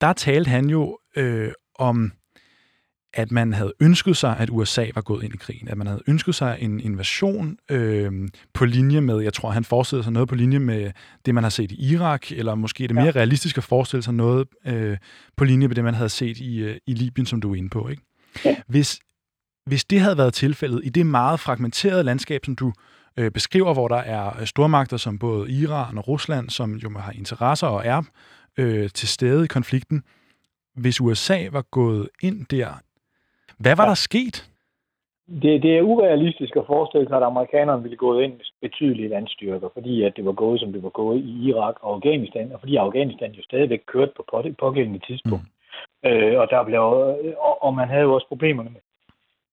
Der 0.00 0.12
talte 0.12 0.50
han 0.50 0.70
jo 0.70 0.98
øh, 1.16 1.52
om, 1.78 2.12
at 3.16 3.32
man 3.32 3.52
havde 3.52 3.72
ønsket 3.80 4.16
sig, 4.16 4.36
at 4.38 4.48
USA 4.52 4.86
var 4.94 5.00
gået 5.00 5.24
ind 5.24 5.34
i 5.34 5.36
krigen. 5.36 5.68
At 5.68 5.78
man 5.78 5.86
havde 5.86 6.02
ønsket 6.06 6.34
sig 6.34 6.58
en 6.60 6.80
invasion 6.80 7.56
øh, 7.70 8.12
på 8.54 8.64
linje 8.64 9.00
med, 9.00 9.20
jeg 9.20 9.32
tror, 9.32 9.50
han 9.50 9.64
forestillede 9.64 10.04
sig 10.04 10.12
noget 10.12 10.28
på 10.28 10.34
linje 10.34 10.58
med 10.58 10.92
det, 11.26 11.34
man 11.34 11.44
har 11.44 11.50
set 11.50 11.72
i 11.72 11.92
Irak, 11.92 12.32
eller 12.32 12.54
måske 12.54 12.84
er 12.84 12.88
det 12.88 12.94
mere 12.94 13.04
ja. 13.04 13.10
realistisk 13.10 13.58
at 13.58 13.64
forestille 13.64 14.02
sig 14.02 14.14
noget 14.14 14.48
øh, 14.66 14.96
på 15.36 15.44
linje 15.44 15.68
med 15.68 15.76
det, 15.76 15.84
man 15.84 15.94
havde 15.94 16.08
set 16.08 16.38
i, 16.38 16.58
øh, 16.58 16.76
i 16.86 16.94
Libyen, 16.94 17.26
som 17.26 17.40
du 17.40 17.52
er 17.52 17.56
inde 17.56 17.70
på. 17.70 17.88
Ikke? 17.88 18.02
Ja. 18.44 18.56
Hvis, 18.66 19.00
hvis 19.66 19.84
det 19.84 20.00
havde 20.00 20.18
været 20.18 20.34
tilfældet 20.34 20.80
i 20.84 20.88
det 20.88 21.06
meget 21.06 21.40
fragmenterede 21.40 22.02
landskab, 22.02 22.44
som 22.44 22.54
du 22.56 22.72
øh, 23.16 23.30
beskriver, 23.30 23.72
hvor 23.72 23.88
der 23.88 23.96
er 23.96 24.44
stormagter 24.44 24.96
som 24.96 25.18
både 25.18 25.50
Iran 25.50 25.98
og 25.98 26.08
Rusland, 26.08 26.50
som 26.50 26.74
jo 26.74 26.90
har 26.98 27.12
interesser 27.12 27.66
og 27.66 27.82
er 27.84 28.02
øh, 28.56 28.90
til 28.90 29.08
stede 29.08 29.44
i 29.44 29.46
konflikten, 29.46 30.02
hvis 30.76 31.00
USA 31.00 31.48
var 31.52 31.62
gået 31.62 32.08
ind 32.22 32.46
der, 32.46 32.80
hvad 33.58 33.76
var 33.76 33.84
ja. 33.84 33.88
der 33.88 33.94
sket? 33.94 34.50
Det, 35.42 35.62
det 35.62 35.76
er 35.76 35.82
urealistisk 35.82 36.56
at 36.56 36.66
forestille 36.66 37.08
sig, 37.08 37.16
at 37.16 37.22
amerikanerne 37.22 37.82
ville 37.82 37.96
gå 37.96 38.18
ind 38.18 38.32
med 38.32 38.44
betydelige 38.60 39.08
landstyrker, 39.08 39.68
fordi 39.74 40.02
at 40.02 40.12
det 40.16 40.24
var 40.24 40.32
gået, 40.32 40.60
som 40.60 40.72
det 40.72 40.82
var 40.82 40.88
gået 40.88 41.18
i 41.18 41.48
Irak 41.48 41.74
og 41.80 41.94
Afghanistan, 41.94 42.52
og 42.52 42.60
fordi 42.60 42.76
Afghanistan 42.76 43.32
jo 43.32 43.42
stadigvæk 43.42 43.82
kørte 43.86 44.12
på 44.16 44.22
pågældende 44.58 45.00
tidspunkt. 45.06 45.44
Mm. 46.04 46.10
Øh, 46.10 46.40
og, 46.40 46.46
der 46.50 46.64
blev, 46.64 46.80
og, 47.38 47.62
og 47.62 47.74
man 47.74 47.88
havde 47.88 48.02
jo 48.02 48.14
også 48.14 48.28
problemerne 48.28 48.70
med 48.70 48.80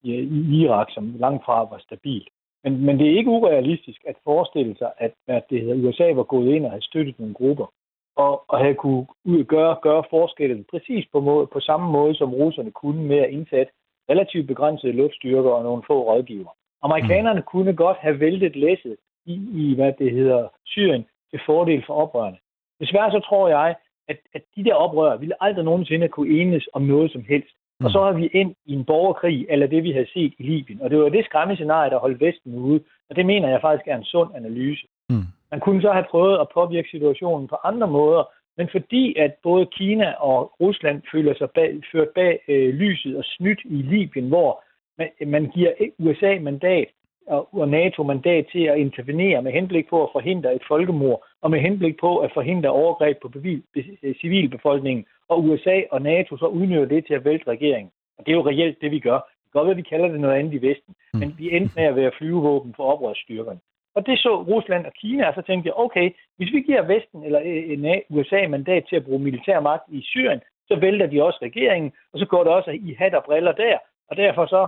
i, 0.03 0.11
i 0.13 0.61
Irak, 0.61 0.87
som 0.91 1.15
langt 1.19 1.45
fra 1.45 1.63
var 1.63 1.81
stabilt. 1.87 2.29
Men, 2.63 2.85
men 2.85 2.99
det 2.99 3.07
er 3.07 3.17
ikke 3.17 3.29
urealistisk 3.29 4.01
at 4.07 4.15
forestille 4.23 4.75
sig, 4.77 4.91
at, 4.97 5.13
at 5.27 5.43
det 5.49 5.61
hedder, 5.61 5.89
USA 5.89 6.13
var 6.13 6.23
gået 6.23 6.55
ind 6.55 6.65
og 6.65 6.71
havde 6.71 6.85
støttet 6.85 7.19
nogle 7.19 7.33
grupper, 7.33 7.73
og, 8.15 8.43
og 8.47 8.59
havde 8.59 8.75
kunne 8.75 9.05
gøre, 9.45 9.77
gøre 9.81 10.03
forskellen 10.09 10.65
præcis 10.71 11.05
på, 11.11 11.19
måde, 11.19 11.47
på 11.47 11.59
samme 11.59 11.91
måde, 11.91 12.15
som 12.15 12.33
russerne 12.33 12.71
kunne 12.71 13.03
med 13.03 13.17
at 13.17 13.29
indsætte 13.29 13.71
relativt 14.09 14.47
begrænsede 14.47 14.93
luftstyrker 14.93 15.51
og 15.51 15.63
nogle 15.63 15.83
få 15.87 16.03
rådgiver. 16.09 16.51
Amerikanerne 16.83 17.39
mm. 17.39 17.45
kunne 17.51 17.73
godt 17.75 17.97
have 17.97 18.19
væltet 18.19 18.55
læsset 18.55 18.97
i, 19.25 19.33
i, 19.33 19.75
hvad 19.75 19.93
det 19.99 20.11
hedder, 20.11 20.47
Syrien 20.65 21.05
til 21.31 21.39
fordel 21.45 21.83
for 21.87 21.93
oprørerne. 21.93 22.37
Desværre 22.79 23.11
så 23.11 23.19
tror 23.19 23.47
jeg, 23.47 23.75
at, 24.07 24.19
at 24.33 24.43
de 24.55 24.63
der 24.63 24.73
oprør 24.73 25.17
ville 25.17 25.43
aldrig 25.43 25.65
nogensinde 25.65 26.07
kunne 26.07 26.39
enes 26.41 26.67
om 26.73 26.81
noget 26.81 27.11
som 27.11 27.23
helst. 27.27 27.55
Mm. 27.79 27.85
Og 27.85 27.91
så 27.91 27.99
har 28.03 28.11
vi 28.11 28.27
ind 28.27 28.55
i 28.65 28.73
en 28.73 28.85
borgerkrig, 28.85 29.45
eller 29.49 29.67
det 29.67 29.83
vi 29.83 29.91
havde 29.91 30.13
set 30.13 30.33
i 30.39 30.43
Libyen. 30.43 30.81
Og 30.81 30.89
det 30.89 30.99
var 30.99 31.09
det 31.09 31.25
skræmmescenarie, 31.25 31.89
der 31.89 31.99
holdt 31.99 32.21
Vesten 32.21 32.55
ude. 32.55 32.79
Og 33.09 33.15
det 33.15 33.25
mener 33.25 33.49
jeg 33.49 33.61
faktisk 33.61 33.87
er 33.87 33.97
en 33.97 34.03
sund 34.03 34.35
analyse. 34.35 34.87
Mm. 35.09 35.27
Man 35.51 35.59
kunne 35.59 35.81
så 35.81 35.91
have 35.91 36.05
prøvet 36.09 36.39
at 36.39 36.47
påvirke 36.53 36.89
situationen 36.89 37.47
på 37.47 37.57
andre 37.63 37.87
måder, 37.87 38.23
men 38.57 38.69
fordi 38.71 39.15
at 39.17 39.33
både 39.43 39.65
Kina 39.65 40.11
og 40.11 40.51
Rusland 40.61 41.01
føler 41.11 41.33
sig 41.35 41.49
bag, 41.49 41.81
ført 41.91 42.09
bag 42.15 42.39
øh, 42.47 42.73
lyset 42.73 43.17
og 43.17 43.23
snydt 43.25 43.59
i 43.65 43.81
Libyen, 43.81 44.27
hvor 44.27 44.63
man, 44.97 45.09
man 45.27 45.51
giver 45.55 45.71
USA 45.99 46.39
mandat 46.41 46.87
og, 47.27 47.53
og 47.53 47.69
NATO 47.69 48.03
mandat 48.03 48.45
til 48.51 48.63
at 48.63 48.77
intervenere 48.77 49.41
med 49.41 49.51
henblik 49.51 49.89
på 49.89 50.03
at 50.03 50.09
forhindre 50.11 50.55
et 50.55 50.61
folkemord 50.67 51.25
og 51.41 51.51
med 51.51 51.59
henblik 51.59 51.99
på 51.99 52.17
at 52.17 52.31
forhindre 52.33 52.69
overgreb 52.69 53.17
på 53.21 53.27
bevil, 53.27 53.63
øh, 54.03 54.15
civilbefolkningen, 54.21 55.05
og 55.29 55.43
USA 55.45 55.81
og 55.91 56.01
NATO 56.01 56.37
så 56.37 56.45
udnytter 56.45 56.85
det 56.85 57.05
til 57.05 57.13
at 57.13 57.25
vælte 57.25 57.47
regeringen. 57.47 57.91
Og 58.17 58.25
det 58.25 58.31
er 58.31 58.35
jo 58.35 58.47
reelt 58.47 58.81
det, 58.81 58.91
vi 58.91 58.99
gør. 58.99 59.19
Vi 59.43 59.49
godt 59.51 59.67
være, 59.67 59.75
vi 59.75 59.81
kalder 59.81 60.07
det 60.07 60.19
noget 60.19 60.39
andet 60.39 60.53
i 60.53 60.67
Vesten, 60.67 60.95
mm. 61.13 61.19
men 61.19 61.35
vi 61.37 61.55
endte 61.55 61.73
med 61.75 61.83
at 61.83 61.95
være 61.95 62.11
flyvevåben 62.17 62.73
for 62.77 62.83
oprørsstyrkerne. 62.83 63.59
Og 63.95 64.05
det 64.05 64.19
så 64.19 64.41
Rusland 64.41 64.85
og 64.85 64.93
Kina, 64.93 65.27
og 65.27 65.33
så 65.33 65.41
tænkte 65.41 65.67
jeg, 65.67 65.77
okay, 65.77 66.11
hvis 66.37 66.53
vi 66.53 66.61
giver 66.61 66.81
Vesten 66.81 67.23
eller 67.23 67.41
øh, 67.45 67.97
USA 68.09 68.47
mandat 68.47 68.85
til 68.89 68.95
at 68.95 69.05
bruge 69.05 69.19
militær 69.19 69.59
magt 69.59 69.83
i 69.87 70.01
Syrien, 70.01 70.41
så 70.67 70.75
vælter 70.75 71.07
de 71.07 71.23
også 71.23 71.39
regeringen, 71.41 71.91
og 72.13 72.19
så 72.19 72.25
går 72.25 72.43
det 72.43 72.53
også 72.53 72.71
i 72.71 72.95
hat 72.99 73.13
og 73.13 73.23
briller 73.23 73.51
der, 73.51 73.77
og 74.09 74.17
derfor 74.17 74.45
så 74.45 74.67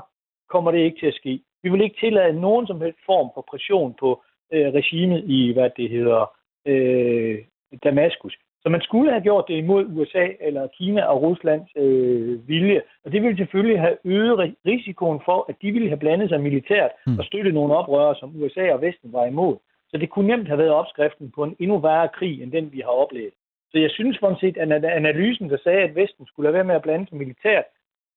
kommer 0.50 0.72
det 0.72 0.80
ikke 0.80 1.00
til 1.00 1.08
at 1.08 1.14
ske. 1.14 1.40
Vi 1.64 1.70
vil 1.70 1.82
ikke 1.82 2.00
tillade 2.00 2.42
nogen 2.42 2.68
som 2.68 2.82
helst 2.82 3.00
form 3.06 3.30
for 3.34 3.42
pression 3.52 3.94
på 4.00 4.24
øh, 4.54 4.74
regimet 4.74 5.24
i, 5.28 5.54
hvad 5.54 5.70
det 5.78 5.90
hedder, 5.90 6.32
øh, 6.66 7.38
Damaskus. 7.84 8.38
Så 8.66 8.70
man 8.70 8.82
skulle 8.82 9.12
have 9.12 9.24
gjort 9.24 9.46
det 9.48 9.58
imod 9.58 9.86
USA 9.98 10.28
eller 10.40 10.68
Kina 10.68 11.02
og 11.06 11.22
Ruslands 11.22 11.70
øh, 11.76 12.48
vilje. 12.48 12.82
Og 13.06 13.12
det 13.12 13.22
ville 13.22 13.38
selvfølgelig 13.38 13.80
have 13.80 13.98
øget 14.06 14.56
risikoen 14.66 15.20
for, 15.26 15.46
at 15.50 15.56
de 15.62 15.72
ville 15.72 15.88
have 15.88 16.00
blandet 16.00 16.30
sig 16.30 16.42
militært 16.42 16.92
mm. 17.08 17.20
og 17.20 17.26
støttet 17.26 17.54
nogle 17.54 17.76
oprørere, 17.76 18.16
som 18.16 18.42
USA 18.42 18.74
og 18.74 18.82
Vesten 18.82 19.14
var 19.14 19.26
imod. 19.26 19.56
Så 19.90 19.98
det 19.98 20.10
kunne 20.10 20.28
nemt 20.28 20.48
have 20.48 20.58
været 20.58 20.72
opskriften 20.72 21.32
på 21.36 21.44
en 21.44 21.56
endnu 21.60 21.78
værre 21.78 22.10
krig, 22.18 22.42
end 22.42 22.52
den 22.52 22.72
vi 22.72 22.80
har 22.80 22.96
oplevet. 23.04 23.34
Så 23.72 23.78
jeg 23.80 23.92
synes 23.92 24.18
sådan 24.18 24.38
set, 24.40 24.58
at 24.58 24.86
analysen, 24.86 25.50
der 25.50 25.58
sagde, 25.64 25.82
at 25.82 25.96
Vesten 25.96 26.26
skulle 26.28 26.46
lade 26.46 26.54
være 26.54 26.70
med 26.70 26.76
at 26.76 26.82
blande 26.82 27.08
sig 27.08 27.18
militært, 27.18 27.66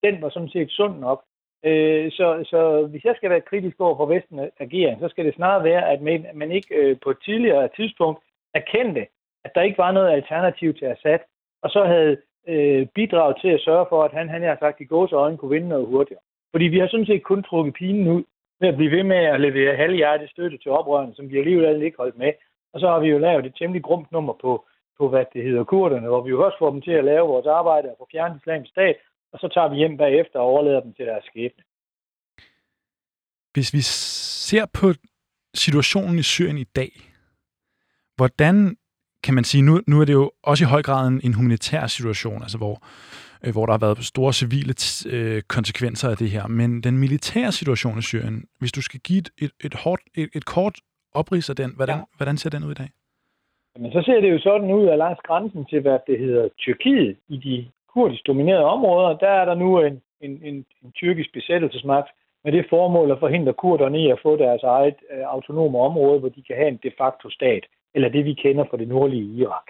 den 0.03 0.23
var 0.23 0.29
sådan 0.29 0.49
set 0.49 0.71
sund 0.71 0.99
nok. 0.99 1.25
Øh, 1.65 2.11
så, 2.11 2.45
så 2.51 2.87
hvis 2.91 3.05
jeg 3.05 3.15
skal 3.17 3.31
være 3.31 3.49
kritisk 3.51 3.81
over 3.81 3.97
for 3.97 4.07
Vesten 4.07 4.39
agering, 4.61 5.01
så 5.01 5.09
skal 5.09 5.25
det 5.25 5.35
snarere 5.35 5.65
være, 5.65 5.91
at 5.93 6.01
man 6.35 6.51
ikke 6.53 6.75
øh, 6.75 6.97
på 7.05 7.11
et 7.11 7.19
tidligere 7.25 7.69
tidspunkt 7.77 8.21
erkendte, 8.55 9.07
at 9.45 9.51
der 9.55 9.63
ikke 9.63 9.79
var 9.79 9.93
noget 9.93 10.11
alternativ 10.11 10.75
til 10.75 10.85
Assad, 10.85 11.19
og 11.63 11.71
så 11.71 11.85
havde 11.85 12.17
øh, 12.49 12.87
bidraget 12.95 13.37
til 13.41 13.49
at 13.49 13.61
sørge 13.61 13.87
for, 13.89 14.05
at 14.05 14.13
han, 14.13 14.29
han 14.29 14.43
har 14.43 14.57
sagt, 14.61 14.81
i 14.81 14.85
gås 14.85 15.13
øjne 15.13 15.37
kunne 15.37 15.51
vinde 15.51 15.69
noget 15.69 15.87
hurtigere. 15.87 16.23
Fordi 16.51 16.65
vi 16.65 16.79
har 16.79 16.89
sådan 16.89 17.07
set 17.07 17.23
kun 17.23 17.43
trukket 17.43 17.75
pinen 17.75 18.09
ud 18.09 18.25
ved 18.61 18.69
at 18.69 18.77
blive 18.77 18.91
ved 18.91 19.03
med 19.03 19.17
at 19.17 19.41
levere 19.41 19.77
halvhjertet 19.77 20.31
støtte 20.31 20.59
til 20.59 20.71
oprørerne, 20.71 21.15
som 21.15 21.31
vi 21.31 21.39
alligevel 21.39 21.83
ikke 21.83 21.97
holdt 21.97 22.19
med. 22.19 22.33
Og 22.73 22.81
så 22.81 22.89
har 22.89 22.99
vi 23.01 23.09
jo 23.09 23.19
lavet 23.19 23.47
et 23.47 23.55
temmelig 23.59 23.83
grumt 23.83 24.13
nummer 24.13 24.33
på, 24.41 24.67
på 24.99 25.09
hvad 25.09 25.25
det 25.33 25.43
hedder, 25.43 25.65
kurderne, 25.65 26.09
hvor 26.09 26.23
vi 26.23 26.31
jo 26.31 26.45
også 26.47 26.59
får 26.59 26.71
dem 26.71 26.83
til 26.83 26.91
at 26.91 27.05
lave 27.05 27.29
vores 27.29 27.47
arbejde 27.47 27.91
og 27.91 27.97
få 27.99 28.09
fjernet 28.13 28.41
islamisk 28.41 28.71
stat, 28.71 28.97
og 29.33 29.39
så 29.39 29.49
tager 29.49 29.69
vi 29.69 29.77
hjem 29.77 29.97
bagefter 29.97 30.39
og 30.39 30.47
overlader 30.47 30.81
dem 30.81 30.95
til 30.95 31.07
deres 31.07 31.25
skæbne. 31.25 31.63
Hvis 33.53 33.73
vi 33.73 33.81
ser 33.81 34.67
på 34.81 34.87
situationen 35.55 36.19
i 36.19 36.23
Syrien 36.23 36.59
i 36.59 36.65
dag, 36.65 36.93
hvordan 38.17 38.77
kan 39.25 39.35
man 39.35 39.45
sige, 39.45 39.63
nu, 39.63 39.81
nu 39.87 40.01
er 40.01 40.05
det 40.05 40.13
jo 40.13 40.31
også 40.43 40.65
i 40.65 40.71
høj 40.75 40.83
grad 40.83 41.09
en, 41.09 41.21
en 41.25 41.35
humanitær 41.35 41.87
situation, 41.87 42.43
altså 42.43 42.59
hvor, 42.59 42.77
øh, 43.45 43.53
hvor 43.53 43.67
der 43.67 43.73
har 43.73 43.85
været 43.87 44.05
store 44.05 44.33
civile 44.33 44.75
øh, 45.15 45.43
konsekvenser 45.57 46.09
af 46.11 46.17
det 46.17 46.31
her. 46.31 46.47
Men 46.47 46.81
den 46.81 46.99
militære 46.99 47.53
situation 47.53 47.99
i 47.99 48.03
Syrien, 48.03 48.45
hvis 48.59 48.73
du 48.73 48.83
skal 48.83 49.01
give 49.01 49.19
et, 49.19 49.31
et, 49.45 49.53
et, 49.65 49.75
hårdt, 49.75 50.03
et, 50.17 50.29
et 50.35 50.45
kort 50.45 50.77
oprids 51.15 51.51
af 51.51 51.57
den, 51.57 51.71
hvordan, 51.77 51.99
ja. 51.99 52.05
hvordan 52.17 52.37
ser 52.37 52.51
den 52.51 52.65
ud 52.65 52.71
i 52.71 52.81
dag? 52.83 52.91
Men 53.83 53.93
så 53.93 54.03
ser 54.07 54.21
det 54.21 54.31
jo 54.31 54.39
sådan 54.39 54.71
ud, 54.73 54.87
at 54.89 54.99
langs 54.99 55.21
grænsen 55.27 55.65
til, 55.65 55.81
hvad 55.81 55.99
det 56.07 56.19
hedder, 56.19 56.49
Tyrkiet, 56.59 57.17
i 57.29 57.37
de 57.37 57.69
kurdisk 57.95 58.27
dominerede 58.27 58.65
områder, 58.65 59.17
der 59.17 59.29
er 59.41 59.45
der 59.45 59.55
nu 59.55 59.81
en, 59.81 60.01
en, 60.21 60.33
en, 60.43 60.67
en 60.85 60.93
tyrkisk 60.93 61.33
besættelsesmagt 61.33 62.09
med 62.45 62.53
det 62.53 62.67
formål 62.71 63.11
at 63.11 63.19
forhindre 63.19 63.53
kurderne 63.53 63.99
i 64.03 64.11
at 64.11 64.19
få 64.23 64.37
deres 64.37 64.63
eget 64.63 64.95
øh, 65.13 65.25
autonome 65.35 65.79
område, 65.79 66.19
hvor 66.21 66.29
de 66.29 66.43
kan 66.43 66.57
have 66.57 66.69
en 66.69 66.81
de 66.83 66.93
facto 66.99 67.31
stat 67.31 67.65
eller 67.95 68.09
det 68.09 68.25
vi 68.25 68.35
kender 68.35 68.65
fra 68.71 68.77
det 68.77 68.89
nordlige 68.89 69.41
Irak. 69.41 69.67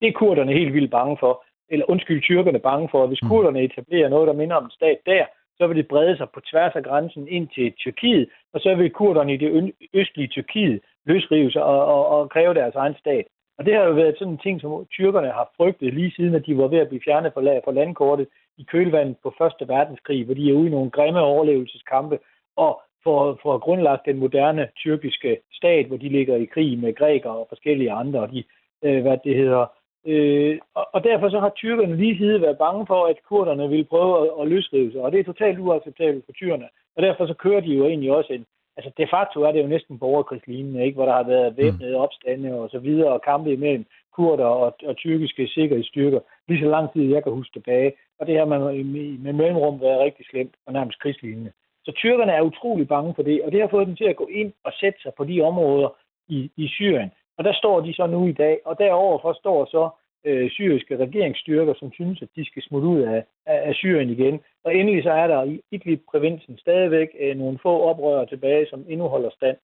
Det 0.00 0.08
er 0.08 0.12
kurderne 0.12 0.52
helt 0.52 0.74
vildt 0.74 0.90
bange 0.90 1.16
for, 1.20 1.44
eller 1.68 1.90
undskyld, 1.90 2.22
tyrkerne 2.22 2.58
bange 2.58 2.88
for, 2.90 3.02
at 3.02 3.08
hvis 3.08 3.22
mm. 3.22 3.28
kurderne 3.28 3.62
etablerer 3.62 4.08
noget, 4.08 4.26
der 4.28 4.32
minder 4.32 4.56
om 4.56 4.64
en 4.64 4.70
stat 4.70 4.98
der, 5.06 5.24
så 5.58 5.66
vil 5.66 5.76
det 5.76 5.88
brede 5.88 6.16
sig 6.16 6.28
på 6.34 6.40
tværs 6.40 6.74
af 6.74 6.84
grænsen 6.84 7.28
ind 7.28 7.48
til 7.48 7.72
Tyrkiet, 7.72 8.28
og 8.52 8.60
så 8.60 8.74
vil 8.74 8.90
kurderne 8.90 9.34
i 9.34 9.36
det 9.36 9.72
østlige 9.94 10.28
Tyrkiet 10.28 10.80
løsrive 11.06 11.50
sig 11.50 11.62
og, 11.62 11.84
og, 11.84 12.06
og 12.06 12.30
kræve 12.30 12.54
deres 12.54 12.74
egen 12.74 12.94
stat. 12.98 13.24
Og 13.58 13.66
det 13.66 13.74
har 13.74 13.84
jo 13.84 13.92
været 13.92 14.18
sådan 14.18 14.32
en 14.32 14.38
ting, 14.38 14.60
som 14.60 14.86
tyrkerne 14.92 15.26
har 15.26 15.50
frygtet 15.56 15.94
lige 15.94 16.12
siden, 16.16 16.34
at 16.34 16.46
de 16.46 16.58
var 16.58 16.68
ved 16.68 16.78
at 16.78 16.88
blive 16.88 17.02
fjernet 17.04 17.32
fra 17.34 17.72
landkortet 17.72 18.26
i 18.58 18.62
kølvandet 18.62 19.16
på 19.22 19.34
Første 19.38 19.68
Verdenskrig, 19.68 20.24
hvor 20.24 20.34
de 20.34 20.50
er 20.50 20.54
ude 20.54 20.66
i 20.66 20.70
nogle 20.70 20.90
grimme 20.90 21.20
overlevelseskampe, 21.20 22.18
og 22.56 22.82
for, 23.04 23.38
for 23.42 23.54
at 23.54 23.60
grundlagt 23.60 24.06
den 24.06 24.18
moderne 24.18 24.68
tyrkiske 24.76 25.40
stat, 25.52 25.86
hvor 25.86 25.96
de 25.96 26.08
ligger 26.08 26.36
i 26.36 26.44
krig 26.44 26.78
med 26.78 26.94
grækere 26.94 27.32
og 27.32 27.46
forskellige 27.48 27.92
andre, 27.92 28.20
og 28.20 28.30
de, 28.32 28.44
øh, 28.84 29.02
hvad 29.02 29.18
det 29.24 29.36
hedder. 29.36 29.66
Øh, 30.06 30.58
og, 30.74 30.86
og 30.92 31.04
derfor 31.04 31.28
så 31.28 31.40
har 31.40 31.52
tyrkerne 31.56 31.96
lige 31.96 32.18
siden 32.18 32.42
været 32.42 32.58
bange 32.58 32.86
for, 32.86 33.06
at 33.06 33.16
kurderne 33.28 33.68
ville 33.68 33.84
prøve 33.84 34.12
at, 34.22 34.30
at 34.40 34.48
løsrive 34.48 34.92
sig, 34.92 35.00
og 35.00 35.12
det 35.12 35.20
er 35.20 35.24
totalt 35.24 35.58
uacceptabelt 35.58 36.24
for 36.24 36.32
tyrkerne. 36.32 36.68
Og 36.96 37.02
derfor 37.02 37.26
så 37.26 37.34
kører 37.34 37.60
de 37.60 37.74
jo 37.74 37.86
egentlig 37.86 38.12
også 38.12 38.32
en, 38.32 38.46
altså 38.76 38.90
de 38.98 39.06
facto 39.10 39.42
er 39.42 39.52
det 39.52 39.62
jo 39.62 39.66
næsten 39.66 39.98
borgerkrigslignende, 39.98 40.84
ikke? 40.84 40.96
hvor 40.96 41.04
der 41.04 41.12
har 41.12 41.22
været 41.22 41.56
væbnede 41.56 41.96
mm. 41.96 42.02
opstande 42.04 42.54
og 42.60 42.70
så 42.70 42.78
videre, 42.78 43.12
og 43.12 43.22
kampe 43.22 43.52
imellem 43.52 43.84
kurder 44.16 44.44
og, 44.44 44.76
og 44.84 44.96
tyrkiske 44.96 45.48
sikkerhedsstyrker, 45.48 46.20
lige 46.48 46.60
så 46.60 46.68
lang 46.68 46.92
tid 46.92 47.02
jeg 47.02 47.22
kan 47.22 47.32
huske 47.32 47.52
tilbage. 47.52 47.92
Og 48.18 48.26
det 48.26 48.38
har 48.38 48.44
man 48.44 48.60
med, 48.60 49.18
med 49.18 49.32
mellemrum 49.32 49.80
været 49.80 50.00
rigtig 50.00 50.26
slemt 50.30 50.54
og 50.66 50.72
nærmest 50.72 51.00
krigslignende. 51.02 51.52
Så 51.90 51.94
tyrkerne 51.96 52.32
er 52.32 52.42
utrolig 52.42 52.88
bange 52.88 53.14
for 53.14 53.22
det, 53.22 53.42
og 53.42 53.52
det 53.52 53.60
har 53.60 53.68
fået 53.68 53.86
dem 53.86 53.96
til 53.96 54.04
at 54.04 54.16
gå 54.16 54.26
ind 54.26 54.52
og 54.64 54.72
sætte 54.80 55.02
sig 55.02 55.12
på 55.16 55.24
de 55.24 55.40
områder 55.40 55.88
i, 56.28 56.50
i 56.56 56.68
Syrien. 56.68 57.10
Og 57.38 57.44
der 57.44 57.52
står 57.52 57.80
de 57.80 57.94
så 57.94 58.06
nu 58.06 58.26
i 58.26 58.32
dag, 58.32 58.58
og 58.64 58.78
deroverfor 58.78 59.32
står 59.32 59.64
så 59.64 59.88
øh, 60.24 60.50
syriske 60.50 60.96
regeringsstyrker, 60.96 61.74
som 61.74 61.92
synes, 61.92 62.22
at 62.22 62.28
de 62.36 62.44
skal 62.44 62.62
smutte 62.62 62.88
ud 62.88 63.00
af, 63.00 63.24
af, 63.46 63.68
af 63.68 63.74
Syrien 63.74 64.10
igen. 64.10 64.40
Og 64.64 64.74
endelig 64.74 65.02
så 65.02 65.10
er 65.10 65.26
der 65.26 65.44
i 65.44 65.60
Idlib-provinsen 65.70 66.58
stadigvæk 66.58 67.08
øh, 67.20 67.36
nogle 67.36 67.58
få 67.62 67.82
oprørere 67.82 68.26
tilbage, 68.26 68.66
som 68.66 68.84
endnu 68.88 69.08
holder 69.08 69.30
stand. 69.30 69.56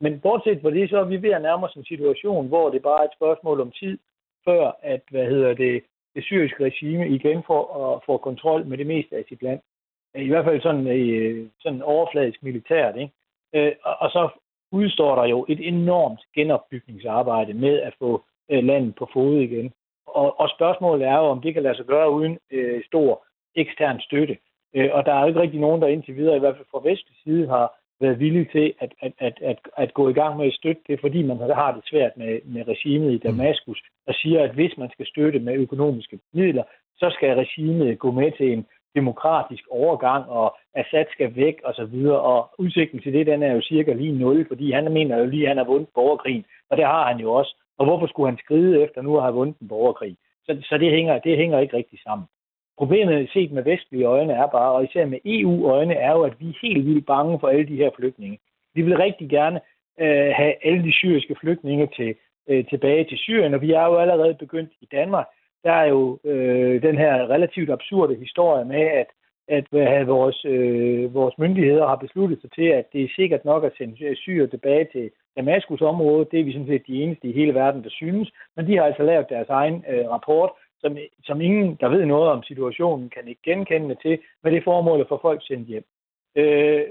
Men 0.00 0.20
bortset 0.20 0.60
fra 0.62 0.70
det, 0.70 0.90
så 0.90 0.98
er 0.98 1.04
vi 1.04 1.22
ved 1.22 1.30
at 1.30 1.42
nærme 1.42 1.66
os 1.66 1.76
en 1.76 1.84
situation, 1.84 2.48
hvor 2.48 2.70
det 2.70 2.82
bare 2.82 3.00
er 3.00 3.08
et 3.08 3.18
spørgsmål 3.18 3.60
om 3.60 3.70
tid, 3.70 3.98
før 4.44 4.78
at, 4.82 5.02
hvad 5.10 5.26
hedder 5.26 5.54
det, 5.54 5.82
det 6.14 6.24
syriske 6.24 6.64
regime 6.64 7.08
igen 7.08 7.42
får, 7.46 7.64
og 7.64 8.02
får 8.06 8.18
kontrol 8.18 8.66
med 8.66 8.78
det 8.78 8.86
meste 8.86 9.16
af 9.16 9.24
sit 9.28 9.42
land 9.42 9.60
i 10.14 10.28
hvert 10.28 10.44
fald 10.44 10.60
sådan, 10.62 10.86
øh, 10.86 11.48
sådan 11.60 11.82
overfladisk 11.82 12.42
militært. 12.42 12.96
Ikke? 12.96 13.12
Øh, 13.54 13.72
og 13.82 14.10
så 14.10 14.28
udstår 14.72 15.14
der 15.14 15.24
jo 15.24 15.46
et 15.48 15.68
enormt 15.68 16.20
genopbygningsarbejde 16.34 17.54
med 17.54 17.80
at 17.80 17.94
få 17.98 18.24
øh, 18.50 18.64
landet 18.64 18.94
på 18.94 19.08
fod 19.12 19.40
igen. 19.40 19.72
Og, 20.06 20.40
og 20.40 20.48
spørgsmålet 20.56 21.06
er 21.06 21.16
jo, 21.16 21.24
om 21.24 21.40
det 21.40 21.54
kan 21.54 21.62
lade 21.62 21.76
sig 21.76 21.86
gøre 21.86 22.10
uden 22.10 22.38
øh, 22.50 22.84
stor 22.84 23.24
ekstern 23.56 24.00
støtte. 24.00 24.38
Øh, 24.74 24.90
og 24.92 25.06
der 25.06 25.12
er 25.12 25.20
jo 25.20 25.26
ikke 25.26 25.40
rigtig 25.40 25.60
nogen, 25.60 25.82
der 25.82 25.88
indtil 25.88 26.16
videre, 26.16 26.36
i 26.36 26.38
hvert 26.38 26.56
fald 26.56 26.66
fra 26.70 26.88
vestlig 26.88 27.16
side, 27.24 27.48
har 27.48 27.78
været 28.00 28.20
villige 28.20 28.48
til 28.52 28.74
at, 28.80 28.92
at, 29.00 29.12
at, 29.18 29.38
at, 29.40 29.58
at 29.76 29.94
gå 29.94 30.08
i 30.08 30.12
gang 30.12 30.36
med 30.36 30.46
at 30.46 30.54
støtte 30.54 30.82
det, 30.88 31.00
fordi 31.00 31.22
man 31.22 31.36
har 31.36 31.72
det 31.72 31.82
svært 31.90 32.16
med, 32.16 32.40
med 32.44 32.68
regimet 32.68 33.12
i 33.12 33.18
Damaskus, 33.18 33.82
der 34.06 34.12
siger, 34.12 34.42
at 34.42 34.54
hvis 34.54 34.76
man 34.78 34.90
skal 34.90 35.06
støtte 35.06 35.38
med 35.38 35.54
økonomiske 35.54 36.18
midler, 36.32 36.62
så 36.96 37.10
skal 37.10 37.36
regimet 37.36 37.98
gå 37.98 38.10
med 38.10 38.32
til 38.32 38.52
en 38.52 38.66
demokratisk 38.94 39.64
overgang, 39.70 40.28
og 40.28 40.56
Assad 40.74 41.04
skal 41.12 41.36
væk 41.36 41.60
og 41.64 41.74
så 41.74 41.84
videre, 41.84 42.20
og 42.20 42.50
udsigten 42.58 43.00
til 43.00 43.12
det, 43.12 43.26
den 43.26 43.42
er 43.42 43.52
jo 43.52 43.60
cirka 43.60 43.92
lige 43.92 44.18
nul, 44.18 44.48
fordi 44.48 44.72
han 44.72 44.92
mener 44.92 45.18
jo 45.18 45.26
lige, 45.26 45.42
at 45.42 45.48
han 45.48 45.56
har 45.56 45.64
vundet 45.64 45.88
borgerkrigen, 45.94 46.44
og 46.70 46.76
det 46.76 46.84
har 46.84 47.12
han 47.12 47.20
jo 47.20 47.32
også. 47.32 47.56
Og 47.78 47.86
hvorfor 47.86 48.06
skulle 48.06 48.30
han 48.30 48.38
skride 48.38 48.82
efter 48.82 49.02
nu 49.02 49.16
at 49.16 49.22
have 49.22 49.34
vundet 49.34 49.56
en 49.58 49.68
borgerkrig? 49.68 50.16
Så, 50.46 50.58
så 50.62 50.78
det, 50.78 50.90
hænger, 50.90 51.18
det 51.18 51.36
hænger 51.36 51.58
ikke 51.58 51.76
rigtig 51.76 51.98
sammen. 52.02 52.26
Problemet 52.78 53.30
set 53.32 53.52
med 53.52 53.62
vestlige 53.62 54.04
øjne 54.04 54.32
er 54.32 54.46
bare, 54.46 54.72
og 54.72 54.84
især 54.84 55.06
med 55.06 55.18
EU-øjne, 55.24 55.94
er 55.94 56.12
jo, 56.12 56.22
at 56.22 56.40
vi 56.40 56.48
er 56.48 56.58
helt 56.62 56.86
vildt 56.86 57.06
bange 57.06 57.40
for 57.40 57.48
alle 57.48 57.66
de 57.66 57.76
her 57.76 57.90
flygtninge. 57.96 58.38
Vi 58.74 58.82
vil 58.82 58.96
rigtig 58.96 59.28
gerne 59.28 59.60
øh, 60.00 60.32
have 60.34 60.54
alle 60.66 60.82
de 60.84 60.92
syriske 60.92 61.36
flygtninge 61.40 61.88
til, 61.96 62.14
øh, 62.48 62.64
tilbage 62.68 63.04
til 63.04 63.18
Syrien, 63.18 63.54
og 63.54 63.60
vi 63.60 63.72
er 63.72 63.86
jo 63.86 63.96
allerede 63.96 64.34
begyndt 64.34 64.72
i 64.80 64.86
Danmark 64.92 65.26
der 65.64 65.72
er 65.72 65.84
jo 65.84 66.18
øh, 66.24 66.82
den 66.82 66.98
her 66.98 67.30
relativt 67.30 67.70
absurde 67.70 68.14
historie 68.14 68.64
med, 68.64 68.80
at, 68.80 69.06
at 69.48 69.64
hvad 69.70 70.04
vores, 70.04 70.44
øh, 70.44 71.14
vores 71.14 71.38
myndigheder 71.38 71.86
har 71.86 71.96
besluttet 71.96 72.40
sig 72.40 72.50
til, 72.52 72.66
at 72.66 72.92
det 72.92 73.02
er 73.02 73.08
sikkert 73.16 73.44
nok 73.44 73.64
at 73.64 73.72
sende 73.78 74.16
syre 74.16 74.46
tilbage 74.46 74.88
til 74.92 75.10
Damaskus 75.36 75.80
område. 75.80 76.26
Det 76.30 76.40
er 76.40 76.44
vi 76.44 76.52
sådan 76.52 76.66
set 76.66 76.86
de 76.86 77.02
eneste 77.02 77.28
i 77.28 77.32
hele 77.32 77.54
verden, 77.54 77.84
der 77.84 77.90
synes. 77.90 78.30
Men 78.56 78.66
de 78.66 78.76
har 78.76 78.84
altså 78.84 79.02
lavet 79.02 79.26
deres 79.28 79.48
egen 79.48 79.84
øh, 79.88 80.10
rapport, 80.10 80.50
som, 80.80 80.96
som 81.24 81.40
ingen, 81.40 81.76
der 81.80 81.88
ved 81.88 82.06
noget 82.06 82.30
om 82.30 82.42
situationen, 82.42 83.10
kan 83.10 83.28
ikke 83.28 83.42
genkende 83.44 83.96
til, 84.02 84.18
med 84.42 84.52
det 84.52 84.64
formål 84.64 85.00
at 85.00 85.08
få 85.08 85.18
folk 85.22 85.40
sendt 85.46 85.68
hjem. 85.68 85.84
Øh, 86.36 86.84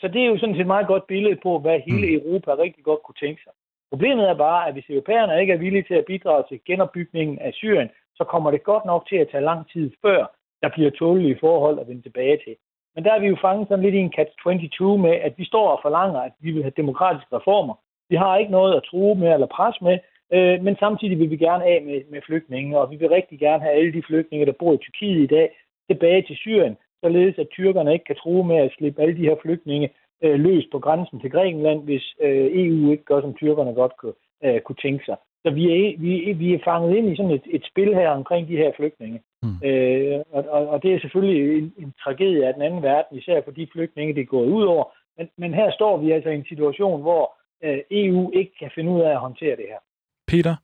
så 0.00 0.08
det 0.08 0.22
er 0.22 0.26
jo 0.26 0.38
sådan 0.38 0.54
set 0.54 0.60
et 0.60 0.74
meget 0.74 0.86
godt 0.86 1.06
billede 1.06 1.38
på, 1.42 1.58
hvad 1.58 1.80
hele 1.80 2.06
mm. 2.06 2.14
Europa 2.14 2.54
rigtig 2.54 2.84
godt 2.84 3.02
kunne 3.02 3.20
tænke 3.20 3.42
sig. 3.42 3.52
Problemet 3.92 4.28
er 4.28 4.34
bare, 4.34 4.68
at 4.68 4.72
hvis 4.74 4.90
europæerne 4.90 5.40
ikke 5.40 5.52
er 5.52 5.64
villige 5.64 5.82
til 5.88 5.94
at 5.94 6.04
bidrage 6.04 6.44
til 6.48 6.60
genopbygningen 6.66 7.38
af 7.38 7.52
Syrien, 7.52 7.90
så 8.14 8.24
kommer 8.24 8.50
det 8.50 8.62
godt 8.62 8.84
nok 8.84 9.02
til 9.08 9.16
at 9.16 9.28
tage 9.30 9.44
lang 9.44 9.70
tid 9.72 9.90
før, 10.02 10.20
der 10.62 10.68
bliver 10.68 10.90
tålige 10.90 11.38
forhold 11.40 11.78
at 11.78 11.88
vende 11.88 12.02
tilbage 12.02 12.38
til. 12.44 12.54
Men 12.94 13.04
der 13.04 13.12
er 13.12 13.20
vi 13.20 13.26
jo 13.26 13.36
fanget 13.40 13.68
sådan 13.68 13.84
lidt 13.84 13.94
i 13.94 13.98
en 13.98 14.14
catch-22 14.18 14.84
med, 15.06 15.14
at 15.26 15.34
vi 15.36 15.44
står 15.44 15.68
og 15.68 15.78
forlanger, 15.82 16.20
at 16.20 16.32
vi 16.40 16.50
vil 16.50 16.62
have 16.62 16.80
demokratiske 16.82 17.36
reformer. 17.36 17.74
Vi 18.08 18.16
har 18.16 18.36
ikke 18.36 18.52
noget 18.52 18.76
at 18.76 18.82
true 18.82 19.14
med 19.14 19.32
eller 19.32 19.46
presse 19.46 19.84
med, 19.84 19.98
øh, 20.34 20.64
men 20.64 20.76
samtidig 20.76 21.18
vil 21.18 21.30
vi 21.30 21.36
gerne 21.36 21.64
af 21.64 21.82
med, 21.82 22.00
med 22.10 22.20
flygtninge, 22.26 22.78
og 22.78 22.90
vi 22.90 22.96
vil 22.96 23.08
rigtig 23.08 23.38
gerne 23.38 23.62
have 23.62 23.74
alle 23.74 23.92
de 23.92 24.02
flygtninge, 24.08 24.46
der 24.46 24.52
bor 24.60 24.72
i 24.74 24.76
Tyrkiet 24.76 25.22
i 25.22 25.34
dag, 25.36 25.48
tilbage 25.90 26.22
til 26.22 26.36
Syrien, 26.36 26.76
således 27.04 27.38
at 27.38 27.48
tyrkerne 27.48 27.92
ikke 27.92 28.04
kan 28.04 28.16
true 28.16 28.44
med 28.44 28.56
at 28.56 28.72
slippe 28.78 29.02
alle 29.02 29.16
de 29.16 29.28
her 29.28 29.36
flygtninge 29.42 29.90
øh, 30.22 30.40
løs 30.40 30.64
på 30.72 30.78
grænsen 30.78 31.20
til 31.20 31.30
Grækenland, 31.30 31.84
hvis 31.84 32.04
øh, 32.22 32.46
EU 32.52 32.90
ikke 32.90 33.04
gør, 33.04 33.20
som 33.20 33.34
tyrkerne 33.34 33.74
godt 33.74 33.92
kunne, 34.00 34.18
øh, 34.44 34.60
kunne 34.60 34.82
tænke 34.82 35.04
sig. 35.04 35.16
Så 35.44 35.50
vi 35.50 35.64
er, 35.72 35.98
vi, 35.98 36.32
vi 36.32 36.54
er 36.54 36.58
fanget 36.64 36.96
ind 36.96 37.12
i 37.12 37.16
sådan 37.16 37.30
et, 37.30 37.42
et 37.50 37.64
spil 37.70 37.94
her 37.94 38.08
omkring 38.08 38.48
de 38.48 38.56
her 38.56 38.70
flygtninge. 38.76 39.20
Mm. 39.42 39.56
Øh, 39.68 40.20
og, 40.30 40.44
og, 40.48 40.68
og 40.68 40.82
det 40.82 40.94
er 40.94 41.00
selvfølgelig 41.00 41.58
en, 41.58 41.72
en 41.78 41.94
tragedie 42.04 42.46
af 42.46 42.54
den 42.54 42.62
anden 42.62 42.82
verden, 42.82 43.18
især 43.18 43.40
for 43.44 43.50
de 43.50 43.66
flygtninge, 43.72 44.14
det 44.14 44.20
er 44.20 44.34
gået 44.36 44.48
ud 44.48 44.62
over. 44.62 44.84
Men, 45.18 45.28
men 45.38 45.54
her 45.54 45.70
står 45.72 45.96
vi 45.96 46.10
altså 46.10 46.30
i 46.30 46.34
en 46.34 46.46
situation, 46.48 47.00
hvor 47.00 47.34
øh, 47.64 47.78
EU 47.90 48.30
ikke 48.34 48.52
kan 48.58 48.70
finde 48.74 48.90
ud 48.90 49.00
af 49.00 49.10
at 49.10 49.20
håndtere 49.20 49.56
det 49.56 49.66
her. 49.68 49.80
Peter, 50.28 50.56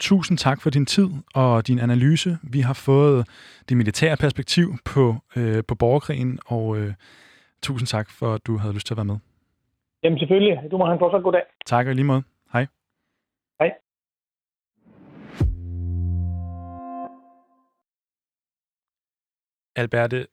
tusind 0.00 0.38
tak 0.38 0.62
for 0.62 0.70
din 0.70 0.86
tid 0.86 1.08
og 1.34 1.66
din 1.66 1.78
analyse. 1.78 2.30
Vi 2.52 2.60
har 2.60 2.82
fået 2.86 3.28
det 3.68 3.76
militære 3.76 4.16
perspektiv 4.16 4.66
på, 4.94 5.14
øh, 5.36 5.62
på 5.68 5.74
borgerkrigen, 5.74 6.38
og 6.46 6.78
øh, 6.78 6.92
tusind 7.68 7.86
tak 7.86 8.10
for, 8.10 8.34
at 8.34 8.46
du 8.46 8.56
havde 8.56 8.74
lyst 8.74 8.86
til 8.86 8.94
at 8.94 8.96
være 8.96 9.10
med. 9.12 9.18
Jamen 10.02 10.18
selvfølgelig. 10.18 10.70
Du 10.70 10.76
må 10.78 10.84
have 10.84 10.92
en 10.92 10.98
fortsat 10.98 11.22
god 11.22 11.32
dag. 11.32 11.44
Tak 11.66 11.86
og 11.86 11.94
lige 11.94 12.04
måde. 12.04 12.22
Hej. 12.52 12.66
Hej. 13.60 13.70
Alberte, 19.76 20.26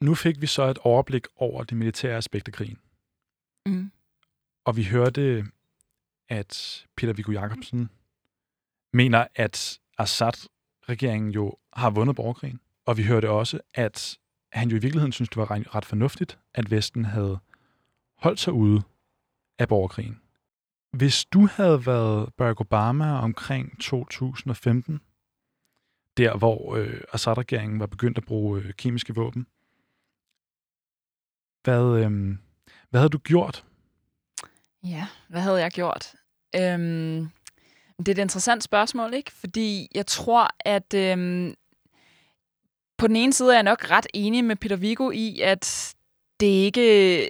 nu 0.00 0.14
fik 0.14 0.40
vi 0.40 0.46
så 0.46 0.62
et 0.62 0.78
overblik 0.78 1.26
over 1.36 1.64
det 1.64 1.76
militære 1.76 2.16
aspekt 2.16 2.48
af 2.48 2.54
krigen. 2.54 2.78
Mm. 3.66 3.90
Og 4.64 4.76
vi 4.76 4.84
hørte, 4.84 5.44
at 6.28 6.86
Peter 6.96 7.12
Viggo 7.12 7.32
Jacobsen 7.32 7.90
mener, 8.92 9.26
at 9.34 9.80
Assad-regeringen 9.98 11.30
jo 11.30 11.56
har 11.72 11.90
vundet 11.90 12.16
borgerkrigen. 12.16 12.60
Og 12.86 12.96
vi 12.96 13.02
hørte 13.02 13.30
også, 13.30 13.60
at 13.74 14.18
han 14.52 14.68
jo 14.68 14.76
i 14.76 14.80
virkeligheden 14.80 15.12
synes, 15.12 15.28
det 15.28 15.36
var 15.36 15.74
ret 15.74 15.84
fornuftigt, 15.84 16.38
at 16.54 16.70
Vesten 16.70 17.04
havde 17.04 17.38
holdt 18.16 18.40
sig 18.40 18.52
ude 18.52 18.82
af 19.58 19.68
borgerkrigen. 19.68 20.20
Hvis 20.92 21.24
du 21.24 21.46
havde 21.46 21.86
været 21.86 22.34
Barack 22.34 22.60
Obama 22.60 23.18
omkring 23.18 23.80
2015, 23.80 25.00
der 26.16 26.36
hvor 26.36 26.76
øh, 26.76 27.00
Assad-regeringen 27.12 27.80
var 27.80 27.86
begyndt 27.86 28.18
at 28.18 28.24
bruge 28.24 28.60
øh, 28.60 28.74
kemiske 28.74 29.14
våben, 29.14 29.46
hvad, 31.64 32.04
øh, 32.04 32.38
hvad 32.90 33.00
havde 33.00 33.08
du 33.10 33.18
gjort? 33.18 33.64
Ja, 34.84 35.06
hvad 35.28 35.40
havde 35.40 35.60
jeg 35.60 35.70
gjort? 35.70 36.14
Øhm, 36.56 37.30
det 37.98 38.08
er 38.08 38.12
et 38.12 38.18
interessant 38.18 38.62
spørgsmål, 38.62 39.14
ikke? 39.14 39.32
Fordi 39.32 39.88
jeg 39.94 40.06
tror, 40.06 40.48
at 40.60 40.94
øhm, 40.94 41.54
på 43.00 43.06
den 43.06 43.16
ene 43.16 43.32
side 43.32 43.50
er 43.50 43.54
jeg 43.56 43.62
nok 43.62 43.90
ret 43.90 44.06
enig 44.14 44.44
med 44.44 44.56
Peter 44.56 44.76
Vigo 44.76 45.10
i, 45.10 45.40
at 45.40 45.94
det 46.40 46.46
ikke 46.46 47.28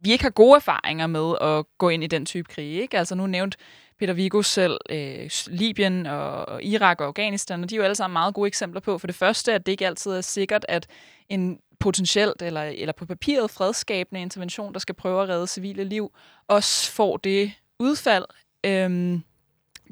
vi 0.00 0.12
ikke 0.12 0.24
har 0.24 0.30
gode 0.30 0.56
erfaringer 0.56 1.06
med 1.06 1.34
at 1.40 1.64
gå 1.78 1.88
ind 1.88 2.04
i 2.04 2.06
den 2.06 2.26
type 2.26 2.48
krig. 2.48 2.80
Ikke? 2.80 2.98
Altså 2.98 3.14
nu 3.14 3.26
nævnt 3.26 3.56
Peter 3.98 4.12
Vigo 4.12 4.42
selv 4.42 4.78
øh, 4.90 5.30
Libyen 5.46 6.06
og 6.06 6.62
Irak 6.62 7.00
og 7.00 7.06
Afghanistan, 7.06 7.62
og 7.62 7.70
de 7.70 7.74
er 7.74 7.76
jo 7.76 7.82
alle 7.82 7.94
sammen 7.94 8.12
meget 8.12 8.34
gode 8.34 8.46
eksempler 8.46 8.80
på. 8.80 8.98
For 8.98 9.06
det 9.06 9.16
første, 9.16 9.52
at 9.52 9.66
det 9.66 9.72
ikke 9.72 9.86
altid 9.86 10.12
er 10.12 10.20
sikkert, 10.20 10.66
at 10.68 10.86
en 11.28 11.58
potentielt 11.80 12.42
eller, 12.42 12.62
eller 12.62 12.92
på 12.92 13.06
papiret 13.06 13.50
fredskabende 13.50 14.22
intervention, 14.22 14.72
der 14.72 14.78
skal 14.78 14.94
prøve 14.94 15.22
at 15.22 15.28
redde 15.28 15.46
civile 15.46 15.84
liv, 15.84 16.12
også 16.48 16.92
får 16.92 17.16
det 17.16 17.52
udfald. 17.78 18.24
Øhm, 18.66 19.22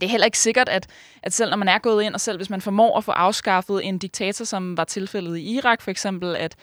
det 0.00 0.06
er 0.06 0.10
heller 0.10 0.24
ikke 0.24 0.38
sikkert, 0.38 0.68
at, 0.68 0.86
at 1.22 1.32
selv 1.32 1.50
når 1.50 1.56
man 1.56 1.68
er 1.68 1.78
gået 1.78 2.02
ind, 2.02 2.14
og 2.14 2.20
selv 2.20 2.36
hvis 2.36 2.50
man 2.50 2.60
formår 2.60 2.98
at 2.98 3.04
få 3.04 3.10
afskaffet 3.10 3.84
en 3.84 3.98
diktator, 3.98 4.44
som 4.44 4.76
var 4.76 4.84
tilfældet 4.84 5.36
i 5.36 5.56
Irak 5.56 5.82
for 5.82 5.90
eksempel, 5.90 6.36
at, 6.36 6.56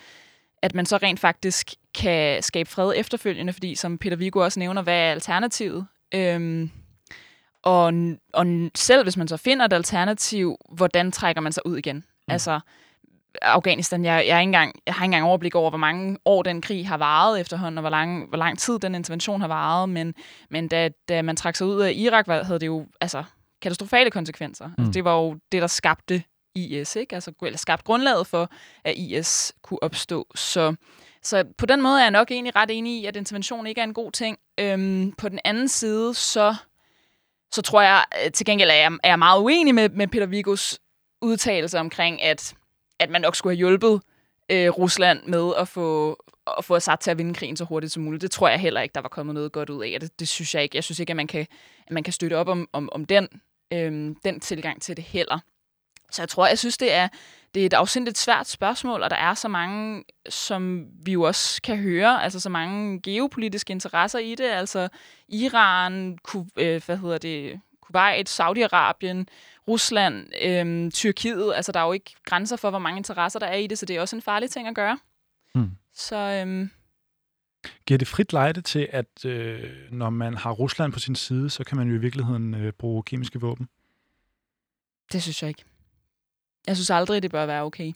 at 0.61 0.75
man 0.75 0.85
så 0.85 0.97
rent 0.97 1.19
faktisk 1.19 1.73
kan 1.95 2.43
skabe 2.43 2.69
fred 2.69 2.93
efterfølgende, 2.95 3.53
fordi 3.53 3.75
som 3.75 3.97
Peter 3.97 4.17
Vigo 4.17 4.39
også 4.39 4.59
nævner, 4.59 4.81
hvad 4.81 4.93
er 4.93 5.11
alternativet? 5.11 5.87
Øhm, 6.13 6.71
og, 7.63 7.93
og 8.33 8.45
selv 8.75 9.03
hvis 9.03 9.17
man 9.17 9.27
så 9.27 9.37
finder 9.37 9.65
et 9.65 9.73
alternativ, 9.73 10.57
hvordan 10.69 11.11
trækker 11.11 11.41
man 11.41 11.51
sig 11.51 11.65
ud 11.65 11.77
igen? 11.77 11.95
Mm. 11.95 12.31
Altså, 12.31 12.59
Afghanistan, 13.41 14.05
jeg, 14.05 14.25
jeg, 14.27 14.39
ikke 14.39 14.47
engang, 14.47 14.75
jeg 14.85 14.93
har 14.93 15.03
ikke 15.03 15.07
engang 15.07 15.25
overblik 15.25 15.55
over, 15.55 15.69
hvor 15.69 15.77
mange 15.77 16.17
år 16.25 16.43
den 16.43 16.61
krig 16.61 16.87
har 16.87 16.97
varet 16.97 17.39
efterhånden, 17.39 17.77
og 17.77 17.81
hvor 17.81 17.89
lang, 17.89 18.27
hvor 18.27 18.37
lang 18.37 18.59
tid 18.59 18.79
den 18.79 18.95
intervention 18.95 19.41
har 19.41 19.47
varet, 19.47 19.89
men, 19.89 20.13
men 20.49 20.67
da, 20.67 20.89
da 21.09 21.21
man 21.21 21.35
trak 21.35 21.55
sig 21.55 21.67
ud 21.67 21.81
af 21.81 21.91
Irak, 21.95 22.27
havde 22.27 22.59
det 22.59 22.67
jo 22.67 22.85
altså, 23.01 23.23
katastrofale 23.61 24.11
konsekvenser. 24.11 24.65
Altså, 24.65 24.75
mm. 24.77 24.83
Altså, 24.83 24.91
det 24.91 25.03
var 25.03 25.15
jo 25.15 25.37
det, 25.51 25.61
der 25.61 25.67
skabte 25.67 26.23
IS, 26.55 26.95
ikke? 26.95 27.15
Altså, 27.15 27.31
eller 27.41 27.57
skabte 27.57 27.85
grundlaget 27.85 28.27
for, 28.27 28.49
at 28.83 28.97
IS 28.97 29.53
kunne 29.61 29.83
opstå. 29.83 30.27
Så, 30.35 30.75
så 31.23 31.43
på 31.57 31.65
den 31.65 31.81
måde 31.81 31.99
er 31.99 32.03
jeg 32.03 32.11
nok 32.11 32.31
egentlig 32.31 32.55
ret 32.55 32.71
enig 32.71 33.01
i, 33.01 33.05
at 33.05 33.15
intervention 33.15 33.67
ikke 33.67 33.81
er 33.81 33.85
en 33.85 33.93
god 33.93 34.11
ting. 34.11 34.37
Øhm, 34.59 35.11
på 35.17 35.29
den 35.29 35.39
anden 35.45 35.67
side, 35.67 36.13
så, 36.13 36.55
så 37.51 37.61
tror 37.61 37.81
jeg, 37.81 38.03
til 38.33 38.45
gengæld 38.45 38.69
er 38.69 38.73
jeg, 38.73 38.97
er 39.03 39.15
meget 39.15 39.41
uenig 39.41 39.75
med, 39.75 39.89
med 39.89 40.07
Peter 40.07 40.25
Vigos 40.25 40.79
udtalelse 41.21 41.79
omkring, 41.79 42.21
at 42.21 42.53
at 42.99 43.09
man 43.09 43.21
nok 43.21 43.35
skulle 43.35 43.51
have 43.51 43.57
hjulpet 43.57 44.01
øh, 44.51 44.69
Rusland 44.69 45.23
med 45.23 45.53
at 45.57 45.67
få, 45.67 46.17
at 46.57 46.65
få 46.65 46.75
Assad 46.75 46.97
til 46.97 47.11
at 47.11 47.17
vinde 47.17 47.33
krigen 47.33 47.57
så 47.57 47.63
hurtigt 47.63 47.93
som 47.93 48.03
muligt. 48.03 48.21
Det 48.21 48.31
tror 48.31 48.49
jeg 48.49 48.59
heller 48.59 48.81
ikke, 48.81 48.93
der 48.93 49.01
var 49.01 49.09
kommet 49.09 49.33
noget 49.33 49.51
godt 49.51 49.69
ud 49.69 49.83
af. 49.83 49.99
Det, 49.99 50.19
det 50.19 50.27
synes 50.27 50.55
jeg 50.55 50.63
ikke. 50.63 50.75
Jeg 50.75 50.83
synes 50.83 50.99
ikke, 50.99 51.11
at 51.11 51.17
man 51.17 51.27
kan, 51.27 51.47
at 51.87 51.91
man 51.91 52.03
kan 52.03 52.13
støtte 52.13 52.37
op 52.37 52.47
om, 52.47 52.69
om, 52.73 52.89
om 52.91 53.05
den, 53.05 53.27
øh, 53.73 54.15
den 54.25 54.39
tilgang 54.39 54.81
til 54.81 54.97
det 54.97 55.03
heller. 55.03 55.39
Så 56.11 56.21
jeg 56.21 56.29
tror, 56.29 56.47
jeg 56.47 56.59
synes, 56.59 56.77
det 56.77 56.93
er, 56.93 57.07
det 57.53 57.61
er 57.61 57.65
et 57.65 57.73
afsindigt 57.73 58.17
svært 58.17 58.47
spørgsmål, 58.47 59.03
og 59.03 59.09
der 59.09 59.15
er 59.15 59.33
så 59.33 59.47
mange, 59.47 60.03
som 60.29 60.87
vi 61.05 61.11
jo 61.11 61.21
også 61.21 61.61
kan 61.61 61.77
høre, 61.77 62.23
altså 62.23 62.39
så 62.39 62.49
mange 62.49 63.01
geopolitiske 63.01 63.71
interesser 63.71 64.19
i 64.19 64.35
det, 64.35 64.45
altså 64.45 64.87
Iran, 65.29 66.17
ku, 66.23 66.45
øh, 66.57 66.81
hvad 66.85 66.97
hedder 66.97 67.17
det, 67.17 67.59
Kuwait, 67.87 68.29
Saudi-Arabien, 68.29 69.25
Rusland, 69.67 70.27
øhm, 70.41 70.91
Tyrkiet. 70.91 71.53
Altså, 71.55 71.71
der 71.71 71.79
er 71.79 71.85
jo 71.85 71.91
ikke 71.91 72.15
grænser 72.25 72.55
for, 72.55 72.69
hvor 72.69 72.79
mange 72.79 72.97
interesser 72.97 73.39
der 73.39 73.47
er 73.47 73.55
i 73.55 73.67
det, 73.67 73.77
så 73.77 73.85
det 73.85 73.95
er 73.95 74.01
også 74.01 74.15
en 74.15 74.21
farlig 74.21 74.51
ting 74.51 74.67
at 74.67 74.75
gøre. 74.75 74.99
Hmm. 75.53 75.71
Så... 75.93 76.15
Øhm, 76.15 76.69
Giver 77.85 77.97
det 77.97 78.07
frit 78.07 78.33
lejde 78.33 78.61
til, 78.61 78.87
at 78.91 79.25
øh, 79.25 79.71
når 79.91 80.09
man 80.09 80.37
har 80.37 80.51
Rusland 80.51 80.93
på 80.93 80.99
sin 80.99 81.15
side, 81.15 81.49
så 81.49 81.63
kan 81.63 81.77
man 81.77 81.87
jo 81.87 81.95
i 81.95 81.97
virkeligheden 81.97 82.53
øh, 82.53 82.73
bruge 82.73 83.03
kemiske 83.03 83.41
våben? 83.41 83.69
Det 85.11 85.23
synes 85.23 85.41
jeg 85.41 85.47
ikke. 85.47 85.63
Jeg 86.67 86.75
synes 86.75 86.89
aldrig, 86.89 87.23
det 87.23 87.31
bør 87.31 87.45
være 87.45 87.63
okay. 87.63 87.93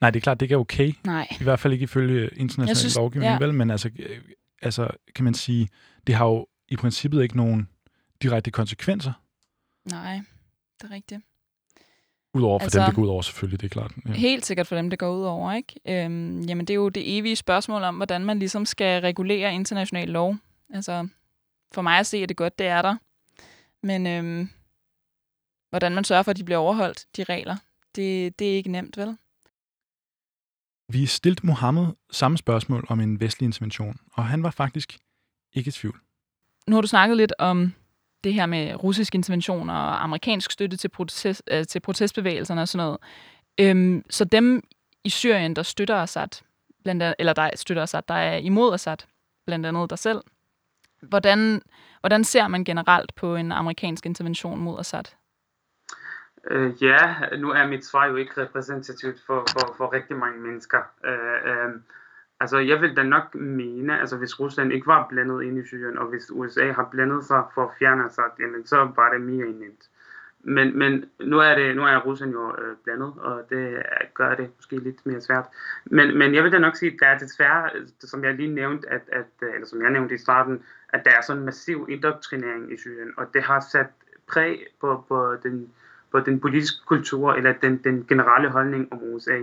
Nej, 0.00 0.10
det 0.10 0.20
er 0.20 0.22
klart, 0.22 0.40
det 0.40 0.46
ikke 0.46 0.54
er 0.54 0.58
okay. 0.58 0.92
Nej. 1.04 1.26
I 1.40 1.44
hvert 1.44 1.60
fald 1.60 1.72
ikke 1.72 1.82
ifølge 1.82 2.30
international 2.36 2.76
synes, 2.76 2.96
lovgivning, 2.96 3.32
ja. 3.32 3.38
vel? 3.38 3.54
Men 3.54 3.70
altså, 3.70 3.90
øh, 3.98 4.20
altså, 4.62 4.88
kan 5.14 5.24
man 5.24 5.34
sige, 5.34 5.68
det 6.06 6.14
har 6.14 6.26
jo 6.26 6.46
i 6.68 6.76
princippet 6.76 7.22
ikke 7.22 7.36
nogen 7.36 7.68
direkte 8.22 8.50
konsekvenser. 8.50 9.12
Nej, 9.90 10.20
det 10.80 10.90
er 10.90 10.94
rigtigt. 10.94 11.20
Udover 12.34 12.58
for 12.58 12.64
altså, 12.64 12.78
dem, 12.78 12.86
det 12.86 12.94
går 12.94 13.02
ud 13.02 13.08
over 13.08 13.22
selvfølgelig, 13.22 13.60
det 13.60 13.66
er 13.66 13.72
klart. 13.72 13.92
Ja. 14.08 14.12
Helt 14.12 14.46
sikkert 14.46 14.66
for 14.66 14.76
dem, 14.76 14.90
det 14.90 14.98
går 14.98 15.16
ud 15.16 15.24
over, 15.24 15.52
ikke? 15.52 15.80
Øhm, 15.86 16.40
jamen, 16.40 16.66
det 16.66 16.70
er 16.70 16.74
jo 16.74 16.88
det 16.88 17.18
evige 17.18 17.36
spørgsmål 17.36 17.82
om, 17.82 17.96
hvordan 17.96 18.24
man 18.24 18.38
ligesom 18.38 18.66
skal 18.66 19.00
regulere 19.00 19.54
international 19.54 20.08
lov. 20.08 20.36
Altså, 20.74 21.08
for 21.72 21.82
mig 21.82 21.98
at 21.98 22.06
se, 22.06 22.16
at 22.16 22.28
det 22.28 22.36
godt, 22.36 22.58
det 22.58 22.66
er 22.66 22.82
der. 22.82 22.96
Men 23.82 24.06
øhm, 24.06 24.48
hvordan 25.70 25.94
man 25.94 26.04
sørger 26.04 26.22
for, 26.22 26.30
at 26.30 26.36
de 26.36 26.44
bliver 26.44 26.58
overholdt, 26.58 27.06
de 27.16 27.24
regler, 27.24 27.56
det, 27.94 28.38
det 28.38 28.52
er 28.52 28.56
ikke 28.56 28.70
nemt, 28.70 28.96
vel? 28.96 29.16
Vi 30.88 31.06
stillede 31.06 31.46
Mohammed 31.46 31.86
samme 32.10 32.38
spørgsmål 32.38 32.86
om 32.88 33.00
en 33.00 33.20
vestlig 33.20 33.46
intervention, 33.46 34.00
og 34.12 34.26
han 34.26 34.42
var 34.42 34.50
faktisk 34.50 34.98
ikke 35.52 35.68
i 35.68 35.72
tvivl. 35.72 36.00
Nu 36.66 36.76
har 36.76 36.80
du 36.80 36.88
snakket 36.88 37.16
lidt 37.16 37.32
om 37.38 37.72
det 38.24 38.34
her 38.34 38.46
med 38.46 38.84
russisk 38.84 39.14
intervention 39.14 39.70
og 39.70 40.04
amerikansk 40.04 40.50
støtte 40.50 40.76
til, 40.76 40.88
protest, 40.88 41.42
øh, 41.50 41.64
til 41.64 41.80
protestbevægelserne 41.80 42.60
og 42.62 42.68
sådan 42.68 42.86
noget. 42.86 42.98
Øhm, 43.60 44.02
så 44.10 44.24
dem 44.24 44.62
i 45.04 45.10
Syrien, 45.10 45.56
der 45.56 45.62
støtter 45.62 45.96
Assad, 45.96 46.42
blandt 46.84 47.02
andet, 47.02 47.14
eller 47.18 47.32
der 47.32 47.50
støtter 47.54 47.82
Assad, 47.82 48.02
der 48.08 48.14
er 48.14 48.36
imod 48.36 48.74
Assad, 48.74 48.96
blandt 49.46 49.66
andet 49.66 49.90
dig 49.90 49.98
selv. 49.98 50.20
Hvordan, 51.02 51.62
hvordan 52.00 52.24
ser 52.24 52.48
man 52.48 52.64
generelt 52.64 53.14
på 53.14 53.36
en 53.36 53.52
amerikansk 53.52 54.06
intervention 54.06 54.58
mod 54.58 54.80
Assad? 54.80 55.04
Øh, 56.50 56.82
ja, 56.82 57.14
nu 57.38 57.50
er 57.50 57.66
mit 57.66 57.84
svar 57.86 58.06
jo 58.06 58.16
ikke 58.16 58.42
repræsentativt 58.42 59.20
for, 59.26 59.44
for, 59.52 59.74
for 59.76 59.92
rigtig 59.92 60.16
mange 60.16 60.40
mennesker. 60.40 60.78
Øh, 61.04 61.50
øh, 61.50 61.74
Altså, 62.40 62.58
jeg 62.58 62.80
vil 62.80 62.96
da 62.96 63.02
nok 63.02 63.34
mene, 63.34 64.00
altså 64.00 64.16
hvis 64.16 64.40
Rusland 64.40 64.72
ikke 64.72 64.86
var 64.86 65.06
blandet 65.08 65.42
ind 65.42 65.58
i 65.58 65.66
Syrien, 65.66 65.98
og 65.98 66.06
hvis 66.06 66.30
USA 66.30 66.72
har 66.72 66.88
blandet 66.90 67.24
sig 67.24 67.44
for 67.54 67.64
at 67.64 67.70
fjerne 67.78 68.10
sig, 68.10 68.24
jamen, 68.40 68.66
så 68.66 68.76
var 68.96 69.12
det 69.12 69.20
mere 69.20 69.46
nemt. 69.46 69.88
Men, 70.42 70.78
men 70.78 71.04
nu 71.20 71.38
er 71.38 71.54
det 71.54 71.76
nu 71.76 71.82
er 71.82 71.96
Rusland 71.96 72.32
jo 72.32 72.56
øh, 72.58 72.76
blandet, 72.84 73.12
og 73.16 73.46
det 73.50 73.82
gør 74.14 74.34
det 74.34 74.50
måske 74.56 74.76
lidt 74.76 75.06
mere 75.06 75.20
svært. 75.20 75.46
Men, 75.84 76.18
men 76.18 76.34
jeg 76.34 76.44
vil 76.44 76.52
da 76.52 76.58
nok 76.58 76.76
sige, 76.76 76.92
at 76.92 76.98
der 77.00 77.06
er 77.06 77.18
desværre, 77.18 77.70
øh, 77.74 77.86
som 78.00 78.24
jeg 78.24 78.34
lige 78.34 78.54
nævnte, 78.54 78.88
at, 78.90 79.02
at, 79.12 79.26
øh, 79.42 79.54
eller 79.54 79.66
som 79.66 79.82
jeg 79.82 79.90
nævnte 79.90 80.14
i 80.14 80.18
starten, 80.18 80.62
at 80.88 81.04
der 81.04 81.10
er 81.10 81.20
sådan 81.20 81.40
en 81.40 81.46
massiv 81.46 81.86
indoktrinering 81.90 82.72
i 82.72 82.76
Syrien, 82.76 83.12
og 83.16 83.34
det 83.34 83.42
har 83.42 83.60
sat 83.60 83.86
præg 84.28 84.66
på, 84.80 85.04
på, 85.08 85.36
den, 85.42 85.72
på 86.12 86.20
den 86.20 86.40
politiske 86.40 86.86
kultur, 86.86 87.32
eller 87.32 87.52
den, 87.52 87.76
den 87.76 88.06
generelle 88.08 88.48
holdning 88.48 88.92
om 88.92 89.02
USA. 89.02 89.38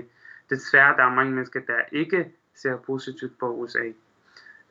desværre 0.50 0.98
der 0.98 1.04
er 1.04 1.16
mange 1.16 1.32
mennesker, 1.32 1.60
der 1.68 1.80
ikke 1.92 2.26
ser 2.56 2.78
positivt 2.78 3.40
på 3.40 3.56
USA. 3.56 3.92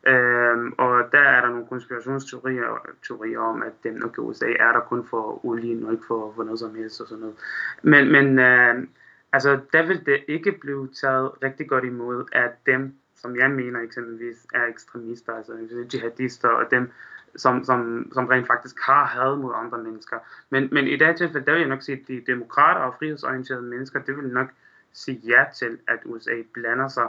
Øhm, 0.06 0.72
og 0.78 1.12
der 1.12 1.18
er 1.18 1.40
der 1.40 1.48
nogle 1.48 1.66
konspirationsteorier 1.66 2.86
teorier 3.06 3.38
om, 3.38 3.62
at 3.62 3.72
dem 3.84 3.94
nok 3.94 4.18
USA 4.18 4.46
er 4.46 4.72
der 4.72 4.80
kun 4.80 5.06
for 5.06 5.46
olien 5.46 5.84
og 5.84 5.92
ikke 5.92 6.04
for, 6.06 6.32
for 6.36 6.44
noget 6.44 6.60
som 6.60 6.74
helst 6.74 7.00
og 7.00 7.08
sådan 7.08 7.20
noget. 7.20 7.36
Men, 7.82 8.12
men 8.12 8.38
øh, 8.38 8.86
altså, 9.32 9.60
der 9.72 9.86
vil 9.86 10.06
det 10.06 10.24
ikke 10.28 10.52
blive 10.52 10.88
taget 10.88 11.30
rigtig 11.42 11.68
godt 11.68 11.84
imod 11.84 12.24
af 12.32 12.50
dem, 12.66 12.94
som 13.16 13.36
jeg 13.36 13.50
mener 13.50 13.80
eksempelvis 13.80 14.46
er 14.54 14.66
ekstremister, 14.66 15.32
altså 15.32 15.52
jihadister 15.94 16.48
og 16.48 16.70
dem, 16.70 16.90
som, 17.36 17.64
som, 17.64 18.10
som 18.12 18.26
rent 18.26 18.46
faktisk 18.46 18.76
har 18.86 19.06
had 19.06 19.36
mod 19.36 19.52
andre 19.56 19.78
mennesker. 19.78 20.18
Men, 20.50 20.68
men 20.72 20.86
i 20.86 20.96
det 20.96 21.16
tilfælde, 21.16 21.46
der 21.46 21.52
vil 21.52 21.60
jeg 21.60 21.68
nok 21.68 21.82
sige, 21.82 22.00
at 22.00 22.08
de 22.08 22.22
demokrater 22.26 22.80
og 22.80 22.94
frihedsorienterede 22.98 23.62
mennesker, 23.62 24.00
det 24.00 24.16
vil 24.16 24.28
nok 24.28 24.48
sige 24.92 25.20
ja 25.26 25.44
til, 25.54 25.78
at 25.88 25.98
USA 26.04 26.42
blander 26.54 26.88
sig 26.88 27.08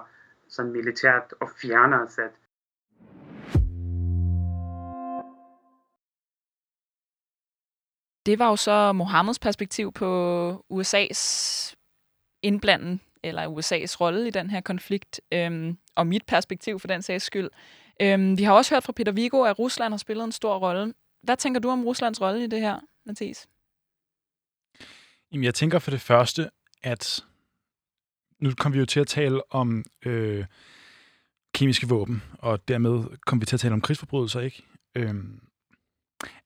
sådan 0.49 0.71
militært 0.71 1.33
og 1.41 1.49
fjerner 1.61 1.97
Assad. 1.97 2.29
Det 8.25 8.39
var 8.39 8.49
jo 8.49 8.55
så 8.55 8.93
Mohammeds 8.93 9.39
perspektiv 9.39 9.91
på 9.91 10.65
USA's 10.73 11.73
indblanden, 12.41 13.01
eller 13.23 13.47
USA's 13.47 14.01
rolle 14.01 14.27
i 14.27 14.31
den 14.31 14.49
her 14.49 14.61
konflikt, 14.61 15.21
øhm, 15.31 15.77
og 15.95 16.07
mit 16.07 16.25
perspektiv 16.27 16.79
for 16.79 16.87
den 16.87 17.01
sags 17.01 17.25
skyld. 17.25 17.49
Øhm, 18.01 18.37
vi 18.37 18.43
har 18.43 18.53
også 18.53 18.75
hørt 18.75 18.83
fra 18.83 18.93
Peter 18.93 19.11
Vigo, 19.11 19.43
at 19.43 19.59
Rusland 19.59 19.93
har 19.93 19.97
spillet 19.97 20.23
en 20.23 20.31
stor 20.31 20.57
rolle. 20.57 20.93
Hvad 21.23 21.37
tænker 21.37 21.59
du 21.59 21.69
om 21.69 21.85
Ruslands 21.85 22.21
rolle 22.21 22.43
i 22.43 22.47
det 22.47 22.61
her, 22.61 22.79
Mathis? 23.05 23.47
Jamen, 25.31 25.43
jeg 25.43 25.53
tænker 25.53 25.79
for 25.79 25.91
det 25.91 26.01
første, 26.01 26.49
at 26.83 27.25
nu 28.39 28.51
kom 28.57 28.73
vi 28.73 28.79
jo 28.79 28.85
til 28.85 28.99
at 28.99 29.07
tale 29.07 29.53
om 29.53 29.83
øh, 30.05 30.45
kemiske 31.53 31.87
våben, 31.87 32.23
og 32.33 32.67
dermed 32.67 33.17
kom 33.25 33.41
vi 33.41 33.45
til 33.45 33.55
at 33.55 33.59
tale 33.59 33.73
om 33.73 33.81
krigsforbrydelser, 33.81 34.39
ikke? 34.39 34.63
Øh, 34.95 35.15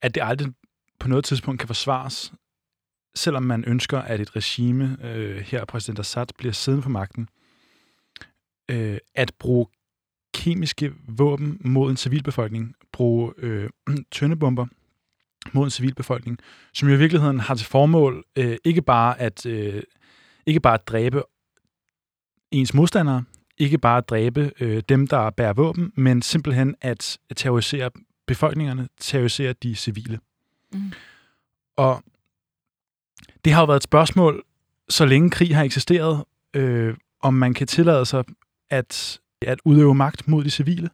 at 0.01 0.15
det 0.15 0.23
aldrig 0.23 0.53
på 0.99 1.07
noget 1.07 1.25
tidspunkt 1.25 1.59
kan 1.59 1.67
forsvares, 1.67 2.33
selvom 3.15 3.43
man 3.43 3.63
ønsker, 3.67 3.99
at 3.99 4.19
et 4.19 4.35
regime, 4.35 4.97
øh, 5.03 5.37
her 5.37 5.65
præsident 5.65 5.99
Assad, 5.99 6.25
bliver 6.37 6.53
siddende 6.53 6.83
på 6.83 6.89
magten, 6.89 7.29
øh, 8.71 8.97
at 9.15 9.31
bruge 9.39 9.67
kemiske 10.33 10.93
våben 11.07 11.57
mod 11.65 11.91
en 11.91 11.97
civilbefolkning, 11.97 12.75
bruge 12.91 13.33
øh, 13.37 13.69
tøndebomber 14.11 14.65
mod 15.53 15.63
en 15.63 15.71
civilbefolkning, 15.71 16.37
som 16.73 16.89
jo 16.89 16.95
i 16.95 16.97
virkeligheden 16.97 17.39
har 17.39 17.55
til 17.55 17.67
formål 17.67 18.23
øh, 18.35 18.57
ikke 18.63 18.81
bare 18.81 19.19
at 19.19 19.45
øh, 19.45 19.83
ikke 20.45 20.59
bare 20.59 20.73
at 20.73 20.87
dræbe 20.87 21.23
ens 22.51 22.73
modstandere, 22.73 23.23
ikke 23.57 23.77
bare 23.77 23.97
at 23.97 24.09
dræbe 24.09 24.51
øh, 24.59 24.83
dem, 24.89 25.07
der 25.07 25.29
bærer 25.29 25.53
våben, 25.53 25.91
men 25.95 26.21
simpelthen 26.21 26.75
at 26.81 27.17
terrorisere 27.35 27.91
befolkningerne, 28.27 28.87
terrorisere 28.99 29.53
de 29.53 29.75
civile. 29.75 30.19
Mm. 30.73 30.91
Og 31.77 32.03
det 33.45 33.53
har 33.53 33.61
jo 33.61 33.65
været 33.65 33.79
et 33.79 33.83
spørgsmål, 33.83 34.43
så 34.89 35.05
længe 35.05 35.29
krig 35.29 35.55
har 35.55 35.63
eksisteret, 35.63 36.23
øh, 36.53 36.97
om 37.21 37.33
man 37.33 37.53
kan 37.53 37.67
tillade 37.67 38.05
sig 38.05 38.23
at, 38.69 39.19
at 39.41 39.59
udøve 39.65 39.95
magt 39.95 40.27
mod 40.27 40.43
de 40.43 40.49
civile, 40.49 40.89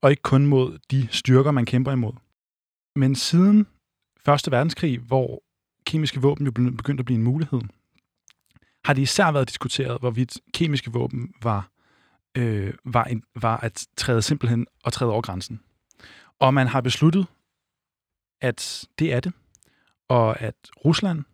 og 0.00 0.10
ikke 0.10 0.22
kun 0.22 0.46
mod 0.46 0.78
de 0.90 1.08
styrker, 1.10 1.50
man 1.50 1.66
kæmper 1.66 1.92
imod. 1.92 2.12
Men 2.96 3.14
siden 3.14 3.66
Første 4.24 4.50
Verdenskrig, 4.50 4.98
hvor 4.98 5.42
kemiske 5.86 6.20
våben 6.20 6.46
jo 6.46 6.52
begyndte 6.52 7.00
at 7.00 7.04
blive 7.04 7.16
en 7.16 7.24
mulighed, 7.24 7.60
har 8.84 8.92
det 8.92 9.02
især 9.02 9.30
været 9.30 9.48
diskuteret, 9.48 10.00
hvorvidt 10.00 10.38
kemiske 10.54 10.92
våben 10.92 11.32
var, 11.42 11.68
øh, 12.34 12.74
var, 12.84 13.04
en, 13.04 13.22
var 13.36 13.56
at 13.56 13.86
træde 13.96 14.22
simpelthen 14.22 14.66
og 14.84 14.92
træde 14.92 15.12
over 15.12 15.22
grænsen. 15.22 15.60
Og 16.40 16.54
man 16.54 16.66
har 16.66 16.80
besluttet, 16.80 17.26
at 18.40 18.88
det 18.98 19.12
er 19.12 19.20
det, 19.20 19.32
og 20.08 20.40
at 20.40 20.54
Rusland 20.84 21.24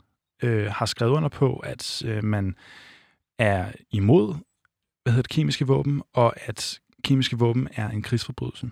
øh, 0.43 0.67
har 0.73 0.87
skrevet 0.87 1.13
under 1.13 1.29
på, 1.29 1.57
at 1.57 2.03
øh, 2.05 2.25
man 2.25 2.57
er 3.39 3.73
imod 3.91 4.35
hvad 5.05 5.13
hedder 5.13 5.23
det, 5.23 5.31
kemiske 5.31 5.67
våben, 5.67 6.03
og 6.13 6.35
at 6.41 6.81
kemiske 7.05 7.39
våben 7.39 7.69
er 7.75 7.89
en 7.89 8.03
krigsforbrydelse. 8.03 8.71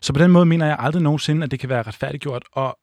Så 0.00 0.12
på 0.12 0.18
den 0.18 0.30
måde 0.30 0.46
mener 0.46 0.66
jeg 0.66 0.76
aldrig 0.78 1.02
nogensinde, 1.02 1.44
at 1.44 1.50
det 1.50 1.60
kan 1.60 1.68
være 1.68 1.82
retfærdiggjort, 1.82 2.44
og 2.52 2.78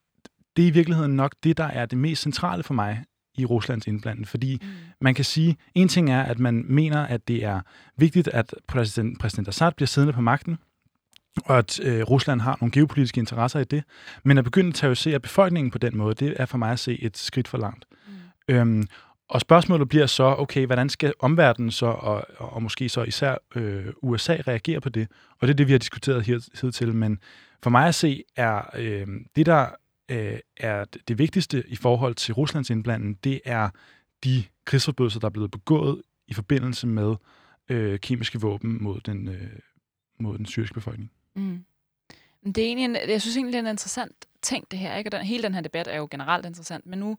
det 0.56 0.64
er 0.64 0.68
i 0.68 0.72
virkeligheden 0.72 1.16
nok 1.16 1.36
det, 1.44 1.58
der 1.58 1.64
er 1.64 1.86
det 1.86 1.98
mest 1.98 2.22
centrale 2.22 2.64
for 2.64 2.74
mig 2.74 3.06
i 3.36 3.46
Ruslands 3.46 3.88
indblanding. 3.88 4.28
Fordi 4.28 4.60
mm. 4.62 4.68
man 5.02 5.14
kan 5.14 5.26
sige, 5.26 5.58
en 5.76 5.88
ting 5.88 6.12
er, 6.12 6.24
at 6.24 6.40
man 6.40 6.66
mener, 6.68 7.06
at 7.06 7.28
det 7.28 7.44
er 7.44 7.62
vigtigt, 7.98 8.28
at 8.28 8.56
præsident, 8.68 9.20
præsident 9.20 9.48
Assad 9.48 9.72
bliver 9.72 9.88
siddende 9.88 10.14
på 10.14 10.22
magten, 10.22 10.58
og 11.46 11.58
at 11.58 11.80
øh, 11.80 12.02
Rusland 12.04 12.42
har 12.42 12.58
nogle 12.62 12.72
geopolitiske 12.72 13.20
interesser 13.20 13.60
i 13.60 13.64
det. 13.64 13.84
Men 14.24 14.38
at 14.38 14.44
begynde 14.44 14.70
at 14.70 14.76
terrorisere 14.76 15.20
befolkningen 15.20 15.72
på 15.72 15.78
den 15.78 15.98
måde, 15.98 16.16
det 16.26 16.34
er 16.40 16.46
for 16.46 16.58
mig 16.58 16.72
at 16.72 16.80
se 16.80 17.04
et 17.04 17.18
skridt 17.18 17.48
for 17.48 17.58
langt. 17.58 17.86
Mm. 18.08 18.56
Øhm, 18.56 18.88
og 19.30 19.42
spørgsmålet 19.42 19.90
bliver 19.90 20.06
så, 20.06 20.24
okay, 20.24 20.66
hvordan 20.66 20.90
skal 20.90 21.14
omverdenen 21.20 21.72
så, 21.72 21.86
og, 21.86 22.26
og 22.38 22.64
måske 22.64 22.90
så 22.90 23.04
især 23.04 23.36
øh, 23.56 23.86
USA, 24.02 24.38
reagere 24.48 24.82
på 24.82 24.90
det? 24.90 25.08
Og 25.40 25.48
det 25.48 25.54
er 25.54 25.58
det, 25.58 25.68
vi 25.68 25.72
har 25.72 25.80
diskuteret 25.80 26.26
hidtil. 26.62 26.96
Men 26.96 27.20
for 27.64 27.70
mig 27.70 27.88
at 27.88 27.96
se, 27.96 28.24
er 28.36 28.62
øh, 28.76 29.08
det, 29.36 29.46
der 29.46 29.68
øh, 30.10 30.40
er 30.58 30.86
det 31.08 31.18
vigtigste 31.18 31.64
i 31.68 31.76
forhold 31.76 32.16
til 32.16 32.34
Ruslands 32.34 32.70
indblanding, 32.70 33.24
det 33.24 33.42
er 33.46 33.70
de 34.24 34.44
krigsforbrydelser, 34.66 35.20
der 35.20 35.28
er 35.28 35.32
blevet 35.32 35.52
begået 35.52 36.02
i 36.28 36.34
forbindelse 36.34 36.88
med 36.88 37.16
øh, 37.70 38.00
kemiske 38.00 38.42
våben 38.42 38.84
mod 38.84 39.00
den, 39.00 39.28
øh, 39.28 39.60
mod 40.20 40.38
den 40.38 40.46
syriske 40.46 40.74
befolkning. 40.74 41.12
Mm. 41.36 41.66
Det 42.46 42.58
er 42.58 42.66
egentlig 42.66 42.86
en, 42.86 43.10
jeg 43.10 43.22
synes 43.22 43.38
egentlig, 43.38 43.54
det 43.54 43.60
er 43.60 43.64
en 43.64 43.74
interessant 43.74 44.26
ting, 44.42 44.72
det 44.72 44.80
her. 44.80 44.96
Ikke? 44.96 45.08
Og 45.08 45.12
den, 45.12 45.22
hele 45.22 45.44
den 45.44 45.54
her 45.54 45.62
debat 45.62 45.88
er 45.88 45.98
jo 45.98 46.08
generelt 46.12 46.46
interessant, 46.46 46.86
men 46.86 47.00
nu, 47.00 47.18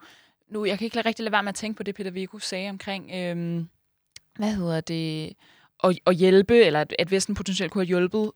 nu 0.48 0.64
jeg 0.64 0.78
kan 0.78 0.84
ikke 0.84 1.00
rigtig 1.00 1.22
lade 1.24 1.32
være 1.32 1.42
med 1.42 1.48
at 1.48 1.54
tænke 1.54 1.76
på 1.76 1.82
det, 1.82 1.94
Peter 1.94 2.10
Vigo 2.10 2.38
sagde 2.38 2.70
omkring, 2.70 3.10
øh, 3.14 3.64
hvad 4.36 4.54
hedder 4.54 4.80
det, 4.80 5.32
at, 5.84 5.98
at 6.06 6.16
hjælpe, 6.16 6.64
eller 6.64 6.80
at, 6.80 6.94
at 6.98 7.10
Vesten 7.10 7.34
potentielt 7.34 7.72
kunne 7.72 7.82
have 7.84 7.88
hjulpet 7.88 8.32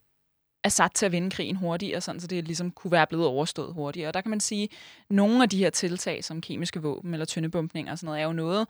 Assad 0.67 0.89
til 0.95 1.07
at 1.07 1.12
vinde 1.12 1.31
krigen 1.31 1.57
hurtigere, 1.57 2.01
sådan, 2.01 2.21
så 2.21 2.27
det 2.27 2.45
ligesom 2.45 2.71
kunne 2.71 2.91
være 2.91 3.07
blevet 3.07 3.27
overstået 3.27 3.75
hurtigere. 3.75 4.09
Og 4.09 4.14
der 4.14 4.21
kan 4.21 4.31
man 4.31 4.41
sige, 4.41 4.62
at 4.62 4.71
nogle 5.11 5.43
af 5.43 5.49
de 5.49 5.59
her 5.59 5.71
tiltag, 5.71 6.25
som 6.25 6.41
kemiske 6.41 6.83
våben 6.83 7.12
eller 7.14 7.27
tyndebumpninger 7.27 7.93
og 7.93 7.99
sådan 7.99 8.07
noget, 8.07 8.21
er 8.21 8.25
jo 8.25 8.33
noget 8.33 8.67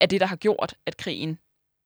af 0.00 0.08
det, 0.08 0.20
der 0.20 0.26
har 0.26 0.36
gjort, 0.36 0.74
at 0.86 0.96
krigen, 0.96 1.38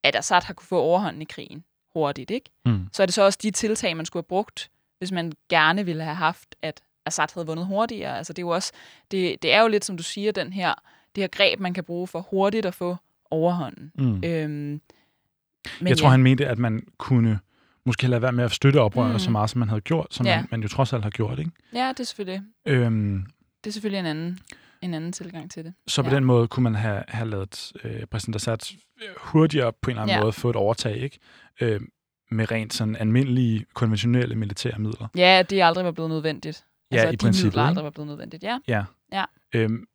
at 0.03 0.17
Assad 0.17 0.43
har 0.43 0.55
kunne 0.55 0.67
få 0.67 0.79
overhånden 0.79 1.23
i 1.23 1.25
krigen 1.25 1.65
hurtigt. 1.93 2.31
Ikke? 2.31 2.51
Mm. 2.67 2.89
Så 2.93 3.03
er 3.03 3.07
det 3.07 3.15
så 3.15 3.23
også 3.23 3.39
de 3.43 3.51
tiltag, 3.51 3.97
man 3.97 4.07
skulle 4.07 4.21
have 4.23 4.29
brugt, 4.29 4.71
hvis 4.99 5.13
man 5.13 5.33
gerne 5.49 5.85
ville 5.85 6.03
have 6.03 6.17
haft, 6.17 6.55
at 6.63 6.83
Assad 7.07 7.35
havde 7.35 7.47
vundet 7.47 7.67
hurtigere. 7.67 8.19
Altså 8.19 8.33
det 8.33 8.39
er 8.43 8.47
jo 8.47 8.49
også, 8.49 8.73
det, 9.11 9.43
det 9.43 9.53
er 9.53 9.63
jo 9.63 9.69
lidt, 9.69 9.85
som 9.85 9.97
du 9.97 10.03
siger, 10.03 10.33
den 10.33 10.53
her, 10.53 10.75
det 11.15 11.23
her 11.23 11.29
greb, 11.29 11.61
man 11.61 11.75
kan 11.75 11.85
bruge 11.85 12.07
for 12.07 12.21
hurtigt 12.21 12.67
at 12.67 12.75
få 12.75 12.97
overhånden. 13.31 13.93
Mm. 13.95 14.25
Øhm, 14.25 14.81
men 15.81 15.89
jeg 15.89 15.99
tror, 15.99 16.07
ja. 16.07 16.11
han 16.11 16.23
mente, 16.23 16.47
at 16.47 16.59
man 16.59 16.87
kunne 16.99 17.39
måske 17.87 18.07
lade 18.07 18.23
være 18.23 18.33
med 18.33 18.45
at 18.45 18.53
støtte 18.53 18.81
oprørerne 18.81 19.13
mm. 19.13 19.19
så 19.19 19.31
meget, 19.31 19.51
som 19.51 19.59
man 19.59 19.69
havde 19.69 19.81
gjort, 19.81 20.07
som 20.11 20.27
ja. 20.27 20.37
man, 20.37 20.49
man 20.51 20.63
jo 20.63 20.69
trods 20.69 20.93
alt 20.93 21.03
har 21.03 21.11
gjort, 21.11 21.39
ikke? 21.39 21.51
Ja, 21.75 21.89
det 21.89 22.01
er 22.01 22.05
selvfølgelig. 22.05 22.43
Øhm, 22.67 23.27
det 23.65 23.71
er 23.71 23.73
selvfølgelig 23.73 23.99
en 23.99 24.07
anden, 24.07 24.39
en 24.83 24.95
anden 24.95 25.13
tilgang 25.13 25.51
til 25.51 25.65
det. 25.65 25.75
Så 25.87 26.03
på 26.03 26.09
ja. 26.09 26.17
den 26.17 26.25
måde 26.25 26.49
kunne 26.49 26.65
man 26.65 26.75
have, 26.75 27.03
have 27.09 27.31
lavet 27.31 27.73
øh, 27.85 28.07
præsident 28.07 28.37
Assad 28.37 28.59
hurtigere 29.17 29.73
på 29.73 29.91
en 29.91 29.93
eller 29.93 30.03
anden 30.03 30.17
ja. 30.17 30.21
måde 30.21 30.33
få 30.33 30.51
et 30.51 30.57
overtag, 30.57 30.97
ikke? 30.97 31.19
Øh, 31.61 31.81
med 32.31 32.51
rent 32.51 32.75
sådan 32.75 32.97
almindelige, 32.97 33.67
konventionelle 33.75 34.35
militære 34.35 34.79
midler. 34.79 35.09
Ja, 35.17 35.43
det 35.51 35.61
er 35.61 35.67
aldrig 35.67 35.85
var 35.85 35.91
blevet 35.91 36.11
nødvendigt. 36.11 36.65
Ja, 36.91 36.97
altså, 36.97 37.09
i 37.09 37.13
de 37.13 37.17
princippet. 37.17 37.61
aldrig 37.61 37.85
var 37.85 37.91
blevet 37.91 38.09
nødvendigt, 38.09 38.43
ja. 38.43 38.59
Ja. 38.69 38.85
ja. 39.13 39.25
Øhm, 39.55 39.87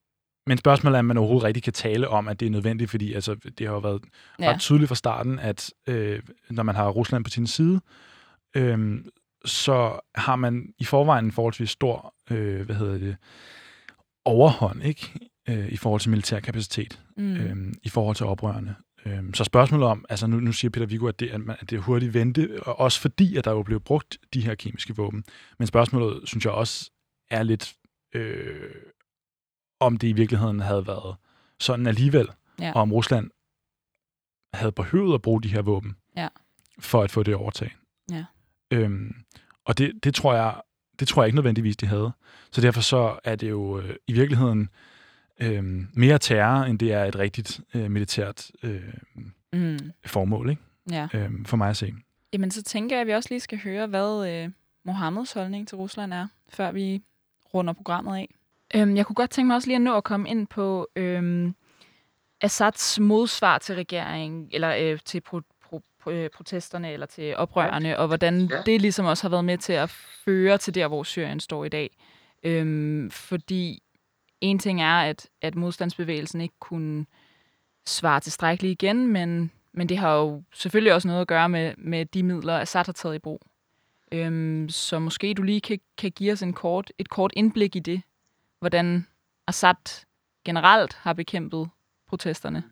men 0.50 0.58
spørgsmålet 0.58 0.96
er, 0.96 1.00
om 1.00 1.06
man 1.06 1.18
overhovedet 1.18 1.44
rigtig 1.44 1.64
kan 1.64 1.74
tale 1.74 2.08
om, 2.08 2.28
at 2.28 2.40
det 2.40 2.46
er 2.46 2.50
nødvendigt, 2.50 2.90
fordi 2.90 3.14
altså, 3.14 3.36
det 3.36 3.68
har 3.68 3.74
jo 3.74 3.80
været 3.80 4.02
ja. 4.40 4.52
ret 4.52 4.60
tydeligt 4.60 4.88
fra 4.88 4.96
starten, 4.96 5.40
at 5.40 5.74
øh, 5.88 6.20
når 6.50 6.64
man 6.64 6.76
har 6.76 6.90
Rusland 6.90 7.24
på 7.24 7.30
sin 7.30 7.48
side, 7.48 7.82
øh, 8.56 9.00
så 9.46 10.00
har 10.16 10.36
man 10.36 10.74
i 10.80 10.84
forvejen 10.84 11.26
en 11.26 11.32
forholdsvis 11.32 11.70
stor, 11.70 12.14
øh, 12.32 12.66
hvad 12.66 12.76
hedder 12.76 12.98
det, 12.98 13.18
overhånd, 14.26 14.84
ikke? 14.84 15.14
Øh, 15.50 15.72
i 15.72 15.78
forhold 15.78 16.02
til 16.02 16.10
militær 16.10 16.40
kapacitet, 16.40 17.00
mm. 17.18 17.34
øh, 17.34 17.74
i 17.84 17.90
forhold 17.90 18.16
til 18.16 18.26
oprørende. 18.26 18.76
Øh, 19.06 19.24
så 19.34 19.44
spørgsmålet 19.44 19.88
om, 19.88 20.06
altså 20.10 20.28
nu, 20.28 20.40
nu 20.40 20.52
siger 20.52 20.72
Peter 20.72 20.86
Viggo, 20.86 21.08
at 21.08 21.20
det, 21.20 21.30
at 21.60 21.70
det 21.70 21.76
er 21.76 21.82
hurtigt 21.82 22.14
vente, 22.14 22.60
og 22.62 22.80
også 22.80 23.02
fordi, 23.02 23.38
at 23.38 23.46
der 23.46 23.52
jo 23.52 23.64
blev 23.64 23.80
brugt 23.80 24.18
de 24.34 24.42
her 24.42 24.56
kemiske 24.56 24.96
våben. 24.96 25.24
Men 25.60 25.68
spørgsmålet, 25.68 26.22
synes 26.26 26.46
jeg 26.46 26.54
også, 26.54 26.92
er 27.32 27.44
lidt 27.44 27.74
øh, 28.16 28.72
om 29.80 29.98
det 29.98 30.08
i 30.08 30.14
virkeligheden 30.14 30.60
havde 30.60 30.88
været 30.88 31.16
sådan 31.60 31.88
alligevel, 31.88 32.30
ja. 32.60 32.72
og 32.76 32.82
om 32.82 32.94
Rusland 32.94 33.32
havde 34.54 34.72
behøvet 34.72 35.14
at 35.14 35.22
bruge 35.22 35.42
de 35.42 35.48
her 35.48 35.62
våben 35.62 35.96
ja. 36.16 36.28
for 36.80 37.04
at 37.04 37.12
få 37.12 37.24
det 37.24 37.36
overtag. 37.36 37.76
Ja. 38.12 38.26
Øhm, 38.72 39.16
og 39.66 39.78
det, 39.78 40.04
det, 40.04 40.16
tror 40.16 40.34
jeg, 40.34 40.62
det 41.00 41.08
tror 41.08 41.22
jeg 41.22 41.28
ikke 41.28 41.36
nødvendigvis, 41.36 41.78
de 41.78 41.86
havde. 41.86 42.12
Så 42.52 42.62
derfor 42.62 42.82
så 42.82 43.20
er 43.24 43.36
det 43.36 43.50
jo 43.50 43.80
øh, 43.80 43.96
i 44.08 44.14
virkeligheden 44.14 44.70
øh, 45.40 45.64
mere 45.94 46.20
terror, 46.20 46.64
end 46.64 46.80
det 46.80 46.94
er 46.94 47.06
et 47.06 47.16
rigtigt 47.16 47.62
øh, 47.74 47.92
militært 47.92 48.52
øh, 48.64 48.94
mm. 49.54 49.80
formål, 50.06 50.50
ikke? 50.50 50.62
Ja. 50.92 51.08
Øhm, 51.14 51.46
for 51.46 51.58
mig 51.58 51.70
at 51.70 51.78
se. 51.78 51.94
Jamen, 52.34 52.52
så 52.52 52.64
tænker 52.64 52.96
jeg, 52.96 53.02
at 53.02 53.08
vi 53.08 53.14
også 53.14 53.30
lige 53.32 53.40
skal 53.40 53.60
høre, 53.64 53.88
hvad 53.88 54.30
øh, 54.30 54.52
Mohammeds 54.86 55.34
holdning 55.34 55.68
til 55.68 55.78
Rusland 55.78 56.14
er, 56.14 56.28
før 56.50 56.72
vi 56.72 57.02
runder 57.54 57.74
programmet 57.74 58.18
af. 58.18 58.36
Øhm, 58.76 58.96
jeg 58.96 59.06
kunne 59.06 59.16
godt 59.16 59.30
tænke 59.30 59.48
mig 59.48 59.56
også 59.56 59.68
lige 59.68 59.76
at 59.76 59.82
nå 59.82 59.98
at 59.98 60.04
komme 60.04 60.30
ind 60.30 60.48
på 60.48 60.88
øhm, 60.96 61.56
Assads 62.42 63.00
modsvar 63.00 63.58
til 63.58 63.76
regeringen, 63.76 64.50
eller 64.52 64.76
øh, 64.80 65.00
til 65.06 65.22
pro, 65.22 65.42
pro, 65.64 65.82
pro, 66.00 66.12
øh, 66.12 66.30
protesterne, 66.30 66.92
eller 66.92 67.06
til 67.06 67.36
oprørerne, 67.36 68.00
og 68.00 68.08
hvordan 68.08 68.42
ja. 68.42 68.62
det 68.66 68.82
ligesom 68.82 69.06
også 69.06 69.24
har 69.24 69.30
været 69.30 69.46
med 69.46 69.58
til 69.58 69.74
at 69.74 69.90
føre 70.26 70.58
til 70.58 70.76
der, 70.76 70.88
hvor 70.88 71.04
Syrien 71.04 71.40
står 71.40 71.66
i 71.66 71.70
dag. 71.70 71.98
Øhm, 72.44 73.12
fordi 73.12 73.84
en 74.42 74.60
ting 74.60 74.82
er, 74.82 75.00
at, 75.02 75.28
at 75.42 75.56
modstandsbevægelsen 75.56 76.42
ikke 76.42 76.56
kunne 76.60 77.06
svare 77.86 78.20
tilstrækkeligt 78.20 78.84
igen, 78.84 79.08
men, 79.08 79.52
men 79.72 79.90
det 79.90 79.98
har 79.98 80.16
jo 80.16 80.44
selvfølgelig 80.54 80.94
også 80.94 81.08
noget 81.08 81.22
at 81.22 81.28
gøre 81.28 81.50
med, 81.50 81.74
med 81.78 82.06
de 82.06 82.24
midler, 82.24 82.60
Assad 82.60 82.86
har 82.86 82.94
taget 82.94 83.16
i 83.16 83.20
brug. 83.20 83.42
Øhm, 84.12 84.70
så 84.70 85.00
måske 85.00 85.34
du 85.34 85.42
lige 85.42 85.62
kan, 85.62 85.80
kan 85.98 86.12
give 86.12 86.32
os 86.32 86.42
en 86.42 86.54
kort, 86.54 86.92
et 86.98 87.10
kort 87.10 87.32
indblik 87.36 87.76
i 87.76 87.80
det, 87.80 88.02
hvordan 88.60 89.08
Assad 89.48 90.06
generelt 90.46 90.94
har 90.94 91.14
bekæmpet 91.14 91.70
protesterne. 92.08 92.64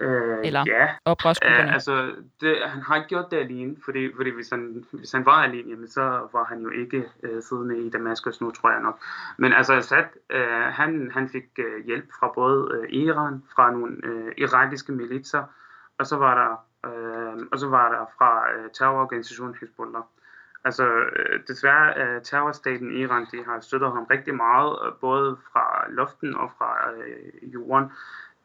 Øh, 0.00 0.38
Eller 0.44 0.64
ja. 0.66 0.88
oprørsgrupperne. 1.04 1.68
Øh, 1.68 1.74
altså, 1.74 2.14
det, 2.40 2.56
han 2.66 2.82
har 2.82 2.96
ikke 2.96 3.08
gjort 3.08 3.30
det 3.30 3.36
alene, 3.36 3.76
fordi, 3.84 4.12
fordi 4.16 4.30
hvis, 4.30 4.50
han, 4.50 4.84
hvis 4.92 5.12
han 5.12 5.26
var 5.26 5.42
alene, 5.42 5.70
jamen, 5.70 5.88
så 5.88 6.28
var 6.32 6.44
han 6.44 6.62
jo 6.62 6.70
ikke 6.70 7.04
øh, 7.22 7.42
siddende 7.42 7.86
i 7.86 7.90
Damaskus 7.90 8.40
nu, 8.40 8.50
tror 8.50 8.70
jeg 8.70 8.82
nok. 8.82 9.00
Men 9.36 9.52
altså, 9.52 9.72
Assad, 9.74 10.04
øh, 10.30 10.72
han, 10.72 11.10
han 11.14 11.28
fik 11.28 11.44
øh, 11.58 11.86
hjælp 11.86 12.08
fra 12.20 12.32
både 12.34 12.70
øh, 12.74 12.92
Iran, 12.92 13.42
fra 13.54 13.70
nogle 13.70 13.96
øh, 14.04 14.32
irakiske 14.36 14.92
militser, 14.92 15.44
og 15.98 16.06
så 16.06 16.16
var 16.16 16.34
der, 16.34 16.52
øh, 16.90 17.46
og 17.52 17.58
så 17.58 17.68
var 17.68 17.92
der 17.92 18.06
fra 18.18 18.52
øh, 18.52 18.70
terrororganisationen 18.72 19.56
Hezbollah. 19.60 20.02
Altså, 20.68 20.86
øh, 20.86 21.40
desværre, 21.48 21.98
er 21.98 22.20
terrorstaten 22.20 22.90
Iran, 22.96 23.26
de 23.32 23.44
har 23.44 23.60
støttet 23.60 23.92
ham 23.92 24.04
rigtig 24.04 24.34
meget, 24.34 24.78
øh, 24.86 24.92
både 25.00 25.36
fra 25.52 25.84
luften 25.88 26.34
og 26.34 26.50
fra 26.58 26.90
øh, 26.92 27.54
jorden. 27.54 27.92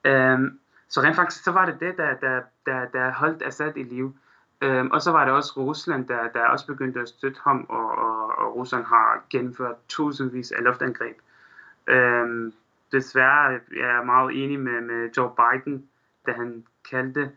Øhm, 0.03 0.59
så 0.89 1.01
rent 1.01 1.15
faktisk, 1.15 1.43
så 1.43 1.51
var 1.51 1.65
det 1.65 1.79
det, 1.79 1.97
der, 1.97 2.13
der, 2.13 2.41
der, 2.65 2.85
der 2.85 3.11
holdt 3.11 3.43
Assad 3.43 3.73
i 3.75 3.83
live. 3.83 4.13
Øhm, 4.61 4.91
og 4.91 5.01
så 5.01 5.11
var 5.11 5.25
det 5.25 5.33
også 5.33 5.53
Rusland, 5.57 6.07
der, 6.07 6.27
der 6.27 6.45
også 6.45 6.67
begyndte 6.67 6.99
at 6.99 7.09
støtte 7.09 7.39
ham, 7.43 7.65
og, 7.69 7.97
og, 7.97 8.37
og 8.37 8.55
Rusland 8.55 8.85
har 8.85 9.23
gennemført 9.29 9.75
tusindvis 9.87 10.51
af 10.51 10.63
luftangreb. 10.63 11.17
Øhm, 11.87 12.53
desværre 12.91 13.59
jeg 13.75 13.89
er 13.99 14.03
meget 14.03 14.43
enig 14.43 14.59
med, 14.59 14.81
med 14.81 15.09
Joe 15.17 15.31
Biden, 15.39 15.87
da 16.25 16.31
han 16.31 16.65
kaldte 16.89 17.31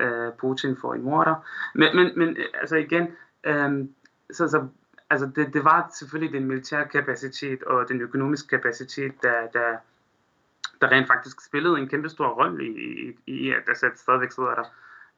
øh, 0.00 0.32
Putin 0.40 0.76
for 0.76 0.94
en 0.94 1.02
morder. 1.02 1.34
Men, 1.74 1.96
men, 1.96 2.12
men 2.16 2.36
altså 2.60 2.76
igen, 2.76 3.08
øhm, 3.44 3.94
så, 4.32 4.48
så, 4.48 4.68
altså 5.10 5.30
det, 5.36 5.54
det 5.54 5.64
var 5.64 5.90
selvfølgelig 5.98 6.40
den 6.40 6.48
militære 6.48 6.88
kapacitet 6.88 7.62
og 7.62 7.88
den 7.88 8.00
økonomiske 8.00 8.48
kapacitet, 8.48 9.22
der, 9.22 9.46
der, 9.52 9.76
der 10.80 10.88
rent 10.88 11.06
faktisk 11.06 11.46
spillede 11.46 11.78
en 11.78 11.88
kæmpe 11.88 12.08
stor 12.08 12.28
rolle 12.28 12.66
i, 12.66 12.70
i, 12.76 13.16
i 13.26 13.50
at 13.50 13.56
altså, 13.56 13.86
Assad 13.86 13.96
stadigvæk 13.96 14.32
sidder 14.32 14.54
der. 14.54 14.64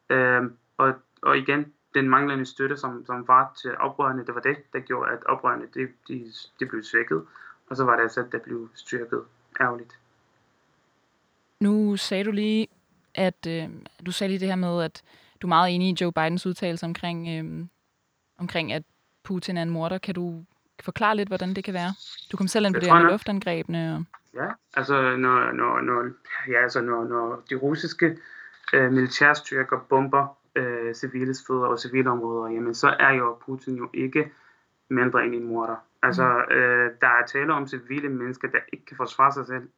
Øhm, 0.09 0.53
og, 0.77 0.93
og 1.21 1.37
igen, 1.37 1.73
den 1.93 2.09
manglende 2.09 2.45
støtte, 2.45 2.77
som, 2.77 3.05
som 3.05 3.27
var 3.27 3.53
til 3.61 3.77
oprørerne, 3.77 4.25
det 4.25 4.35
var 4.35 4.41
det, 4.41 4.57
der 4.73 4.79
gjorde, 4.79 5.11
at 5.11 5.23
oprørerne 5.23 5.65
de, 5.73 5.87
de, 6.07 6.31
de 6.59 6.65
blev 6.65 6.83
svækket. 6.83 7.25
Og 7.69 7.77
så 7.77 7.83
var 7.83 7.95
det 7.95 8.03
altså, 8.03 8.19
Assad, 8.19 8.31
der 8.31 8.39
blev 8.39 8.69
styrket 8.73 9.23
ærgerligt. 9.61 9.99
Nu 11.59 11.97
sagde 11.97 12.23
du 12.23 12.31
lige, 12.31 12.67
at 13.15 13.47
øh, 13.47 13.69
du 14.05 14.11
sagde 14.11 14.31
lige 14.31 14.39
det 14.39 14.47
her 14.47 14.55
med, 14.55 14.83
at 14.83 15.03
du 15.41 15.47
er 15.47 15.49
meget 15.49 15.75
enig 15.75 15.89
i 15.89 15.97
Joe 16.01 16.11
Bidens 16.11 16.45
udtalelse 16.45 16.85
omkring, 16.85 17.27
øh, 17.29 17.65
omkring, 18.37 18.73
at 18.73 18.83
Putin 19.23 19.57
er 19.57 19.61
en 19.61 19.69
morder. 19.69 19.97
Kan 19.97 20.15
du 20.15 20.45
forklare 20.83 21.15
lidt, 21.15 21.29
hvordan 21.29 21.53
det 21.53 21.63
kan 21.63 21.73
være? 21.73 21.93
Du 22.31 22.37
kom 22.37 22.47
selv 22.47 22.65
ind 22.65 22.73
på 22.73 22.79
det, 22.79 22.93
med 22.93 23.11
luftangrebene. 23.11 23.95
Og... 23.95 24.03
Ja, 24.33 24.47
altså 24.73 25.15
når, 25.15 25.51
når, 25.51 25.81
når, 25.81 26.09
ja, 26.47 26.63
altså 26.63 26.81
når, 26.81 27.03
når 27.03 27.43
de 27.49 27.55
russiske 27.55 28.17
øh, 28.73 28.91
militærstyrker 28.91 29.79
bomber 29.89 30.37
øh, 30.55 30.93
civile 30.93 31.33
steder 31.33 31.65
og 31.65 31.79
civile 31.79 32.09
områder, 32.09 32.51
jamen 32.51 32.75
så 32.75 32.95
er 32.99 33.11
jo 33.11 33.37
Putin 33.45 33.75
jo 33.75 33.89
ikke 33.93 34.31
mindre 34.89 35.25
end 35.25 35.35
en 35.35 35.43
morder. 35.43 35.75
Altså 36.03 36.43
mm. 36.49 36.55
øh, 36.55 36.91
der 37.01 37.07
er 37.07 37.25
tale 37.25 37.53
om 37.53 37.67
civile 37.67 38.09
mennesker, 38.09 38.47
der 38.47 38.59
ikke 38.73 38.85
kan 38.85 38.97
forsvare 38.97 39.31
sig 39.31 39.45
selv, 39.45 39.69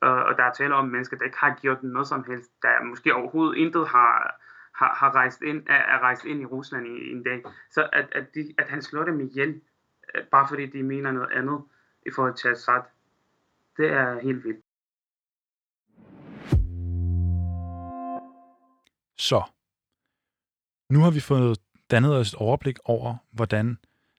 og, 0.00 0.24
og 0.24 0.36
der 0.36 0.42
er 0.42 0.52
tale 0.52 0.74
om 0.74 0.88
mennesker, 0.88 1.16
der 1.16 1.24
ikke 1.24 1.38
har 1.38 1.58
gjort 1.62 1.82
noget 1.82 2.08
som 2.08 2.24
helst, 2.28 2.50
der 2.62 2.84
måske 2.84 3.14
overhovedet 3.14 3.56
intet 3.56 3.88
har, 3.88 4.40
har, 4.84 4.94
har 4.94 5.14
rejst 5.14 5.42
ind, 5.42 5.62
er, 5.66 5.82
er 5.94 5.98
rejst 5.98 6.24
ind 6.24 6.40
i 6.40 6.44
Rusland 6.44 6.86
i, 6.86 6.90
i 6.90 7.10
en 7.10 7.22
dag. 7.22 7.42
Så 7.70 7.88
at, 7.92 8.08
at, 8.12 8.34
de, 8.34 8.54
at 8.58 8.68
han 8.68 8.82
slår 8.82 9.04
dem 9.04 9.20
ihjel, 9.20 9.60
øh, 10.14 10.24
bare 10.30 10.48
fordi 10.48 10.66
de 10.66 10.82
mener 10.82 11.12
noget 11.12 11.32
andet 11.32 11.60
i 12.06 12.10
forhold 12.14 12.34
til 12.34 12.48
Assad, 12.48 12.82
det 13.76 13.86
er 13.92 14.20
helt 14.20 14.44
vildt. 14.44 14.64
Så, 19.18 19.42
nu 20.90 21.00
har 21.00 21.10
vi 21.10 21.20
fået 21.20 21.58
dannet 21.90 22.16
os 22.16 22.28
et 22.28 22.34
overblik 22.34 22.78
over, 22.84 23.16
hvordan 23.30 23.78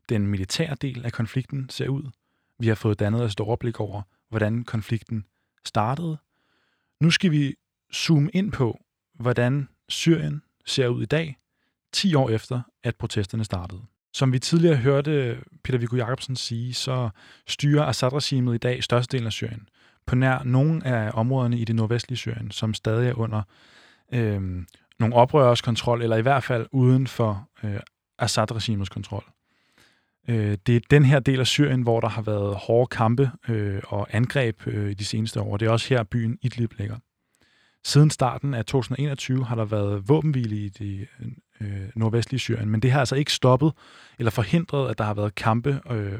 den 0.09 0.27
militære 0.27 0.75
del 0.75 1.05
af 1.05 1.11
konflikten 1.11 1.69
ser 1.69 1.89
ud. 1.89 2.11
Vi 2.59 2.67
har 2.67 2.75
fået 2.75 2.99
dannet 2.99 3.23
os 3.23 3.33
et 3.33 3.39
overblik 3.39 3.79
over, 3.79 4.01
hvordan 4.29 4.63
konflikten 4.63 5.25
startede. 5.65 6.17
Nu 6.99 7.11
skal 7.11 7.31
vi 7.31 7.55
zoome 7.93 8.29
ind 8.33 8.51
på, 8.51 8.79
hvordan 9.13 9.69
Syrien 9.89 10.41
ser 10.65 10.87
ud 10.87 11.03
i 11.03 11.05
dag, 11.05 11.37
10 11.93 12.15
år 12.15 12.29
efter, 12.29 12.61
at 12.83 12.95
protesterne 12.95 13.43
startede. 13.43 13.81
Som 14.13 14.33
vi 14.33 14.39
tidligere 14.39 14.75
hørte 14.75 15.37
Peter 15.63 15.79
Viggo 15.79 15.95
Jacobsen 15.95 16.35
sige, 16.35 16.73
så 16.73 17.09
styrer 17.47 17.85
Assad-regimet 17.85 18.55
i 18.55 18.57
dag 18.57 18.83
størstedelen 18.83 19.27
af 19.27 19.33
Syrien. 19.33 19.69
På 20.05 20.15
nær 20.15 20.43
nogle 20.43 20.87
af 20.87 21.11
områderne 21.13 21.57
i 21.57 21.65
det 21.65 21.75
nordvestlige 21.75 22.17
Syrien, 22.17 22.51
som 22.51 22.73
stadig 22.73 23.09
er 23.09 23.13
under 23.13 23.41
øh, 24.13 24.41
nogle 24.99 25.15
oprørers 25.15 25.61
kontrol, 25.61 26.01
eller 26.01 26.17
i 26.17 26.21
hvert 26.21 26.43
fald 26.43 26.67
uden 26.71 27.07
for 27.07 27.49
øh, 27.63 27.79
Assad-regimets 28.19 28.89
kontrol. 28.89 29.23
Øh, 30.27 30.57
det 30.67 30.75
er 30.75 30.79
den 30.89 31.05
her 31.05 31.19
del 31.19 31.39
af 31.39 31.47
Syrien, 31.47 31.81
hvor 31.81 31.99
der 31.99 32.09
har 32.09 32.21
været 32.21 32.55
hårde 32.55 32.87
kampe 32.87 33.31
øh, 33.49 33.81
og 33.87 34.07
angreb 34.11 34.67
øh, 34.67 34.91
i 34.91 34.93
de 34.93 35.05
seneste 35.05 35.41
år. 35.41 35.57
Det 35.57 35.65
er 35.65 35.71
også 35.71 35.89
her, 35.89 36.03
byen 36.03 36.37
Idlib 36.41 36.73
ligger. 36.77 36.97
Siden 37.85 38.09
starten 38.09 38.53
af 38.53 38.65
2021 38.65 39.45
har 39.45 39.55
der 39.55 39.65
været 39.65 40.09
våbenhvile 40.09 40.55
i 40.55 40.69
de 40.69 41.07
øh, 41.61 41.89
nordvestlige 41.95 42.39
Syrien, 42.39 42.69
men 42.69 42.79
det 42.79 42.91
har 42.91 42.99
altså 42.99 43.15
ikke 43.15 43.31
stoppet 43.31 43.73
eller 44.19 44.31
forhindret, 44.31 44.89
at 44.89 44.97
der 44.97 45.03
har 45.03 45.13
været 45.13 45.35
kampe 45.35 45.81
øh, 45.91 46.19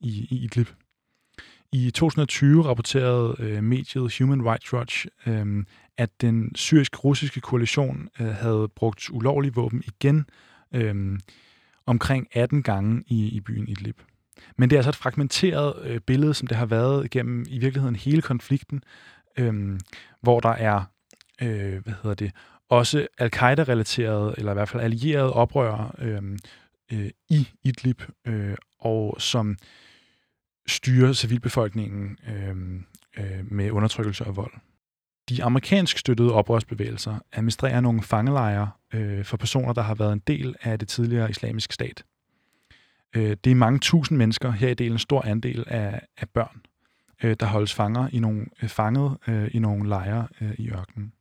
i, 0.00 0.26
i 0.30 0.44
Idlib. 0.44 0.68
I 1.72 1.90
2020 1.90 2.64
rapporterede 2.64 3.36
øh, 3.38 3.62
mediet 3.64 4.18
Human 4.18 4.44
Rights 4.44 4.72
Watch, 4.72 5.06
øh, 5.26 5.64
at 5.96 6.10
den 6.20 6.54
syrisk-russiske 6.54 7.40
koalition 7.40 8.08
øh, 8.20 8.26
havde 8.26 8.68
brugt 8.76 9.10
ulovlige 9.10 9.54
våben 9.54 9.82
igen 9.86 10.26
øh, 10.74 11.18
omkring 11.86 12.28
18 12.32 12.62
gange 12.62 13.04
i, 13.06 13.28
i 13.28 13.40
byen 13.40 13.68
Idlib. 13.68 14.00
Men 14.56 14.70
det 14.70 14.76
er 14.76 14.78
altså 14.78 14.90
et 14.90 14.96
fragmenteret 14.96 15.74
øh, 15.84 16.00
billede, 16.00 16.34
som 16.34 16.46
det 16.46 16.56
har 16.56 16.66
været 16.66 17.04
igennem 17.04 17.44
i 17.48 17.58
virkeligheden 17.58 17.96
hele 17.96 18.22
konflikten, 18.22 18.82
øh, 19.38 19.80
hvor 20.20 20.40
der 20.40 20.48
er 20.48 20.84
øh, 21.42 21.82
hvad 21.82 21.94
hedder 22.02 22.14
det, 22.14 22.32
også 22.68 23.06
al-Qaida-relaterede, 23.18 24.34
eller 24.38 24.52
i 24.52 24.54
hvert 24.54 24.68
fald 24.68 24.82
allierede 24.82 25.32
oprørere 25.32 25.90
øh, 25.98 26.22
øh, 26.92 27.10
i 27.28 27.48
Idlib, 27.62 28.02
øh, 28.26 28.56
og 28.78 29.16
som 29.18 29.56
styrer 30.66 31.12
civilbefolkningen 31.12 32.18
øh, 32.28 32.56
øh, 33.24 33.52
med 33.52 33.70
undertrykkelse 33.70 34.24
og 34.24 34.36
vold. 34.36 34.52
De 35.28 35.44
amerikansk 35.44 35.98
støttede 35.98 36.32
oprørsbevægelser 36.32 37.18
administrerer 37.32 37.80
nogle 37.80 38.02
fangelejre 38.02 38.70
øh, 38.94 39.24
for 39.24 39.36
personer, 39.36 39.72
der 39.72 39.82
har 39.82 39.94
været 39.94 40.12
en 40.12 40.22
del 40.26 40.54
af 40.62 40.78
det 40.78 40.88
tidligere 40.88 41.30
islamiske 41.30 41.74
stat. 41.74 42.04
Øh, 43.16 43.36
det 43.44 43.50
er 43.50 43.54
mange 43.54 43.78
tusind 43.78 44.18
mennesker, 44.18 44.50
her 44.50 44.68
i 44.68 44.74
delen 44.74 44.92
en 44.92 44.98
stor 44.98 45.22
andel 45.22 45.64
af, 45.66 46.00
af 46.16 46.28
børn, 46.28 46.62
øh, 47.22 47.36
der 47.40 47.46
holdes 47.46 47.74
fanger 47.74 48.08
i 48.12 48.18
nogle, 48.18 48.46
øh, 48.62 48.68
fanget 48.68 49.16
øh, 49.28 49.50
i 49.52 49.58
nogle 49.58 49.88
lejre 49.88 50.28
øh, 50.40 50.54
i 50.58 50.70
ørkenen. 50.70 51.12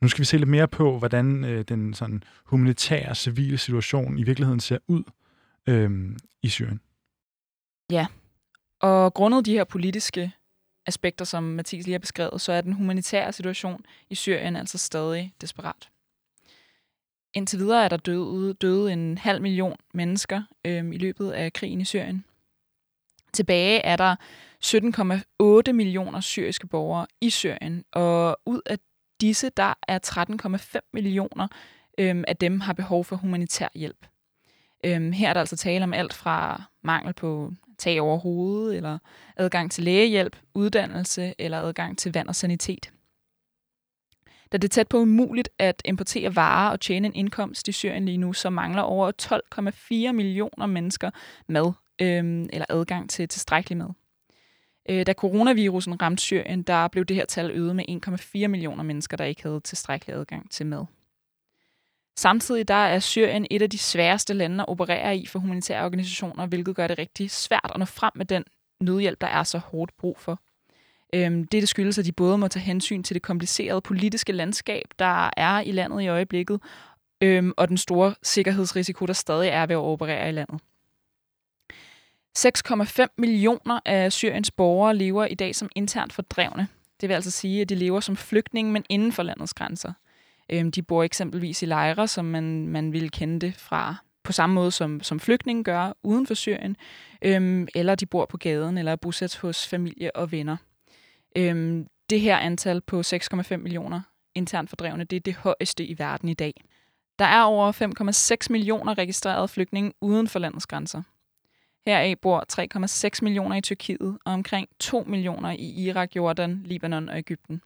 Nu 0.00 0.08
skal 0.08 0.20
vi 0.20 0.24
se 0.24 0.36
lidt 0.36 0.48
mere 0.48 0.68
på, 0.68 0.98
hvordan 0.98 1.44
øh, 1.44 1.64
den 1.68 1.94
sådan 1.94 2.22
humanitære, 2.44 3.14
civile 3.14 3.58
situation 3.58 4.18
i 4.18 4.22
virkeligheden 4.22 4.60
ser 4.60 4.78
ud 4.88 5.02
øh, 5.68 6.16
i 6.42 6.48
Syrien. 6.48 6.80
Ja, 7.90 8.06
og 8.80 9.14
grundet 9.14 9.46
de 9.46 9.52
her 9.52 9.64
politiske 9.64 10.32
aspekter, 10.86 11.24
som 11.24 11.42
Mathis 11.42 11.84
lige 11.84 11.92
har 11.94 11.98
beskrevet, 11.98 12.40
så 12.40 12.52
er 12.52 12.60
den 12.60 12.72
humanitære 12.72 13.32
situation 13.32 13.84
i 14.10 14.14
Syrien 14.14 14.56
altså 14.56 14.78
stadig 14.78 15.34
desperat. 15.40 15.88
Indtil 17.34 17.58
videre 17.58 17.84
er 17.84 17.88
der 17.88 17.96
døde, 17.96 18.54
døde 18.54 18.92
en 18.92 19.18
halv 19.18 19.42
million 19.42 19.76
mennesker 19.94 20.42
øh, 20.64 20.94
i 20.94 20.98
løbet 20.98 21.30
af 21.30 21.52
krigen 21.52 21.80
i 21.80 21.84
Syrien. 21.84 22.24
Tilbage 23.32 23.80
er 23.80 23.96
der 23.96 24.16
17,8 25.66 25.72
millioner 25.72 26.20
syriske 26.20 26.66
borgere 26.66 27.06
i 27.20 27.30
Syrien, 27.30 27.84
og 27.92 28.40
ud 28.46 28.60
af 28.66 28.78
disse 29.20 29.50
der 29.56 29.74
er 29.88 29.98
13,5 30.76 30.90
millioner 30.92 31.48
øhm, 31.98 32.24
af 32.28 32.36
dem 32.36 32.60
har 32.60 32.72
behov 32.72 33.04
for 33.04 33.16
humanitær 33.16 33.68
hjælp. 33.74 34.06
Øhm, 34.84 35.12
her 35.12 35.28
er 35.28 35.32
der 35.32 35.40
altså 35.40 35.56
tale 35.56 35.84
om 35.84 35.92
alt 35.92 36.12
fra 36.12 36.62
mangel 36.82 37.12
på 37.14 37.52
tag 37.78 38.00
over 38.00 38.18
hovedet, 38.18 38.76
eller 38.76 38.98
adgang 39.36 39.70
til 39.70 39.84
lægehjælp, 39.84 40.36
uddannelse 40.54 41.34
eller 41.38 41.60
adgang 41.60 41.98
til 41.98 42.12
vand 42.14 42.28
og 42.28 42.36
sanitet. 42.36 42.92
Da 44.52 44.58
det 44.58 44.64
er 44.64 44.72
tæt 44.72 44.88
på 44.88 44.98
umuligt 44.98 45.48
at 45.58 45.82
importere 45.84 46.36
varer 46.36 46.70
og 46.70 46.80
tjene 46.80 47.06
en 47.06 47.14
indkomst 47.14 47.68
i 47.68 47.72
Syrien 47.72 48.04
lige 48.04 48.18
nu, 48.18 48.32
så 48.32 48.50
mangler 48.50 48.82
over 48.82 49.12
12,4 50.08 50.12
millioner 50.12 50.66
mennesker 50.66 51.10
mad 51.48 51.72
øhm, 52.00 52.48
eller 52.52 52.66
adgang 52.68 53.10
til 53.10 53.28
tilstrækkelig 53.28 53.78
mad. 53.78 53.90
Øh, 54.88 55.06
da 55.06 55.12
coronavirusen 55.12 56.02
ramte 56.02 56.22
Syrien, 56.22 56.62
der 56.62 56.88
blev 56.88 57.04
det 57.04 57.16
her 57.16 57.24
tal 57.24 57.50
øget 57.50 57.76
med 57.76 57.84
1,4 57.88 58.46
millioner 58.46 58.82
mennesker, 58.82 59.16
der 59.16 59.24
ikke 59.24 59.42
havde 59.42 59.60
tilstrækkelig 59.60 60.16
adgang 60.16 60.50
til 60.50 60.66
mad. 60.66 60.84
Samtidig 62.16 62.68
der 62.68 62.74
er 62.74 62.98
Syrien 62.98 63.46
et 63.50 63.62
af 63.62 63.70
de 63.70 63.78
sværeste 63.78 64.34
lande 64.34 64.62
at 64.62 64.68
operere 64.68 65.16
i 65.16 65.26
for 65.26 65.38
humanitære 65.38 65.84
organisationer, 65.84 66.46
hvilket 66.46 66.76
gør 66.76 66.86
det 66.86 66.98
rigtig 66.98 67.30
svært 67.30 67.70
at 67.74 67.78
nå 67.78 67.84
frem 67.84 68.12
med 68.14 68.26
den 68.26 68.44
nødhjælp, 68.80 69.20
der 69.20 69.26
er 69.26 69.42
så 69.42 69.58
hårdt 69.58 69.96
brug 69.98 70.18
for. 70.18 70.40
Øhm, 71.14 71.44
det, 71.44 71.52
det 71.52 71.68
skyldes, 71.68 71.98
at 71.98 72.04
de 72.04 72.12
både 72.12 72.38
må 72.38 72.48
tage 72.48 72.64
hensyn 72.64 73.02
til 73.02 73.14
det 73.14 73.22
komplicerede 73.22 73.80
politiske 73.80 74.32
landskab, 74.32 74.84
der 74.98 75.30
er 75.36 75.60
i 75.60 75.72
landet 75.72 76.02
i 76.02 76.08
øjeblikket, 76.08 76.60
øhm, 77.20 77.52
og 77.56 77.68
den 77.68 77.76
store 77.76 78.14
sikkerhedsrisiko, 78.22 79.06
der 79.06 79.12
stadig 79.12 79.48
er 79.48 79.66
ved 79.66 79.74
at 79.74 79.80
operere 79.80 80.28
i 80.28 80.32
landet. 80.32 80.60
6,5 82.38 83.06
millioner 83.18 83.80
af 83.84 84.12
Syriens 84.12 84.50
borgere 84.50 84.96
lever 84.96 85.24
i 85.24 85.34
dag 85.34 85.54
som 85.54 85.68
internt 85.76 86.12
fordrevne. 86.12 86.68
Det 87.00 87.08
vil 87.08 87.14
altså 87.14 87.30
sige, 87.30 87.60
at 87.60 87.68
de 87.68 87.74
lever 87.74 88.00
som 88.00 88.16
flygtninge, 88.16 88.72
men 88.72 88.84
inden 88.88 89.12
for 89.12 89.22
landets 89.22 89.54
grænser. 89.54 89.92
Øhm, 90.50 90.72
de 90.72 90.82
bor 90.82 91.02
eksempelvis 91.02 91.62
i 91.62 91.66
lejre, 91.66 92.08
som 92.08 92.24
man, 92.24 92.68
man 92.68 92.92
ville 92.92 93.08
kende 93.08 93.46
det 93.46 93.56
fra 93.56 93.96
på 94.24 94.32
samme 94.32 94.54
måde 94.54 94.70
som, 94.70 95.02
som 95.02 95.20
flygtninge 95.20 95.64
gør 95.64 95.92
uden 96.02 96.26
for 96.26 96.34
Syrien, 96.34 96.76
øhm, 97.22 97.68
eller 97.74 97.94
de 97.94 98.06
bor 98.06 98.26
på 98.26 98.36
gaden 98.36 98.78
eller 98.78 98.92
er 98.92 98.96
bosat 98.96 99.36
hos 99.36 99.66
familie 99.68 100.16
og 100.16 100.32
venner. 100.32 100.56
Øhm, 101.36 101.86
det 102.10 102.20
her 102.20 102.36
antal 102.36 102.80
på 102.80 103.00
6,5 103.00 103.56
millioner 103.56 104.00
internt 104.34 104.70
fordrevne, 104.70 105.04
det 105.04 105.16
er 105.16 105.20
det 105.20 105.34
højeste 105.34 105.86
i 105.86 105.98
verden 105.98 106.28
i 106.28 106.34
dag. 106.34 106.64
Der 107.18 107.24
er 107.24 107.42
over 107.42 107.72
5,6 108.42 108.46
millioner 108.50 108.98
registrerede 108.98 109.48
flygtninge 109.48 109.92
uden 110.00 110.28
for 110.28 110.38
landets 110.38 110.66
grænser. 110.66 111.02
Heraf 111.86 112.16
bor 112.22 112.44
3,6 113.14 113.18
millioner 113.22 113.56
i 113.56 113.60
Tyrkiet 113.60 114.18
og 114.24 114.32
omkring 114.32 114.68
2 114.78 115.04
millioner 115.06 115.50
i 115.50 115.86
Irak, 115.86 116.16
Jordan, 116.16 116.62
Libanon 116.64 117.08
og 117.08 117.18
Ægypten. 117.18 117.62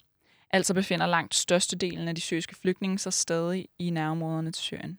Altså 0.50 0.74
befinder 0.74 1.06
langt 1.06 1.34
størstedelen 1.34 2.08
af 2.08 2.14
de 2.14 2.20
syriske 2.20 2.56
flygtninge 2.56 2.98
sig 2.98 3.12
stadig 3.12 3.68
i 3.78 3.90
nærområderne 3.90 4.52
til 4.52 4.62
Syrien. 4.62 4.98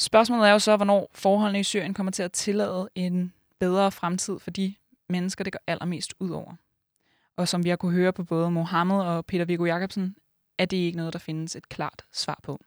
Spørgsmålet 0.00 0.48
er 0.48 0.52
jo 0.52 0.58
så, 0.58 0.76
hvornår 0.76 1.10
forholdene 1.14 1.60
i 1.60 1.62
Syrien 1.62 1.94
kommer 1.94 2.12
til 2.12 2.22
at 2.22 2.32
tillade 2.32 2.88
en 2.94 3.32
bedre 3.60 3.92
fremtid 3.92 4.38
for 4.38 4.50
de 4.50 4.74
mennesker, 5.08 5.44
det 5.44 5.52
går 5.52 5.60
allermest 5.66 6.14
ud 6.20 6.30
over. 6.30 6.54
Og 7.36 7.48
som 7.48 7.64
vi 7.64 7.68
har 7.68 7.76
kunne 7.76 7.92
høre 7.92 8.12
på 8.12 8.24
både 8.24 8.50
Mohammed 8.50 8.96
og 8.96 9.26
Peter 9.26 9.44
Viggo 9.44 9.64
Jacobsen, 9.64 10.16
er 10.58 10.64
det 10.64 10.76
ikke 10.76 10.96
noget, 10.96 11.12
der 11.12 11.18
findes 11.18 11.56
et 11.56 11.68
klart 11.68 12.04
svar 12.12 12.40
på. 12.42 12.60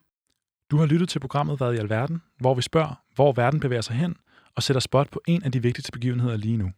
Du 0.71 0.77
har 0.77 0.85
lyttet 0.85 1.09
til 1.09 1.19
programmet 1.19 1.57
Hvad 1.57 1.73
i 1.73 1.77
alverden, 1.77 2.21
hvor 2.39 2.53
vi 2.53 2.61
spørger, 2.61 3.03
hvor 3.15 3.31
verden 3.31 3.59
bevæger 3.59 3.81
sig 3.81 3.95
hen, 3.95 4.15
og 4.55 4.63
sætter 4.63 4.79
spot 4.79 5.09
på 5.09 5.21
en 5.27 5.43
af 5.43 5.51
de 5.51 5.61
vigtigste 5.61 5.91
begivenheder 5.91 6.37
lige 6.37 6.57
nu. 6.57 6.71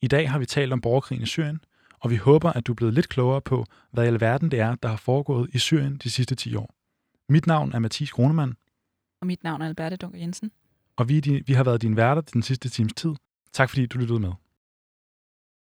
I 0.00 0.08
dag 0.08 0.30
har 0.30 0.38
vi 0.38 0.46
talt 0.46 0.72
om 0.72 0.80
borgerkrigen 0.80 1.22
i 1.22 1.26
Syrien, 1.26 1.60
og 2.00 2.10
vi 2.10 2.16
håber, 2.16 2.52
at 2.52 2.66
du 2.66 2.72
er 2.72 2.76
blevet 2.76 2.94
lidt 2.94 3.08
klogere 3.08 3.40
på, 3.40 3.66
hvad 3.90 4.04
i 4.04 4.06
alverden 4.06 4.50
det 4.50 4.60
er, 4.60 4.74
der 4.74 4.88
har 4.88 4.96
foregået 4.96 5.50
i 5.52 5.58
Syrien 5.58 5.96
de 5.96 6.10
sidste 6.10 6.34
10 6.34 6.54
år. 6.54 6.74
Mit 7.28 7.46
navn 7.46 7.72
er 7.72 7.78
Mathis 7.78 8.12
Kronemann. 8.12 8.54
Og 9.20 9.26
mit 9.26 9.44
navn 9.44 9.62
er 9.62 9.66
Alberte 9.66 9.96
Dunker 9.96 10.18
Jensen. 10.18 10.50
Og 10.96 11.08
vi, 11.08 11.42
vi 11.46 11.52
har 11.52 11.64
været 11.64 11.82
dine 11.82 11.96
værter 11.96 12.22
den 12.22 12.42
sidste 12.42 12.68
times 12.68 12.92
tid. 12.96 13.14
Tak 13.52 13.70
fordi 13.70 13.86
du 13.86 13.98
lyttede 13.98 14.20
med. 14.20 14.32